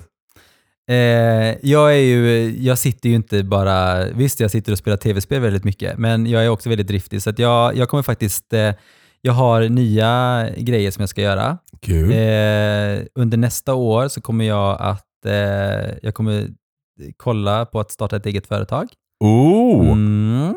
Eh, 0.92 1.56
jag, 1.62 1.92
är 1.94 2.00
ju, 2.00 2.54
jag 2.62 2.78
sitter 2.78 3.08
ju 3.08 3.14
inte 3.14 3.44
bara, 3.44 4.04
visst 4.04 4.40
jag 4.40 4.50
sitter 4.50 4.72
och 4.72 4.78
spelar 4.78 4.96
tv-spel 4.96 5.40
väldigt 5.42 5.64
mycket, 5.64 5.98
men 5.98 6.26
jag 6.26 6.44
är 6.44 6.48
också 6.48 6.68
väldigt 6.68 6.86
driftig 6.86 7.22
så 7.22 7.30
att 7.30 7.38
jag, 7.38 7.76
jag 7.76 7.88
kommer 7.88 8.02
faktiskt, 8.02 8.52
eh, 8.52 8.72
jag 9.20 9.32
har 9.32 9.68
nya 9.68 10.48
grejer 10.56 10.90
som 10.90 11.00
jag 11.02 11.08
ska 11.08 11.22
göra. 11.22 11.58
Kul. 11.86 12.10
Eh, 12.12 13.04
under 13.14 13.36
nästa 13.36 13.74
år 13.74 14.08
så 14.08 14.20
kommer 14.20 14.44
jag 14.44 14.76
att, 14.80 15.26
eh, 15.26 15.32
jag 16.02 16.14
kommer 16.14 16.48
kolla 17.16 17.66
på 17.66 17.80
att 17.80 17.90
starta 17.90 18.16
ett 18.16 18.26
eget 18.26 18.46
företag. 18.46 18.88
oh! 19.20 19.92
Mm. 19.92 20.54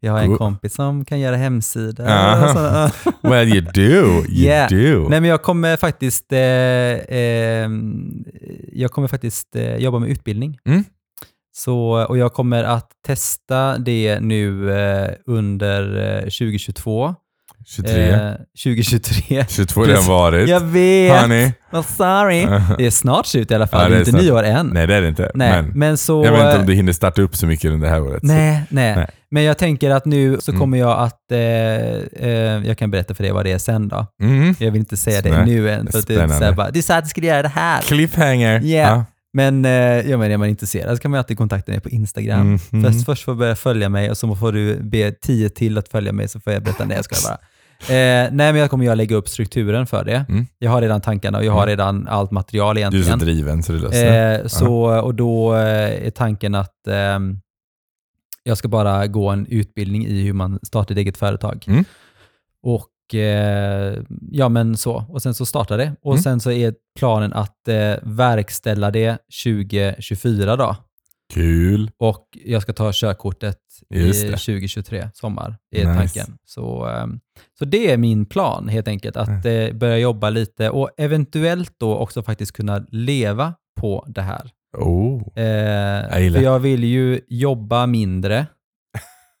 Jag 0.00 0.12
har 0.12 0.20
en 0.20 0.36
kompis 0.36 0.74
som 0.74 1.04
kan 1.04 1.20
göra 1.20 1.36
hemsidor. 1.36 2.04
Sådana. 2.52 2.90
Well 3.22 3.48
you 3.48 3.60
do, 3.60 3.80
you 3.80 4.26
Yeah. 4.28 4.70
do. 4.70 5.08
Nej, 5.08 5.20
men 5.20 5.30
jag 5.30 5.42
kommer 5.42 5.76
faktiskt, 5.76 6.32
eh, 6.32 6.38
eh, 6.38 7.70
jag 8.72 8.90
kommer 8.90 9.08
faktiskt 9.08 9.56
eh, 9.56 9.76
jobba 9.76 9.98
med 9.98 10.10
utbildning. 10.10 10.58
Mm. 10.64 10.84
Så, 11.52 12.06
och 12.08 12.18
jag 12.18 12.32
kommer 12.32 12.64
att 12.64 12.90
testa 13.06 13.78
det 13.78 14.20
nu 14.20 14.72
eh, 14.72 15.10
under 15.26 16.16
eh, 16.16 16.22
2022. 16.22 17.14
23. 17.66 18.10
Eh, 18.10 18.32
2023. 18.64 19.44
22 19.48 19.80
har 19.80 19.86
redan 19.86 20.06
varit. 20.06 20.48
Jag 20.48 20.60
vet! 20.60 21.20
Honey. 21.20 21.52
Well, 21.72 21.84
sorry. 21.84 22.46
Det 22.78 22.86
är 22.86 22.90
snart 22.90 23.26
slut 23.26 23.50
i 23.50 23.54
alla 23.54 23.66
fall. 23.66 23.82
Ja, 23.82 23.88
det 23.88 23.94
är 23.94 23.98
inte 23.98 24.10
snart. 24.10 24.22
nyår 24.22 24.42
än. 24.42 24.66
Nej 24.66 24.86
det 24.86 24.94
är 24.94 25.00
det 25.02 25.08
inte. 25.08 25.30
Nej, 25.34 25.62
Men, 25.62 25.72
men 25.74 25.96
så... 25.96 26.24
jag 26.24 26.32
vet 26.32 26.44
inte 26.44 26.58
om 26.58 26.66
du 26.66 26.74
hinner 26.74 26.92
starta 26.92 27.22
upp 27.22 27.36
så 27.36 27.46
mycket 27.46 27.70
under 27.70 27.86
det 27.88 27.92
här 27.94 28.02
året. 28.02 28.22
Nej, 28.22 28.62
nej, 28.68 28.96
Nej. 28.96 29.06
Men 29.30 29.42
jag 29.42 29.58
tänker 29.58 29.90
att 29.90 30.04
nu 30.04 30.36
så 30.40 30.50
Mm. 30.50 30.60
kommer 30.60 30.78
jag 30.78 30.98
att... 30.98 31.32
Eh, 31.32 31.38
eh, 31.38 32.66
jag 32.66 32.78
kan 32.78 32.90
berätta 32.90 33.14
för 33.14 33.22
dig 33.22 33.32
vad 33.32 33.44
det 33.46 33.52
är 33.52 33.58
sen 33.58 33.88
då. 33.88 34.06
Mm. 34.22 34.54
Jag 34.58 34.70
vill 34.70 34.80
inte 34.80 34.96
säga 34.96 35.22
det 35.22 35.30
Nej, 35.30 35.46
nu 35.46 35.70
än. 35.70 35.86
För 35.92 35.98
att 35.98 36.06
det 36.06 36.14
är 36.14 36.28
så 36.28 36.44
här 36.44 36.52
bara, 36.52 36.70
du 36.70 36.82
sa 36.82 36.96
att 36.96 37.04
du 37.04 37.10
skulle 37.10 37.26
göra 37.26 37.42
det 37.42 37.48
här. 37.48 37.82
Cliffhanger. 37.82 38.64
Yeah. 38.64 39.02
Men, 39.32 39.64
eh, 39.64 39.70
ja, 40.10 40.16
men 40.16 40.30
är 40.30 40.36
man 40.36 40.48
intresserad 40.48 40.96
så 40.96 41.02
kan 41.02 41.10
man 41.10 41.18
alltid 41.18 41.38
kontakta 41.38 41.72
mig 41.72 41.80
på 41.80 41.88
Instagram. 41.88 42.40
Mm, 42.40 42.58
mm. 42.72 42.92
Först, 42.92 43.04
först 43.06 43.24
får 43.24 43.32
du 43.32 43.38
börja 43.38 43.56
följa 43.56 43.88
mig 43.88 44.10
och 44.10 44.16
så 44.16 44.36
får 44.36 44.52
du 44.52 44.76
be 44.82 45.12
tio 45.12 45.48
till 45.48 45.78
att 45.78 45.88
följa 45.88 46.12
mig 46.12 46.28
så 46.28 46.40
får 46.40 46.52
jag 46.52 46.62
berätta 46.62 46.84
när 46.84 46.94
jag 46.96 47.04
ska 47.04 47.28
bara. 47.28 47.38
Eh, 47.82 47.86
nej, 47.92 48.30
men 48.32 48.56
jag 48.56 48.70
kommer 48.70 48.84
jag 48.84 48.96
lägga 48.98 49.16
upp 49.16 49.28
strukturen 49.28 49.86
för 49.86 50.04
det. 50.04 50.24
Mm. 50.28 50.46
Jag 50.58 50.70
har 50.70 50.80
redan 50.82 51.00
tankarna 51.00 51.38
och 51.38 51.44
jag 51.44 51.52
har 51.52 51.62
Mm. 51.62 51.68
redan 51.68 52.08
allt 52.08 52.30
material 52.30 52.74
Du 52.76 52.80
är 52.82 52.90
så 52.90 52.96
egentligen. 52.96 53.18
driven 53.18 53.62
så 53.62 53.72
det 53.72 53.78
löser 53.78 54.10
det. 54.12 54.38
Eh, 54.40 54.46
så, 54.46 55.00
och 55.00 55.14
då 55.14 55.54
eh, 55.54 56.06
är 56.06 56.10
tanken 56.10 56.54
att 56.54 56.86
ehm, 56.88 57.40
jag 58.42 58.58
ska 58.58 58.68
bara 58.68 59.06
gå 59.06 59.28
en 59.28 59.46
utbildning 59.46 60.06
i 60.06 60.22
hur 60.22 60.32
man 60.32 60.58
startar 60.62 60.94
ett 60.94 60.98
eget 60.98 61.16
företag. 61.16 61.64
Mm. 61.66 61.84
Och 62.62 63.14
eh, 63.14 63.98
ja, 64.30 64.48
men 64.48 64.76
så. 64.76 65.04
Och 65.08 65.22
sen 65.22 65.34
så 65.34 65.46
startar 65.46 65.78
det. 65.78 65.92
Och 66.02 66.12
Mm. 66.12 66.22
sen 66.22 66.40
så 66.40 66.50
är 66.50 66.74
planen 66.98 67.32
att 67.32 67.68
eh, 67.68 67.94
verkställa 68.02 68.90
det 68.90 69.18
2024 69.44 70.56
då. 70.56 70.76
Kul. 71.30 71.90
Och 71.98 72.26
jag 72.44 72.62
ska 72.62 72.72
ta 72.72 72.90
körkortet 72.92 73.58
i 73.94 73.98
det. 74.02 74.12
2023, 74.12 75.08
sommar, 75.14 75.56
är 75.76 75.86
Nice. 75.86 75.98
tanken. 75.98 76.38
Så, 76.44 76.86
ehm, 76.86 77.20
så 77.58 77.64
det 77.64 77.92
är 77.92 77.96
min 77.96 78.26
plan 78.26 78.68
helt 78.68 78.88
enkelt, 78.88 79.16
att 79.16 79.44
eh, 79.46 79.72
börja 79.72 79.98
jobba 79.98 80.30
lite 80.30 80.70
och 80.70 80.90
eventuellt 80.96 81.74
då 81.78 81.96
också 81.96 82.22
faktiskt 82.22 82.52
kunna 82.52 82.86
leva 82.90 83.54
på 83.80 84.04
det 84.08 84.22
här. 84.22 84.50
Oh. 84.78 85.22
Eh, 85.36 86.22
gillar 86.22 86.38
för 86.38 86.44
jag 86.44 86.58
vill 86.58 86.84
ju 86.84 87.20
jobba 87.28 87.86
mindre. 87.86 88.46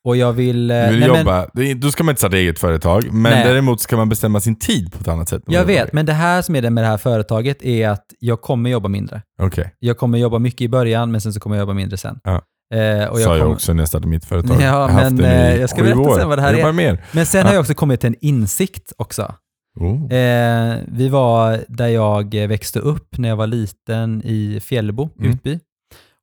Och 0.04 0.16
jag 0.16 0.32
vill... 0.32 0.70
eh, 0.70 0.76
Du 0.76 0.90
vill 0.90 1.00
nej, 1.00 1.08
men- 1.08 1.18
jobba, 1.18 1.42
är- 1.42 1.74
då 1.74 1.90
ska 1.90 2.04
man 2.04 2.12
inte 2.12 2.20
starta 2.20 2.36
eget 2.36 2.58
företag, 2.58 3.12
men 3.12 3.32
Nej. 3.32 3.44
däremot 3.44 3.80
ska 3.80 3.96
man 3.96 4.08
bestämma 4.08 4.40
sin 4.40 4.56
tid 4.58 4.92
på 4.92 4.98
ett 5.00 5.08
annat 5.08 5.28
sätt. 5.28 5.42
jag 5.46 5.64
vet, 5.64 5.92
men 5.92 6.06
det 6.06 6.12
här 6.12 6.42
som 6.42 6.56
är 6.56 6.62
det 6.62 6.70
med 6.70 6.84
det 6.84 6.88
här 6.88 6.96
företaget 6.96 7.62
är 7.62 7.88
att 7.88 8.04
jag 8.18 8.40
kommer 8.40 8.70
jobba 8.70 8.88
mindre. 8.88 9.22
Okej, 9.42 9.74
Jag 9.78 9.98
kommer 9.98 10.18
jobba 10.18 10.38
mycket 10.38 10.60
i 10.60 10.68
början, 10.68 11.10
men 11.12 11.20
sen 11.20 11.32
så 11.32 11.40
kommer 11.40 11.56
jag 11.56 11.60
jobba 11.62 11.72
mindre 11.74 11.96
sen. 11.96 12.18
Ja. 12.24 12.42
Eh, 12.74 13.04
och 13.08 13.18
sa 13.18 13.36
jag 13.36 13.50
också 13.50 13.72
när 13.72 13.80
jag 13.82 13.88
startade 13.88 14.08
mitt 14.08 14.24
företag. 14.24 14.56
Ja, 14.60 14.64
jag 14.64 14.72
har 14.72 14.88
haft 14.88 15.04
men, 15.04 15.16
det 15.16 15.22
nu 15.28 15.34
i 15.50 15.54
eh, 15.54 15.60
jag 15.60 15.70
ska 15.70 15.82
berätta 15.82 15.98
år. 16.00 16.18
sen 16.18 16.28
vad 16.28 16.38
det 16.38 16.42
här 16.42 16.54
Jag 16.54 16.68
är. 16.68 16.72
mer. 16.72 17.04
Men 17.12 17.26
sen 17.26 17.40
Ja. 17.40 17.46
har 17.46 17.52
jag 17.54 17.60
också 17.60 17.74
kommit 17.74 18.00
till 18.00 18.06
en 18.08 18.16
insikt 18.20 18.92
också. 18.96 19.34
Oh. 19.80 20.12
Eh, 20.12 20.76
vi 20.92 21.08
var 21.08 21.58
där 21.68 21.88
jag 21.88 22.34
växte 22.34 22.78
upp 22.78 23.18
när 23.18 23.28
jag 23.28 23.36
var 23.36 23.46
liten 23.46 24.22
i 24.24 24.60
Fjällbo, 24.64 25.08
Mm. 25.18 25.30
Utby. 25.32 25.58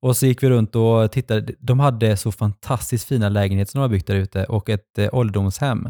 Och 0.01 0.17
så 0.17 0.25
gick 0.25 0.43
vi 0.43 0.49
runt 0.49 0.75
och 0.75 1.11
tittade. 1.11 1.53
De 1.59 1.79
hade 1.79 2.17
så 2.17 2.31
fantastiskt 2.31 3.07
fina 3.07 3.29
lägenheter 3.29 3.71
som 3.71 3.79
de 3.79 3.81
har 3.81 3.89
byggt 3.89 4.07
där 4.07 4.15
ute 4.15 4.43
och 4.45 4.69
ett 4.69 4.97
eh, 4.97 5.09
ålderdomshem. 5.11 5.89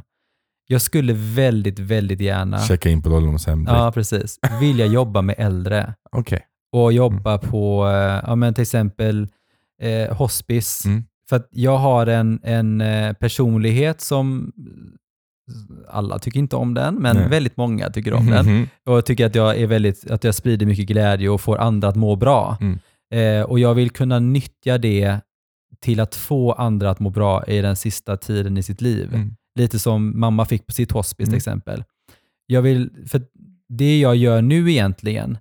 Jag 0.68 0.82
skulle 0.82 1.14
väldigt, 1.14 1.80
väldigt 1.80 2.22
gärna, 2.22 2.60
Checka 2.60 2.90
in 2.90 3.02
på 3.02 3.10
ålderdomshem 3.10 3.66
direkt. 3.66 3.80
ja 3.80 3.92
precis, 3.92 4.40
vilja 4.60 4.86
jobba 4.86 5.22
med 5.22 5.36
äldre 5.38 5.94
Okej. 6.12 6.42
och 6.72 6.94
jobba 6.94 7.38
på, 7.38 7.88
eh, 7.88 8.22
ja 8.28 8.36
men 8.36 8.54
till 8.54 8.62
exempel 8.62 9.28
eh, 9.82 10.16
hospice. 10.18 10.86
Mm. 10.86 11.04
För 11.30 11.36
att 11.36 11.48
jag 11.52 11.78
har 11.78 12.08
en, 12.08 12.40
en 12.44 12.82
eh, 12.82 13.14
personlighet 13.14 14.02
som 14.02 14.52
alla 15.90 16.20
tycker 16.20 16.40
inte 16.40 16.56
om 16.56 16.74
den, 16.74 16.96
men 16.96 17.16
Nej. 17.16 17.30
väldigt 17.30 17.58
många 17.58 17.90
tycker 17.90 18.14
om 18.14 18.26
den. 18.26 18.68
Och 18.86 18.94
jag 18.98 19.06
tycker 19.06 19.26
att 19.26 19.36
jag, 19.36 19.58
är 19.58 19.68
väldigt, 19.68 20.12
att 20.12 20.24
jag 20.24 20.36
sprider 20.36 20.66
mycket 20.66 20.88
glädje 20.88 21.30
och 21.30 21.42
får 21.42 21.58
andra 21.58 21.88
att 21.88 21.96
må 21.96 22.16
bra. 22.16 22.58
Mm. 22.62 22.80
Eh, 23.14 23.42
och 23.42 23.60
jag 23.60 23.74
vill 23.74 23.90
kunna 23.90 24.20
nyttja 24.20 24.78
det 24.78 25.18
till 25.80 26.00
att 26.00 26.16
få 26.16 26.52
andra 26.52 26.90
att 26.90 27.00
må 27.00 27.10
bra 27.10 27.46
i 27.46 27.62
den 27.62 27.76
sista 27.76 28.18
tiden 28.18 28.58
i 28.58 28.64
sitt 28.64 28.82
liv. 28.82 29.14
Mm. 29.14 29.36
Lite 29.60 29.80
som 29.80 30.20
mamma 30.20 30.46
fick 30.46 30.66
på 30.68 30.72
sitt 30.74 30.92
hospice 30.92 31.18
till 31.18 31.28
Mm. 31.28 31.38
exempel. 31.38 31.84
Jag 32.46 32.62
vill, 32.62 32.90
för 33.08 33.22
det 33.70 34.00
jag 34.00 34.16
gör 34.16 34.42
nu 34.42 34.72
egentligen, 34.72 35.38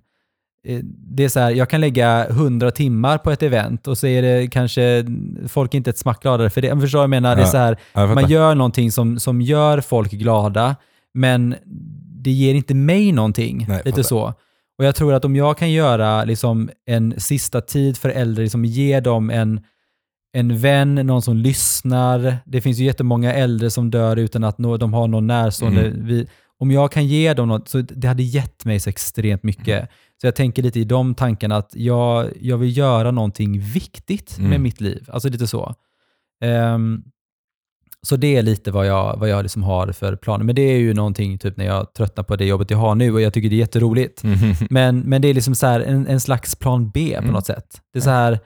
eh, 0.67 0.79
det 0.83 1.23
är 1.23 1.29
så 1.29 1.39
här, 1.39 1.51
jag 1.51 1.69
kan 1.69 1.81
lägga 1.81 2.27
100 2.29 2.71
timmar 2.71 3.17
på 3.17 3.31
ett 3.31 3.43
event 3.43 3.87
och 3.87 3.97
så 3.97 4.07
är 4.07 4.21
det 4.21 4.47
kanske, 4.47 5.05
folk 5.47 5.73
är 5.73 5.77
inte 5.77 5.89
ett 5.89 5.97
smack 5.97 6.21
gladare 6.21 6.49
för 6.49 6.61
det. 6.61 6.67
Jag 6.67 6.81
förstår 6.81 7.01
jag 7.01 7.09
menar? 7.09 7.35
Det 7.35 7.41
är 7.41 7.45
Ja, 7.45 7.51
så 7.51 7.57
här, 7.57 7.77
Ja, 7.93 8.13
man 8.15 8.29
gör 8.29 8.55
någonting 8.55 8.91
som, 8.91 9.19
som 9.19 9.41
gör 9.41 9.81
folk 9.81 10.11
glada, 10.11 10.75
men 11.13 11.55
det 12.23 12.31
ger 12.31 12.53
inte 12.55 12.73
mig 12.73 13.11
någonting. 13.11 13.65
Nej, 13.69 13.81
lite 13.85 14.03
så. 14.03 14.33
Och 14.77 14.85
jag 14.85 14.95
tror 14.95 15.13
att 15.13 15.25
om 15.25 15.35
jag 15.35 15.57
kan 15.57 15.71
göra 15.71 16.23
liksom 16.23 16.69
en 16.85 17.19
sista 17.19 17.61
tid 17.61 17.97
för 17.97 18.09
äldre, 18.09 18.43
liksom 18.43 18.65
ge 18.65 18.99
dem 18.99 19.29
en, 19.29 19.61
en 20.33 20.57
vän, 20.59 20.95
någon 20.95 21.21
som 21.21 21.37
lyssnar. 21.37 22.37
Det 22.45 22.61
finns 22.61 22.77
ju 22.77 22.85
jättemånga 22.85 23.33
äldre 23.33 23.69
som 23.69 23.91
dör 23.91 24.17
utan 24.17 24.43
att 24.43 24.57
nå, 24.57 24.77
de 24.77 24.93
har 24.93 25.07
någon 25.07 25.27
närstående. 25.27 25.85
Mm. 25.87 26.05
Vi, 26.05 26.27
om 26.59 26.71
jag 26.71 26.91
kan 26.91 27.07
ge 27.07 27.33
dem 27.33 27.47
något, 27.47 27.69
så 27.69 27.81
det 27.81 28.07
hade 28.07 28.23
gett 28.23 28.65
mig 28.65 28.79
så 28.79 28.89
extremt 28.89 29.43
mycket. 29.43 29.67
Mm. 29.77 29.87
Så 30.21 30.27
jag 30.27 30.35
tänker 30.35 30.63
lite 30.63 30.79
i 30.79 30.83
de 30.83 31.15
tankarna 31.15 31.57
att 31.57 31.71
jag, 31.75 32.27
jag 32.41 32.57
vill 32.57 32.77
göra 32.77 33.11
någonting 33.11 33.59
viktigt 33.59 34.37
med 34.37 34.47
Mm. 34.47 34.63
mitt 34.63 34.81
liv. 34.81 35.09
Alltså 35.11 35.29
lite 35.29 35.47
så. 35.47 35.75
Ehm, 36.43 37.03
så 38.07 38.15
det 38.15 38.35
är 38.37 38.41
lite 38.41 38.71
vad 38.71 38.87
jag, 38.87 39.17
vad 39.17 39.29
jag 39.29 39.43
liksom 39.43 39.63
har 39.63 39.91
för 39.91 40.15
planer. 40.15 40.43
Men 40.45 40.55
det 40.55 40.61
är 40.61 40.77
ju 40.77 40.93
någonting 40.93 41.37
typ 41.37 41.57
när 41.57 41.65
jag 41.65 41.93
tröttnar 41.93 42.23
på 42.23 42.35
det 42.35 42.45
jobbet 42.45 42.71
jag 42.71 42.77
har 42.77 42.95
nu 42.95 43.13
och 43.13 43.21
jag 43.21 43.33
tycker 43.33 43.49
det 43.49 43.55
är 43.55 43.57
jätteroligt. 43.57 44.23
Mhm. 44.23 44.53
Men, 44.69 44.99
men 44.99 45.21
det 45.21 45.27
är 45.27 45.33
liksom 45.33 45.55
så 45.55 45.67
en, 45.67 46.07
en 46.07 46.19
slags 46.19 46.55
plan 46.55 46.89
B 46.93 47.11
på 47.15 47.21
Mm. 47.21 47.33
något 47.33 47.45
sätt. 47.45 47.81
Det 47.93 47.99
är 47.99 48.03
så 48.03 48.09
här, 48.09 48.39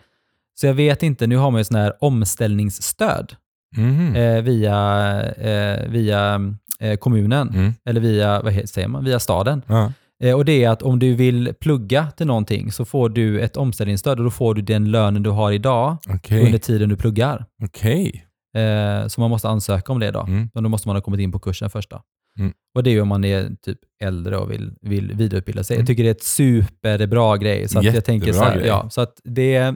så 0.59 0.67
jag 0.67 0.73
vet 0.73 1.03
inte, 1.03 1.27
nu 1.27 1.35
har 1.37 1.51
man 1.51 1.59
ju 1.59 1.63
sån 1.65 1.77
här 1.77 1.93
omställningsstöd 2.01 3.33
Mhm. 3.77 4.15
eh, 4.15 4.41
via, 4.41 5.21
eh, 5.31 5.89
via 5.89 6.41
eh, 6.79 6.95
kommunen, 6.97 7.49
Mm. 7.49 7.73
eller 7.85 8.01
via, 8.01 8.41
vad 8.41 8.69
säger 8.69 8.87
man, 8.87 9.03
via 9.05 9.19
staden. 9.19 9.61
Ja. 9.67 9.91
Eh, 10.23 10.35
och 10.35 10.45
det 10.45 10.63
är 10.63 10.69
att 10.69 10.81
om 10.81 10.99
du 10.99 11.15
vill 11.15 11.53
plugga 11.59 12.07
till 12.17 12.27
någonting 12.27 12.71
så 12.71 12.85
får 12.85 13.09
du 13.09 13.39
ett 13.41 13.57
omställningsstöd 13.57 14.17
och 14.17 14.23
då 14.23 14.31
får 14.31 14.53
du 14.55 14.61
den 14.61 14.91
lönen 14.91 15.23
du 15.23 15.29
har 15.29 15.51
idag 15.51 15.97
Okej. 16.09 16.45
under 16.45 16.57
tiden 16.59 16.89
du 16.89 16.95
pluggar. 16.97 17.45
Okej. 17.63 18.25
Eh, 18.57 19.07
så 19.07 19.21
man 19.21 19.29
måste 19.29 19.49
ansöka 19.49 19.91
om 19.91 19.99
det 19.99 20.11
då. 20.11 20.19
Mm. 20.21 20.49
Men 20.53 20.63
då 20.63 20.69
måste 20.69 20.87
man 20.87 20.95
ha 20.95 21.01
kommit 21.01 21.19
in 21.19 21.31
på 21.31 21.39
kursen 21.39 21.69
först. 21.69 21.91
Mm. 22.39 22.53
Och 22.75 22.83
det 22.83 22.89
är 22.89 22.91
ju 22.91 23.01
om 23.01 23.07
man 23.07 23.23
är 23.23 23.49
typ 23.61 23.77
äldre 24.03 24.37
och 24.37 24.51
vill, 24.51 24.73
vill 24.81 25.13
vidareutbilda 25.13 25.63
sig. 25.63 25.75
Mm. 25.75 25.81
Jag 25.81 25.87
tycker 25.87 26.03
det 26.03 26.09
är 26.09 26.15
ett 26.15 26.23
superbra 26.23 27.37
grej. 27.37 27.67
Så 27.69 27.79
att 27.79 27.85
jag 27.85 28.05
tänker 28.05 28.33
så 28.33 28.43
här, 28.43 28.55
grej. 28.55 28.67
ja, 28.67 28.89
så 28.89 29.01
att 29.01 29.13
det, 29.23 29.75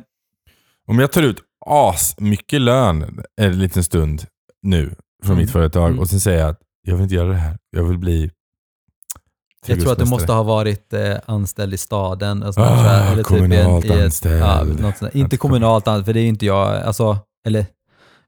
Om 0.88 1.00
jag 1.00 1.12
tar 1.12 1.22
ut 1.24 1.38
as 1.66 2.16
mycket 2.20 2.62
lön 2.62 3.20
en 3.42 3.60
liten 3.60 3.84
stund 3.84 4.24
nu 4.62 4.86
från 5.24 5.32
Mm. 5.32 5.38
mitt 5.38 5.52
företag 5.52 5.88
Mm. 5.88 6.00
och 6.00 6.10
sen 6.10 6.20
säger 6.20 6.40
jag 6.40 6.50
att 6.50 6.60
jag 6.88 6.96
vill 6.96 7.04
inte 7.04 7.16
göra 7.16 7.28
det 7.30 7.36
här. 7.36 7.58
Jag 7.72 7.84
vill 7.84 7.98
bli 7.98 8.32
jag 9.68 9.80
tror 9.80 9.92
att 9.92 10.00
du 10.00 10.06
måste 10.06 10.32
ha 10.34 10.44
varit 10.44 10.94
eh, 10.94 11.16
anställd 11.26 11.74
i 11.74 11.78
staden. 11.78 12.44
Alltså, 12.44 12.62
Ah, 12.62 13.04
eller 13.12 13.24
typ 13.24 13.32
i 13.32 13.36
en- 13.36 13.42
kommunalt 13.42 13.86
i 13.86 13.90
ett- 13.90 14.04
anställd. 14.04 14.42
Ja, 14.42 14.64
något 14.64 14.98
sånt. 14.98 15.16
Inte 15.16 15.38
kommunalt 15.38 15.88
anställd, 15.88 16.06
för 16.06 16.14
det 16.14 16.20
är 16.20 16.28
inte 16.28 16.46
jag. 16.46 16.76
Alltså, 16.82 17.18
eller, 17.48 17.66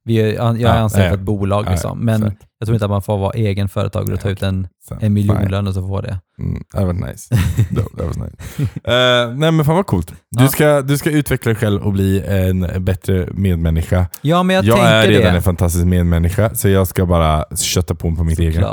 vi 0.08 0.17
är, 0.17 0.34
jag 0.34 0.56
är 0.56 0.60
Ja, 0.60 0.74
anställd 0.74 1.06
ja. 1.06 1.10
för 1.10 1.15
ett 1.17 1.22
bolag, 1.24 1.65
Ja, 1.67 1.72
liksom. 1.72 2.00
men 2.06 2.24
exakt. 2.24 2.41
jag 2.60 2.67
tror 2.67 2.74
inte 2.76 2.86
att 2.86 2.91
man 2.91 3.02
får 3.02 3.17
vara 3.17 3.32
egen 3.34 3.70
företagare 3.70 4.13
och 4.13 4.20
ta 4.20 4.30
ut 4.30 4.43
en, 4.43 4.67
en 5.02 5.13
miljonlön 5.13 5.67
och 5.67 5.74
så 5.74 5.88
få 5.88 6.02
det. 6.02 6.20
Mm, 6.39 6.63
that 6.74 6.84
was 6.86 6.96
nice. 6.96 7.36
that, 7.98 8.08
was 8.08 8.17
nice. 8.17 8.62
Eh, 8.84 9.34
nej 9.36 9.52
men 9.52 9.65
fan 9.65 9.76
vad 9.76 9.86
coolt. 9.86 10.13
Du, 10.32 10.48
ska, 10.48 10.82
du 10.82 10.98
ska 10.98 11.12
utveckla 11.12 11.50
dig 11.52 11.60
själv 11.62 11.82
och 11.82 11.91
bli 11.93 12.24
en 12.28 12.86
bättre 12.86 13.28
medmänniska. 13.32 14.06
Ja, 14.22 14.43
men 14.43 14.56
jag, 14.56 14.65
Jag, 14.65 14.80
är 14.80 15.08
redan 15.08 15.32
det. 15.32 15.38
en 15.38 15.43
fantastisk 15.43 15.86
medmänniska, 15.86 16.56
så 16.56 16.70
jag 16.70 16.88
ska 16.88 17.06
bara 17.06 17.46
kötta 17.56 17.96
på 17.96 18.15
på 18.15 18.24
mitt 18.24 18.40
eget. 18.40 18.65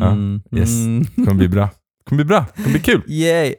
Mm, 0.00 0.42
yes. 0.56 0.70
mm. 0.70 1.06
Det 1.16 1.24
kommer 1.24 1.34
bli 1.38 1.48
bra. 1.48 1.64
Det 2.04 2.08
kommer 2.08 2.24
bli 2.24 2.28
bra. 2.28 2.46
Det 2.56 2.62
kommer 2.62 2.70
bli 2.72 2.80
kul. 2.80 3.02
Yay. 3.08 3.54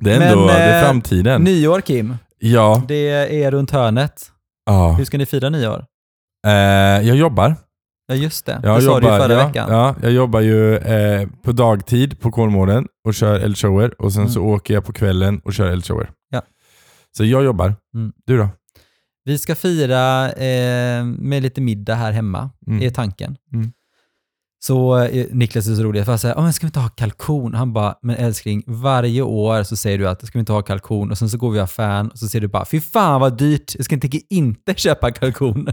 Det 0.00 0.12
är 0.14 0.18
Men, 0.18 0.28
ändå 0.28 0.46
det 0.46 0.52
är 0.52 0.78
eh, 0.82 0.84
framtiden. 0.86 1.42
Nyår 1.42 1.80
Kim, 1.80 2.16
ja. 2.38 2.82
det 2.88 3.08
är 3.44 3.50
runt 3.50 3.70
hörnet. 3.70 4.22
ja. 4.66 4.92
Hur 4.92 5.04
ska 5.04 5.18
ni 5.18 5.26
fira 5.26 5.48
nyår? 5.50 5.84
Eh, 6.46 7.06
jag 7.08 7.16
jobbar. 7.16 7.56
Ja 8.08 8.14
just 8.14 8.46
det, 8.46 8.60
Jag 8.62 8.76
det 8.76 8.80
sa 8.82 8.86
jobbar, 8.86 9.00
du 9.00 9.06
ju 9.16 9.22
förra 9.22 9.32
ja, 9.34 9.46
veckan. 9.46 9.68
Ja, 9.70 9.94
jag 10.02 10.12
jobbar 10.12 10.40
ju 10.40 10.76
eh, 10.76 11.28
på 11.42 11.52
dagtid 11.52 12.20
på 12.20 12.30
Kolmården 12.30 12.86
och 13.06 13.14
kör 13.14 13.40
eldshower 13.40 14.02
och 14.02 14.12
sen 14.12 14.22
Mm. 14.22 14.32
så 14.32 14.40
åker 14.42 14.74
jag 14.74 14.84
på 14.84 14.92
kvällen 14.92 15.40
och 15.44 15.54
kör 15.54 15.66
eldshower. 15.70 16.10
Ja. 16.30 16.42
Så 17.16 17.24
jag 17.24 17.44
jobbar. 17.44 17.74
Mm. 17.94 18.12
Du 18.26 18.36
då? 18.38 18.48
Vi 19.24 19.38
ska 19.38 19.54
fira 19.54 20.32
eh, 20.32 21.04
med 21.04 21.42
lite 21.42 21.60
middag 21.60 21.94
här 21.94 22.12
hemma, 22.12 22.50
Mm. 22.66 22.82
är 22.82 22.90
tanken. 22.90 23.36
Mm. 23.52 23.72
Så 24.66 24.98
eh, 24.98 25.26
Niklas 25.32 25.68
är 25.68 25.74
så 25.74 25.82
rolig, 25.82 26.04
för 26.04 26.12
jag 26.12 26.20
säger, 26.20 26.42
men 26.42 26.52
ska 26.52 26.66
vi 26.66 26.68
inte 26.68 26.80
ha 26.80 26.88
kalkon? 26.88 27.54
Han 27.54 27.72
bara, 27.72 27.94
men 28.02 28.16
älskling, 28.16 28.62
varje 28.66 29.22
år 29.22 29.62
så 29.62 29.76
säger 29.76 29.98
du 29.98 30.08
att 30.08 30.26
ska 30.26 30.38
vi 30.38 30.40
inte 30.40 30.52
ha 30.52 30.62
kalkon? 30.62 31.10
Och 31.10 31.18
sen 31.18 31.28
så 31.30 31.38
går 31.38 31.50
vi 31.50 31.58
i 31.58 31.60
affären 31.60 32.08
och 32.10 32.18
så 32.18 32.28
säger 32.28 32.40
du 32.40 32.48
bara, 32.48 32.64
fy 32.64 32.80
fan 32.80 33.20
vad 33.20 33.38
dyrt, 33.38 33.74
jag 33.76 33.84
ska 33.84 33.94
inte, 33.94 34.08
inte 34.30 34.74
köpa 34.76 35.10
kalkon. 35.10 35.68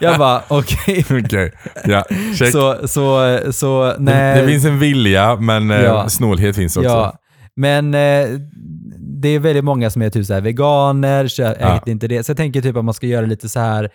jag 0.00 0.18
bara, 0.18 0.42
okej. 0.48 1.04
Okej, 1.10 1.52
ja, 1.84 2.04
check. 2.38 2.52
Så, 2.52 2.88
så, 2.88 3.38
så, 3.52 3.84
det, 3.84 3.96
nej. 3.98 4.40
det 4.40 4.48
finns 4.48 4.64
en 4.64 4.78
vilja, 4.78 5.36
men 5.36 5.70
eh, 5.70 5.80
Ja. 5.82 6.08
snålhet 6.08 6.56
finns 6.56 6.76
också. 6.76 6.88
Ja, 6.88 7.18
men 7.56 7.94
eh, 7.94 8.28
det 9.22 9.28
är 9.28 9.38
väldigt 9.38 9.64
många 9.64 9.90
som 9.90 10.02
är 10.02 10.10
typ 10.10 10.26
så 10.26 10.34
här 10.34 10.40
veganer, 10.40 11.28
kö- 11.28 11.56
Ja. 11.60 11.76
äter 11.76 11.88
inte 11.92 12.08
det. 12.08 12.24
Så 12.24 12.30
jag 12.30 12.36
tänker 12.36 12.62
typ 12.62 12.76
att 12.76 12.84
man 12.84 12.94
ska 12.94 13.06
göra 13.06 13.26
lite 13.26 13.48
så 13.48 13.60
här 13.60 13.90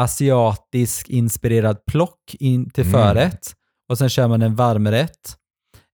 asiatisk 0.00 1.08
inspirerad 1.08 1.76
plock 1.90 2.34
in 2.40 2.70
till 2.70 2.84
Mm. 2.86 2.92
förrätt. 2.92 3.54
Och 3.88 3.98
sen 3.98 4.08
kör 4.08 4.28
man 4.28 4.42
en 4.42 4.54
varmrätt. 4.54 5.36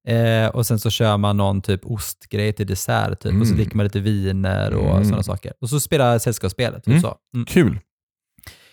Eh, 0.09 0.47
och 0.49 0.67
sen 0.67 0.79
så 0.79 0.91
kör 0.91 1.17
man 1.17 1.37
någon 1.37 1.63
typ 1.63 1.81
ostgrej 1.87 2.53
till 2.53 2.67
dessert 2.67 3.21
typ. 3.21 3.41
Och 3.41 3.47
så 3.47 3.53
Mm. 3.53 3.57
dricker 3.57 3.77
man 3.77 3.85
lite 3.85 4.01
viner 4.01 4.75
och 4.75 4.91
Mm. 4.91 5.05
sådana 5.05 5.23
saker. 5.23 5.53
Och 5.61 5.71
så 5.71 5.81
spelar 5.81 6.19
sällskapsspelet. 6.19 6.87
Mm. 6.87 6.97
Och 6.97 7.03
så. 7.03 7.15
Mm. 7.35 7.47
Kul. 7.47 7.79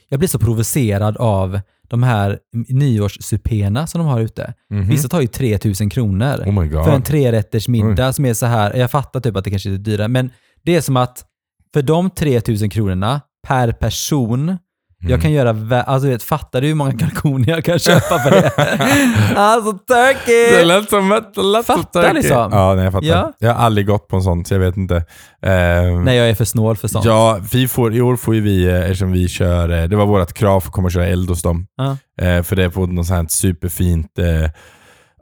Jag 0.09 0.19
blir 0.19 0.29
så 0.29 0.39
provocerad 0.39 1.17
av 1.17 1.59
de 1.87 2.03
här 2.03 2.39
nyårssupéerna 2.67 3.87
som 3.87 3.99
de 4.01 4.07
har 4.07 4.19
ute. 4.19 4.53
Mhm. 4.69 4.87
Vissa 4.87 5.07
tar 5.07 5.21
ju 5.21 5.27
3000 5.27 5.89
kronor 5.89 6.35
Oh 6.45 6.83
för 6.83 6.91
en 6.91 7.01
trerätters 7.01 7.67
middag 7.67 8.13
som 8.13 8.25
är 8.25 8.33
så 8.33 8.45
här, 8.45 8.73
jag 8.75 8.91
fattar 8.91 9.19
typ 9.19 9.35
att 9.35 9.43
det 9.43 9.49
kanske 9.49 9.69
är 9.69 9.71
lite 9.71 9.83
dyrare, 9.91 10.07
men 10.07 10.31
det 10.63 10.75
är 10.75 10.81
som 10.81 10.97
att 10.97 11.25
för 11.73 11.81
de 11.81 12.09
3000 12.09 12.69
kronorna 12.69 13.21
per 13.47 13.71
person, 13.71 14.57
Mm. 15.01 15.11
jag 15.11 15.21
kan 15.21 15.31
göra, 15.31 15.81
alltså 15.83 16.07
vet, 16.09 16.23
fattar 16.23 16.61
du 16.61 16.67
hur 16.67 16.75
många 16.75 16.91
kalkoner 16.97 17.49
jag 17.49 17.63
kan 17.63 17.79
köpa 17.79 18.19
för 18.19 18.31
det? 18.31 18.51
alltså 19.35 19.71
Det 19.71 19.93
turkey! 19.93 20.65
lät 20.65 20.89
som 20.89 21.11
ett... 21.11 21.33
det 21.35 21.41
lät 21.43 21.65
Fattar 21.65 22.01
turkey. 22.01 22.13
liksom. 22.13 22.49
Ja, 22.51 22.73
nej, 22.75 22.83
jag 22.83 22.93
fattar. 22.93 23.07
Ja. 23.07 23.33
Jag 23.39 23.53
har 23.53 23.65
aldrig 23.65 23.87
gått 23.87 24.07
på 24.07 24.15
en 24.15 24.21
sån, 24.23 24.45
så 24.45 24.53
jag 24.53 24.59
vet 24.59 24.77
inte. 24.77 24.95
Eh, 24.95 25.99
Nej, 26.03 26.17
jag 26.17 26.29
är 26.29 26.35
för 26.35 26.45
snål 26.45 26.77
för 26.77 26.87
sånt. 26.87 27.05
Ja, 27.05 27.39
vi 27.51 27.67
får, 27.67 27.95
i 27.95 28.01
år 28.01 28.15
får 28.15 28.35
ju 28.35 28.41
vi, 28.41 28.65
eh, 28.65 28.81
eftersom 28.81 29.11
vi 29.11 29.27
kör, 29.27 29.69
eh, 29.69 29.83
det 29.89 29.95
var 29.95 30.05
vårt 30.05 30.33
krav 30.33 30.59
för 30.59 30.67
att 30.69 30.73
komma 30.73 30.85
och 30.85 30.91
köra 30.91 31.07
eld 31.07 31.29
hos 31.29 31.41
dem. 31.41 31.67
Ja. 31.77 31.97
Eh, 32.25 32.43
för 32.43 32.55
det 32.55 32.63
är 32.63 32.69
på 32.69 32.85
något 32.85 33.07
sånt 33.07 33.19
här 33.21 33.27
superfint, 33.29 34.11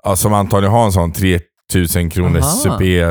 ja, 0.03 0.15
som 0.15 0.33
antagligen 0.33 0.73
har 0.73 0.85
en 0.85 0.91
sån 0.91 1.11
3000 1.71 2.09
kronors 2.09 2.45
supé. 2.45 3.03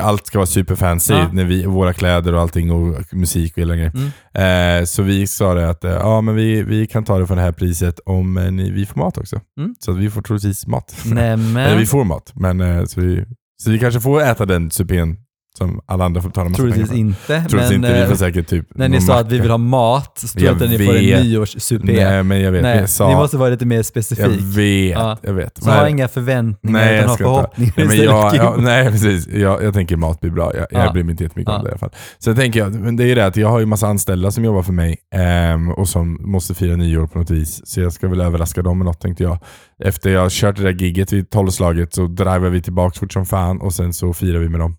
Allt 0.00 0.26
ska 0.26 0.38
vara 0.38 0.46
superfancy, 0.46 1.14
Ja. 1.14 1.28
när 1.32 1.44
vi, 1.44 1.64
våra 1.66 1.92
kläder 1.92 2.34
och 2.34 2.40
allting 2.40 2.70
och 2.70 3.04
musik 3.12 3.52
och 3.52 3.58
hela 3.58 3.76
grejen. 3.76 3.92
Mm. 4.34 4.80
Eh, 4.80 4.84
så 4.84 5.02
vi 5.02 5.26
sa 5.26 5.54
det 5.54 5.70
att 5.70 5.84
eh, 5.84 5.90
ja, 5.90 6.20
men 6.20 6.34
vi, 6.34 6.62
vi 6.62 6.86
kan 6.86 7.04
ta 7.04 7.18
det 7.18 7.26
för 7.26 7.36
det 7.36 7.42
här 7.42 7.52
priset 7.52 8.00
om 8.06 8.36
eh, 8.38 8.52
ni, 8.52 8.70
vi 8.70 8.86
får 8.86 9.00
mat 9.00 9.18
också. 9.18 9.40
Mm. 9.58 9.74
Så 9.78 9.92
vi 9.92 10.10
får 10.10 10.22
troligtvis 10.22 10.66
mat. 10.66 10.96
Eller 11.06 11.76
vi 11.78 11.86
får 11.86 12.04
mat, 12.04 12.32
men 12.34 12.60
eh, 12.60 12.84
så, 12.84 13.00
vi, 13.00 13.24
så 13.62 13.70
vi 13.70 13.78
kanske 13.78 14.00
får 14.00 14.22
äta 14.22 14.46
den 14.46 14.70
supén 14.70 15.16
som 15.58 15.80
alla 15.86 16.04
andra 16.04 16.20
får 16.22 16.28
betala 16.28 16.48
massa 16.48 16.56
Troligtvis 16.62 16.88
pengar 16.90 17.00
inte. 17.06 17.26
Troligtvis 17.26 17.70
men, 17.70 17.72
inte, 17.74 17.92
vi 17.94 18.00
eh, 18.02 18.08
får 18.08 18.14
säkert 18.16 18.48
typ 18.48 18.66
när 18.74 18.88
ni 18.88 19.00
sa 19.00 19.18
att 19.20 19.32
vi 19.32 19.38
vill 19.40 19.50
ha 19.50 19.58
mat, 19.58 20.18
så 20.18 20.28
tror 20.28 20.44
jag 20.46 20.54
Jag 20.54 20.62
att 20.62 20.70
ni 20.70 20.86
får 20.86 20.94
en 20.96 21.00
vet. 21.04 21.24
nyårssupé. 21.24 21.92
Nej, 22.04 22.22
men 22.22 22.40
jag 22.40 22.52
vet. 22.52 22.62
Nej, 22.62 22.78
jag 22.78 22.88
sa, 22.88 23.08
ni 23.08 23.14
måste 23.14 23.36
vara 23.36 23.50
lite 23.50 23.66
mer 23.66 23.76
jag 23.76 23.84
specifik. 23.84 24.40
vet, 24.40 24.90
Ja. 24.98 25.18
jag 25.22 25.32
vet. 25.32 25.62
Så 25.62 25.70
ha 25.70 25.88
inga 25.88 26.08
förväntningar, 26.08 26.78
Nej, 26.80 26.98
utan 26.98 27.02
jag 27.02 27.08
ha 27.08 27.16
förhoppningar 27.16 27.72
Nej, 27.76 27.86
men 27.86 27.96
jag, 27.96 28.34
jag, 28.36 28.62
nej 28.62 28.90
precis. 28.90 29.26
Jag, 29.28 29.62
jag 29.64 29.74
tänker 29.74 29.96
mat 29.96 30.20
blir 30.20 30.30
bra. 30.30 30.52
Jag, 30.56 30.66
jag 30.70 30.86
Ja. 30.86 30.92
bryr 30.92 31.02
mig 31.02 31.10
inte 31.12 31.22
jättemycket 31.24 31.50
om 31.54 31.56
Ja. 31.58 31.62
det 31.62 31.68
i 31.68 31.72
alla 31.72 31.78
fall. 31.78 31.90
Så 32.18 32.30
jag 32.30 32.36
tänker, 32.36 32.60
jag- 32.60 32.74
men 32.74 32.96
det 32.96 33.04
är 33.04 33.16
det 33.16 33.26
att 33.26 33.36
jag 33.36 33.48
har 33.48 33.60
ju 33.60 33.66
massa 33.66 33.86
anställda 33.86 34.30
som 34.30 34.44
jobbar 34.44 34.62
för 34.62 34.72
mig 34.72 34.96
ehm, 35.14 35.70
och 35.70 35.88
som 35.88 36.18
måste 36.20 36.54
fira 36.54 36.76
nyår 36.76 37.06
på 37.06 37.18
något 37.18 37.30
vis. 37.30 37.66
Så 37.66 37.80
jag 37.80 37.92
ska 37.92 38.08
väl 38.08 38.20
överraska 38.20 38.62
dem 38.62 38.78
med 38.78 38.84
något 38.84 39.00
tänkte 39.00 39.22
jag. 39.22 39.38
Efter 39.84 40.10
jag 40.10 40.30
kört 40.30 40.56
det 40.56 40.62
där 40.62 40.72
gigget 40.72 41.12
vid 41.12 41.30
tolvslaget 41.30 41.94
så 41.94 42.06
driver 42.06 42.50
vi 42.50 42.62
tillbaka 42.62 42.98
fort 43.00 43.12
som 43.12 43.26
fan 43.26 43.60
och 43.60 43.74
sen 43.74 43.92
så 43.92 44.12
firar 44.12 44.38
vi 44.38 44.48
med 44.48 44.60
dem. 44.60 44.76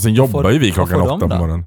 Och 0.00 0.02
sen 0.02 0.14
Vad 0.16 0.30
får- 0.30 0.38
jobbar 0.40 0.50
ju 0.50 0.58
vi 0.58 0.70
klockan 0.72 1.00
åtta 1.00 1.28
på 1.28 1.36
morgonen. 1.36 1.66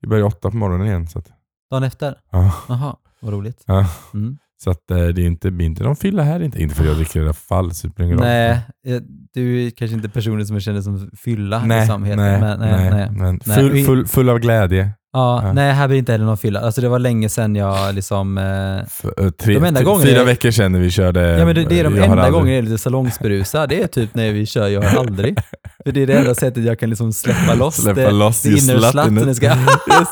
Vi 0.00 0.08
börjar 0.08 0.24
åtta 0.24 0.50
på 0.50 0.56
morgonen 0.56 0.86
igen. 0.86 1.06
Så 1.06 1.18
att, 1.18 1.28
Dagen 1.70 1.82
efter? 1.82 2.18
ja. 2.30 2.52
Jaha, 2.68 2.96
vad 3.20 3.32
roligt. 3.32 3.62
Ja. 3.66 3.86
Mm. 4.14 4.38
Så 4.60 4.70
att 4.70 4.90
eh, 4.90 4.96
det 4.96 5.22
är 5.22 5.26
inte, 5.26 5.48
inte 5.48 5.84
de 5.84 5.96
fylla 5.96 6.22
här 6.22 6.40
inte. 6.42 6.62
Inte 6.62 6.74
för 6.74 6.82
att 6.82 6.88
jag 6.88 6.96
dricker 6.96 7.20
i 7.20 7.22
alla 7.22 7.32
fall, 7.32 7.74
så 7.74 7.88
det. 8.16 8.24
Nej, 8.24 8.60
eh, 8.86 9.02
du 9.34 9.66
är 9.66 9.70
kanske 9.70 9.96
inte 9.96 10.08
personen 10.08 10.46
som 10.46 10.56
jag 10.56 10.62
känner 10.62 10.80
som 10.80 11.10
fylla 11.16 11.62
nej, 11.64 11.80
liksom, 11.80 12.04
heter. 12.04 12.22
nej, 12.22 12.40
men, 12.40 12.60
nej, 12.60 12.90
nej, 12.90 13.08
men 13.12 13.40
full, 13.40 13.84
full, 13.84 14.06
full 14.06 14.28
av 14.28 14.38
glädje. 14.38 14.90
Ja, 15.12 15.42
Ja. 15.44 15.52
Nej, 15.52 15.72
här 15.72 15.88
blir 15.88 15.98
inte 15.98 16.12
heller 16.12 16.24
någon 16.24 16.38
fylla. 16.38 16.60
Alltså 16.60 16.80
det 16.80 16.88
var 16.88 16.98
länge 16.98 17.28
sedan 17.28 17.56
jag 17.56 17.94
liksom... 17.94 18.38
Eh, 18.38 18.78
eh, 19.24 19.30
tre, 19.30 19.54
De 19.54 19.64
enda 19.64 19.82
gångerna 19.82 20.10
fyra 20.10 20.24
vecker 20.24 20.50
sedan 20.50 20.72
när 20.72 20.80
vi 20.80 20.90
körde. 20.90 21.20
ja 21.20 21.46
men 21.46 21.54
det, 21.54 21.64
det 21.64 21.80
är 21.80 21.84
de 21.84 21.96
enda 21.98 22.30
gångerna 22.30 22.50
jag 22.50 22.58
är 22.58 22.62
lite 22.62 22.78
salongsberusad. 22.78 23.68
Det 23.68 23.82
är 23.82 23.86
typ 23.86 24.14
när 24.14 24.32
vi 24.32 24.46
kör 24.46 24.68
Jag 24.68 24.82
har 24.82 24.98
aldrig. 24.98 25.38
För 25.84 25.92
det 25.92 26.02
är 26.02 26.06
det 26.06 26.18
enda 26.18 26.34
sättet 26.34 26.64
jag 26.64 26.78
kan 26.78 26.90
liksom 26.90 27.12
släppa 27.12 27.54
loss 27.54 27.76
Släppa 27.76 28.00
det, 28.00 28.10
loss 28.10 28.42
det 28.42 28.48
inner 28.48 28.58
Yes. 29.98 30.08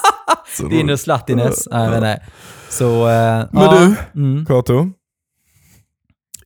Så 0.56 0.68
det 0.68 0.80
inner. 1.28 1.52
Nej, 1.90 2.00
nej. 2.00 2.22
Så, 2.68 3.08
eh, 3.08 3.46
Men 3.52 3.62
ja, 3.62 3.94
du, 4.14 4.20
mm. 4.20 4.46
Kato. 4.46 4.90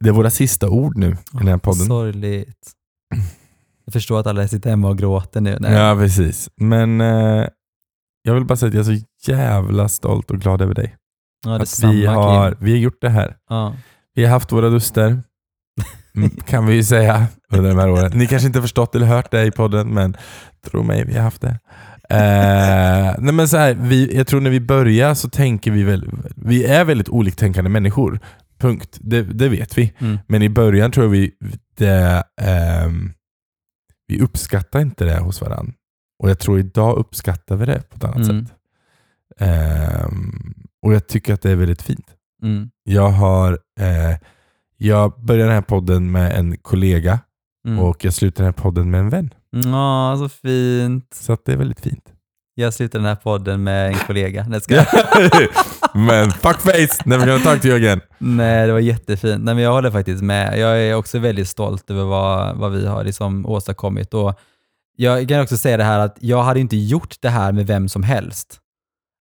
Det 0.05 0.09
är 0.09 0.12
våra 0.12 0.30
sista 0.30 0.68
ord 0.68 0.96
nu 0.96 1.11
i 1.11 1.16
den 1.38 1.48
här 1.48 1.59
podden. 1.59 1.86
Sorgligt. 1.86 2.72
Jag 3.84 3.92
förstår 3.92 4.20
att 4.20 4.26
alla 4.26 4.48
sitter 4.48 4.70
hemma 4.70 4.88
och 4.88 4.98
gråter 4.98 5.40
nu. 5.40 5.57
Nej. 5.61 5.72
Ja, 5.72 5.96
precis. 5.96 6.51
Men 6.57 7.01
eh, 7.01 7.46
jag 8.22 8.34
vill 8.34 8.44
bara 8.44 8.57
säga 8.57 8.68
att 8.68 8.74
jag 8.74 8.94
är 8.94 8.98
så 8.98 9.30
jävla 9.32 9.88
stolt 9.88 10.30
och 10.30 10.40
glad 10.40 10.62
över 10.62 10.74
dig. 10.74 10.96
Ja, 11.46 11.55
att 11.55 11.61
detsamma, 11.61 11.92
vi 11.92 12.07
har, 12.07 12.51
Kim. 12.51 12.59
vi 12.64 12.70
har 12.70 12.78
gjort 12.78 13.01
det 13.01 13.09
här. 13.09 13.36
Ja. 13.48 13.76
Vi 14.14 14.24
har 14.24 14.30
haft 14.30 14.53
våra 14.53 14.68
duster, 14.68 15.22
mm, 16.16 16.30
kan 16.46 16.66
vi 16.66 16.74
ju 16.74 16.84
säga, 16.84 17.26
under 17.53 17.70
de 17.70 17.78
här 17.78 17.90
åren. 17.90 18.12
Ni 18.14 18.26
kanske 18.26 18.46
inte 18.46 18.59
har 18.59 18.62
förstått 18.62 18.94
eller 18.94 19.07
hört 19.07 19.30
det 19.30 19.44
i 19.44 19.51
podden, 19.51 19.88
men 19.88 20.16
tro 20.64 20.82
mig, 20.82 21.05
vi 21.05 21.14
har 21.14 21.22
haft 21.22 21.40
det. 21.40 21.59
Eh, 22.11 23.14
nej 23.18 23.34
men 23.34 23.48
så 23.48 23.56
här, 23.56 23.74
vi, 23.74 24.16
jag 24.16 24.26
tror 24.26 24.40
när 24.40 24.50
vi 24.50 24.61
börjar 24.61 25.14
så 25.14 25.28
tänker 25.30 25.70
vi 25.70 25.82
väl, 25.82 26.11
vi 26.36 26.64
är 26.64 26.84
väldigt 26.84 27.08
oliktänkande 27.08 27.70
människor. 27.70 28.20
Punkt. 28.58 28.98
Det, 29.00 29.22
det 29.22 29.48
vet 29.48 29.78
vi. 29.78 29.92
Mm. 29.98 30.18
Men 30.26 30.42
i 30.42 30.48
början 30.48 30.90
tror 30.92 31.06
jag 31.06 31.11
vi, 31.11 31.32
det, 31.76 32.22
ehm, 32.40 33.12
vi 34.06 34.20
uppskattar 34.20 34.80
inte 34.80 35.04
det 35.04 35.18
hos 35.18 35.40
varandra. 35.40 35.72
Och 36.22 36.30
jag 36.30 36.38
tror 36.38 36.58
idag 36.58 36.96
uppskattar 36.98 37.56
vi 37.56 37.66
det 37.66 37.82
på 37.90 37.96
ett 37.96 38.04
annat 38.04 38.28
Mm. 38.30 38.46
sätt. 38.46 38.54
Ehm, 39.38 40.54
och 40.82 40.94
jag 40.94 41.06
tycker 41.08 41.34
att 41.34 41.42
det 41.42 41.50
är 41.50 41.56
väldigt 41.56 41.82
fint. 41.82 42.06
Mm. 42.42 42.70
Jag 42.84 43.08
har 43.11 43.52
eh, 43.80 44.16
jag 44.76 45.12
började 45.24 45.44
den 45.48 45.54
här 45.54 45.62
podden 45.62 46.11
med 46.12 46.32
en 46.38 46.56
kollega 46.56 47.18
Mm. 47.66 47.78
och 47.78 48.04
jag 48.04 48.12
slutar 48.14 48.44
den 48.44 48.52
här 48.54 48.62
podden 48.62 48.90
med 48.90 49.00
en 49.00 49.08
vän. 49.08 49.30
Ja, 49.51 50.16
så 50.18 50.28
fint. 50.28 51.14
Så 51.14 51.36
det 51.44 51.53
är 51.53 51.57
väldigt 51.57 51.80
fint. 51.80 52.05
Jag 52.55 52.74
slutar 52.74 52.98
den 52.98 53.09
här 53.09 53.14
podden 53.16 53.62
med 53.62 53.88
en 53.88 53.94
kollega. 53.94 54.44
Nej, 54.48 54.61
ska 54.61 54.74
jag? 54.74 54.86
Men 55.94 56.30
fuckface! 56.30 57.03
Gonna 57.05 57.38
talk 57.38 57.61
to 57.62 57.66
you 57.66 57.76
again. 57.76 58.01
Nej, 58.18 58.66
det 58.66 58.72
var 58.72 58.80
jättefint. 58.80 59.44
Nej, 59.44 59.55
men 59.55 59.64
jag 59.64 59.72
håller 59.72 59.90
faktiskt 59.90 60.22
med. 60.22 60.59
Jag 60.59 60.78
är 60.82 60.94
också 60.94 61.18
väldigt 61.18 61.48
stolt 61.48 61.90
över 61.90 62.05
vad, 62.05 62.57
vad 62.57 62.72
vi 62.72 62.86
har 62.86 63.05
liksom 63.05 63.46
åstadkommit. 63.46 64.14
Och 64.14 64.38
jag 64.96 65.28
kan 65.28 65.40
också 65.40 65.57
säga 65.57 65.76
det 65.76 65.84
här 65.84 65.98
att 65.98 66.16
jag 66.20 66.42
hade 66.42 66.61
inte 66.61 66.76
gjort 66.76 67.16
det 67.20 67.28
här 67.28 67.53
med 67.53 67.66
vem 67.66 67.88
som 67.88 68.03
helst. 68.03 68.59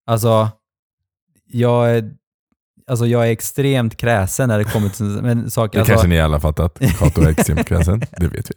Alltså, 0.08 0.50
jag, 1.48 1.92
är- 1.98 2.12
alltså 2.88 3.06
jag 3.06 3.28
är 3.28 3.32
extremt 3.32 3.98
kräsen 3.98 4.48
när 4.50 4.58
det 4.58 4.64
kommer 4.64 4.90
till 4.90 5.06
men 5.06 5.52
saker. 5.52 5.74
Det 5.78 5.80
alltså, 5.82 5.94
kanske 5.94 6.08
ni 6.08 6.20
alla 6.20 6.40
fattat. 6.40 6.80
Kato 7.00 7.22
är 7.22 7.30
extremt 7.30 7.68
kräsen. 7.68 8.00
Det 8.18 8.28
vet 8.28 8.52
vi. 8.52 8.56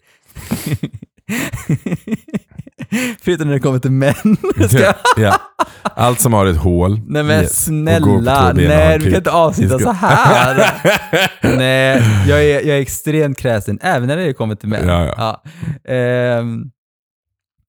Förutom 3.21 3.47
när 3.47 3.55
det 3.55 3.61
kommer 3.61 3.79
till 3.79 3.91
män. 3.91 4.15
Jag? 4.71 4.95
ja. 5.17 5.41
Allt 5.83 6.21
som 6.21 6.33
har 6.33 6.47
ett 6.47 6.57
hål. 6.57 7.01
Nej 7.07 7.23
men 7.23 7.43
Yes. 7.43 7.65
Snälla, 7.65 8.53
nej 8.53 8.99
du 8.99 9.05
kan 9.05 9.15
inte 9.15 9.31
avsluta 9.31 9.79
så 9.79 9.91
här. 9.91 10.71
nej, 11.57 12.03
jag 12.29 12.45
är, 12.45 12.67
jag 12.67 12.77
är 12.77 12.81
extremt 12.81 13.39
kräsen, 13.39 13.79
även 13.83 14.09
när 14.09 14.17
det 14.17 14.33
kommer 14.33 14.55
till 14.55 14.69
män. 14.69 14.89
Ja, 14.89 15.15
ja. 15.17 15.43
Ehm, 15.95 16.71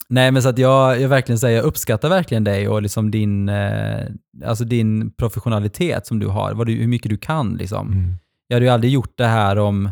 nej 0.10 0.32
men 0.32 0.42
så 0.42 0.50
att 0.50 0.58
jag, 0.58 1.02
jag 1.02 1.10
verkligen 1.10 1.40
säger, 1.40 1.58
jag 1.58 1.66
uppskattar 1.66 2.10
verkligen 2.10 2.44
dig 2.44 2.68
och 2.68 2.82
liksom 2.82 3.12
din, 3.12 3.50
eh, 3.50 4.00
alltså 4.46 4.64
din 4.64 5.12
professionalitet 5.12 6.08
som 6.08 6.20
du 6.20 6.28
har, 6.28 6.54
vad 6.54 6.68
du, 6.68 6.74
hur 6.74 6.88
mycket 6.88 7.10
du 7.10 7.18
kan 7.18 7.54
liksom. 7.54 7.92
Mm. 7.92 8.14
Jag 8.48 8.56
hade 8.56 8.66
ju 8.66 8.72
aldrig 8.72 8.94
gjort 8.94 9.14
det 9.18 9.28
här 9.28 9.58
om 9.60 9.90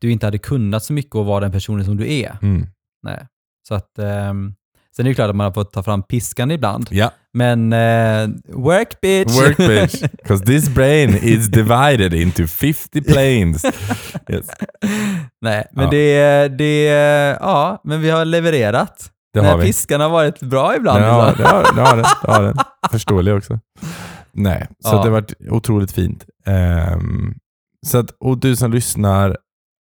du 0.00 0.10
inte 0.10 0.26
hade 0.26 0.38
kunnat 0.38 0.84
så 0.84 0.92
mycket 0.92 1.14
och 1.14 1.26
vara 1.26 1.40
den 1.40 1.52
personen 1.52 1.84
som 1.84 1.96
du 1.96 2.12
är. 2.12 2.36
Mm. 2.42 2.66
Nej. 3.02 3.26
Så 3.68 3.74
att, 3.74 3.98
ehm, 3.98 4.54
sen 4.96 5.06
är 5.06 5.10
det 5.10 5.14
klart 5.14 5.30
att 5.30 5.36
man 5.36 5.44
har 5.44 5.52
fått 5.52 5.72
ta 5.72 5.82
fram 5.82 6.02
piskan 6.02 6.50
ibland. 6.50 6.88
Ja, 6.90 7.10
Men 7.32 7.72
eh, 7.72 8.28
work 8.48 9.00
bitch! 9.00 9.30
work 9.40 9.56
bitch. 9.56 10.02
Because 10.22 10.44
this 10.44 10.68
brain 10.68 11.10
is 11.22 11.46
divided 11.46 12.14
into 12.14 12.46
50 12.46 13.02
planes. 13.02 13.64
Yes. 14.30 14.46
Nej, 15.40 15.64
men 15.72 15.84
Ja. 15.84 15.90
det, 15.90 16.48
det, 16.48 16.84
ja, 17.40 17.80
men 17.84 18.00
vi 18.00 18.10
har 18.10 18.24
levererat. 18.24 19.10
Det 19.32 19.40
har 19.40 19.56
vi. 19.58 19.64
piskan 19.64 20.00
har 20.00 20.08
varit 20.08 20.40
bra 20.40 20.76
ibland. 20.76 21.04
Ja, 21.04 21.26
liksom. 21.28 21.44
det 21.44 21.50
har, 21.50 21.62
det 21.74 21.80
har 21.82 21.96
den. 21.96 22.04
Det 22.22 22.32
har 22.32 22.42
den. 22.42 22.54
Förståelig 22.90 23.34
också. 23.34 23.58
Nej, 24.32 24.66
så 24.84 24.88
Ja. 24.88 24.92
det 24.96 25.02
har 25.02 25.10
varit 25.10 25.34
otroligt 25.50 25.92
fint. 25.92 26.24
Ehm, 26.46 27.34
så 27.86 27.98
att, 27.98 28.10
och 28.20 28.38
du 28.38 28.56
som 28.56 28.72
lyssnar, 28.72 29.36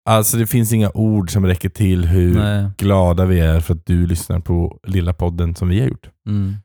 alltså 0.05 0.37
det 0.37 0.47
finns 0.47 0.73
inga 0.73 0.91
ord 0.93 1.31
som 1.31 1.45
räcker 1.45 1.69
till 1.69 2.05
hur 2.05 2.35
Nej. 2.35 2.69
glada 2.77 3.25
vi 3.25 3.39
är 3.39 3.59
för 3.59 3.73
att 3.73 3.85
du 3.85 4.07
lyssnar 4.07 4.39
på 4.39 4.79
lilla 4.87 5.13
podden 5.13 5.55
som 5.55 5.69
vi 5.69 5.79
har 5.79 5.87
gjort. 5.87 6.09
Mm. 6.27 6.55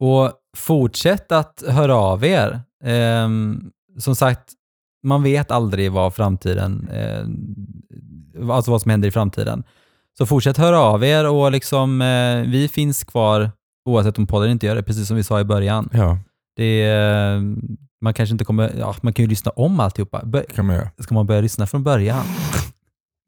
Och 0.00 0.32
fortsätt 0.56 1.32
att 1.32 1.62
höra 1.68 1.96
av 1.96 2.24
er. 2.24 2.60
Ehm, 2.84 3.70
som 3.98 4.16
sagt, 4.16 4.52
man 5.02 5.22
vet 5.22 5.50
aldrig 5.50 5.92
vad 5.92 6.14
framtiden, 6.14 6.88
eh, 6.92 7.24
alltså 8.54 8.70
vad 8.70 8.82
som 8.82 8.90
händer 8.90 9.08
i 9.08 9.10
framtiden. 9.10 9.64
Så 10.18 10.26
fortsätt 10.26 10.56
höra 10.56 10.80
av 10.80 11.04
er 11.04 11.28
och 11.28 11.52
liksom, 11.52 12.00
eh, 12.02 12.50
vi 12.50 12.68
finns 12.68 13.04
kvar 13.04 13.50
oavsett 13.84 14.18
om 14.18 14.26
podden 14.26 14.50
inte 14.50 14.66
gör 14.66 14.74
det, 14.74 14.82
precis 14.82 15.08
som 15.08 15.16
vi 15.16 15.24
sa 15.24 15.40
i 15.40 15.44
början. 15.44 15.88
Ja, 15.92 16.18
Det 16.56 16.82
man 18.04 18.14
kanske 18.14 18.32
inte 18.32 18.44
kommer, 18.44 18.72
ja, 18.78 18.94
man 19.02 19.12
kan 19.12 19.22
ju 19.24 19.28
lyssna 19.28 19.50
om 19.56 19.80
alltihopa. 19.80 20.22
Bör, 20.24 20.44
det 20.48 20.54
kan 20.54 20.66
man 20.66 20.76
göra. 20.76 20.88
ska 20.98 21.14
man 21.14 21.26
börja 21.26 21.40
lyssna 21.40 21.66
från 21.66 21.82
början? 21.82 22.24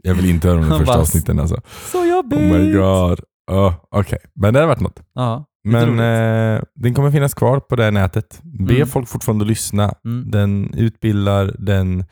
Jag 0.02 0.14
vill 0.14 0.30
inte 0.30 0.48
höra 0.48 0.58
om 0.58 0.68
de 0.68 0.70
första 0.78 0.92
bara, 0.92 1.00
avsnitten 1.00 1.40
alltså. 1.40 1.60
Så 1.92 2.04
jobbigt! 2.06 2.38
Oh 2.38 2.58
my 2.58 2.72
god. 2.72 3.20
Oh, 3.50 3.74
Okej, 3.90 4.18
men 4.34 4.54
det 4.54 4.60
har 4.60 4.66
varit 4.66 4.80
något. 4.80 5.02
Ja, 5.14 5.44
Men 5.64 6.00
eh, 6.00 6.62
den 6.74 6.94
kommer 6.94 7.10
finnas 7.10 7.34
kvar 7.34 7.60
på 7.60 7.76
det 7.76 7.84
här 7.84 7.90
nätet. 7.90 8.40
Be 8.42 8.74
Mm. 8.74 8.86
folk 8.86 9.08
fortfarande 9.08 9.44
lyssna. 9.44 9.94
Mm. 10.04 10.30
Den 10.30 10.74
utbildar, 10.74 11.54
den 11.58 12.04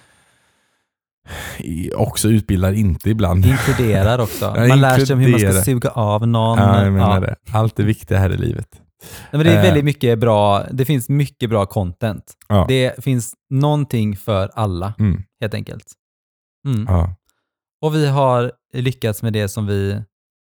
också 1.95 2.29
utbildar 2.29 2.73
inte 2.73 3.11
ibland. 3.11 3.47
Inkluderar 3.47 4.19
också. 4.19 4.55
Man 4.69 4.81
lär 4.81 4.99
sig 5.05 5.15
om 5.15 5.21
hur 5.21 5.31
man 5.31 5.41
ska 5.41 5.53
suga 5.63 5.91
av 5.91 6.29
någon. 6.29 6.59
Ja, 6.59 6.85
jag 6.85 6.93
menar 6.93 7.15
Ja. 7.15 7.21
det. 7.21 7.37
Allt 7.53 7.79
är 7.81 7.85
viktigt 7.85 8.19
här 8.19 8.31
i 8.33 8.37
livet. 8.37 8.69
Nej, 9.21 9.29
men 9.31 9.45
det 9.47 9.53
är 9.53 9.57
Eh. 9.57 9.63
väldigt 9.63 9.85
mycket 9.85 10.19
bra, 10.19 10.65
det 10.71 10.85
finns 10.85 11.09
mycket 11.09 11.51
bra 11.51 11.67
content. 11.67 12.33
Ja. 12.49 12.65
Det 12.69 13.05
finns 13.05 13.35
någonting 13.51 14.17
för 14.17 14.51
alla, 14.55 14.95
Mm. 14.99 15.23
helt 15.41 15.55
enkelt. 15.55 15.85
Mm. 16.69 16.87
Ja. 16.89 17.15
Och 17.83 17.95
vi 17.95 18.07
har 18.07 18.53
lyckats 18.75 19.23
med 19.23 19.33
det 19.33 19.49
som 19.49 19.67
vi 19.67 20.03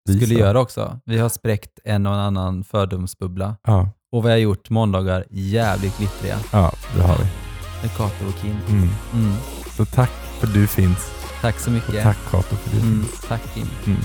skulle 0.08 0.18
Visa. 0.20 0.40
göra 0.40 0.60
också. 0.60 1.00
Vi 1.04 1.18
har 1.18 1.28
spräckt 1.28 1.78
en 1.84 2.06
och 2.06 2.14
annan 2.14 2.64
fördomsbubbla. 2.64 3.56
Ja. 3.66 3.90
Och 4.12 4.24
vi 4.24 4.30
har 4.30 4.36
gjort 4.36 4.70
måndagar 4.70 5.24
jävligt 5.30 5.98
glittriga 5.98 6.38
ja, 6.52 6.72
det 6.96 7.02
har 7.02 7.16
vi. 7.18 7.24
med 7.82 7.96
Kato 7.96 8.26
och 8.28 8.34
Kim. 8.42 8.56
Mm. 8.68 8.88
Mm. 9.14 9.32
Så 9.76 9.84
tack 9.84 10.10
för 10.40 10.46
du 10.46 10.66
finns. 10.66 11.10
Tack 11.40 11.58
så 11.60 11.70
mycket. 11.70 11.88
Och 11.94 12.02
tack 12.02 12.18
Kato 12.30 12.56
för 12.56 12.70
du 12.76 12.82
Mm. 12.82 13.04
finns. 13.04 13.20
Tack 13.20 13.54
Kim. 13.54 13.66
Mm. 13.86 14.00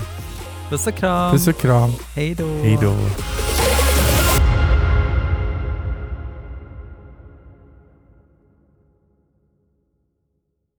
Puss 0.70 0.86
och 0.86 0.94
kram. 0.94 1.32
Puss 1.32 1.48
och 1.48 1.56
kram. 1.56 1.90
Hej 2.14 2.34
då. 2.34 2.46
Hej 2.46 2.78
då. 2.82 2.94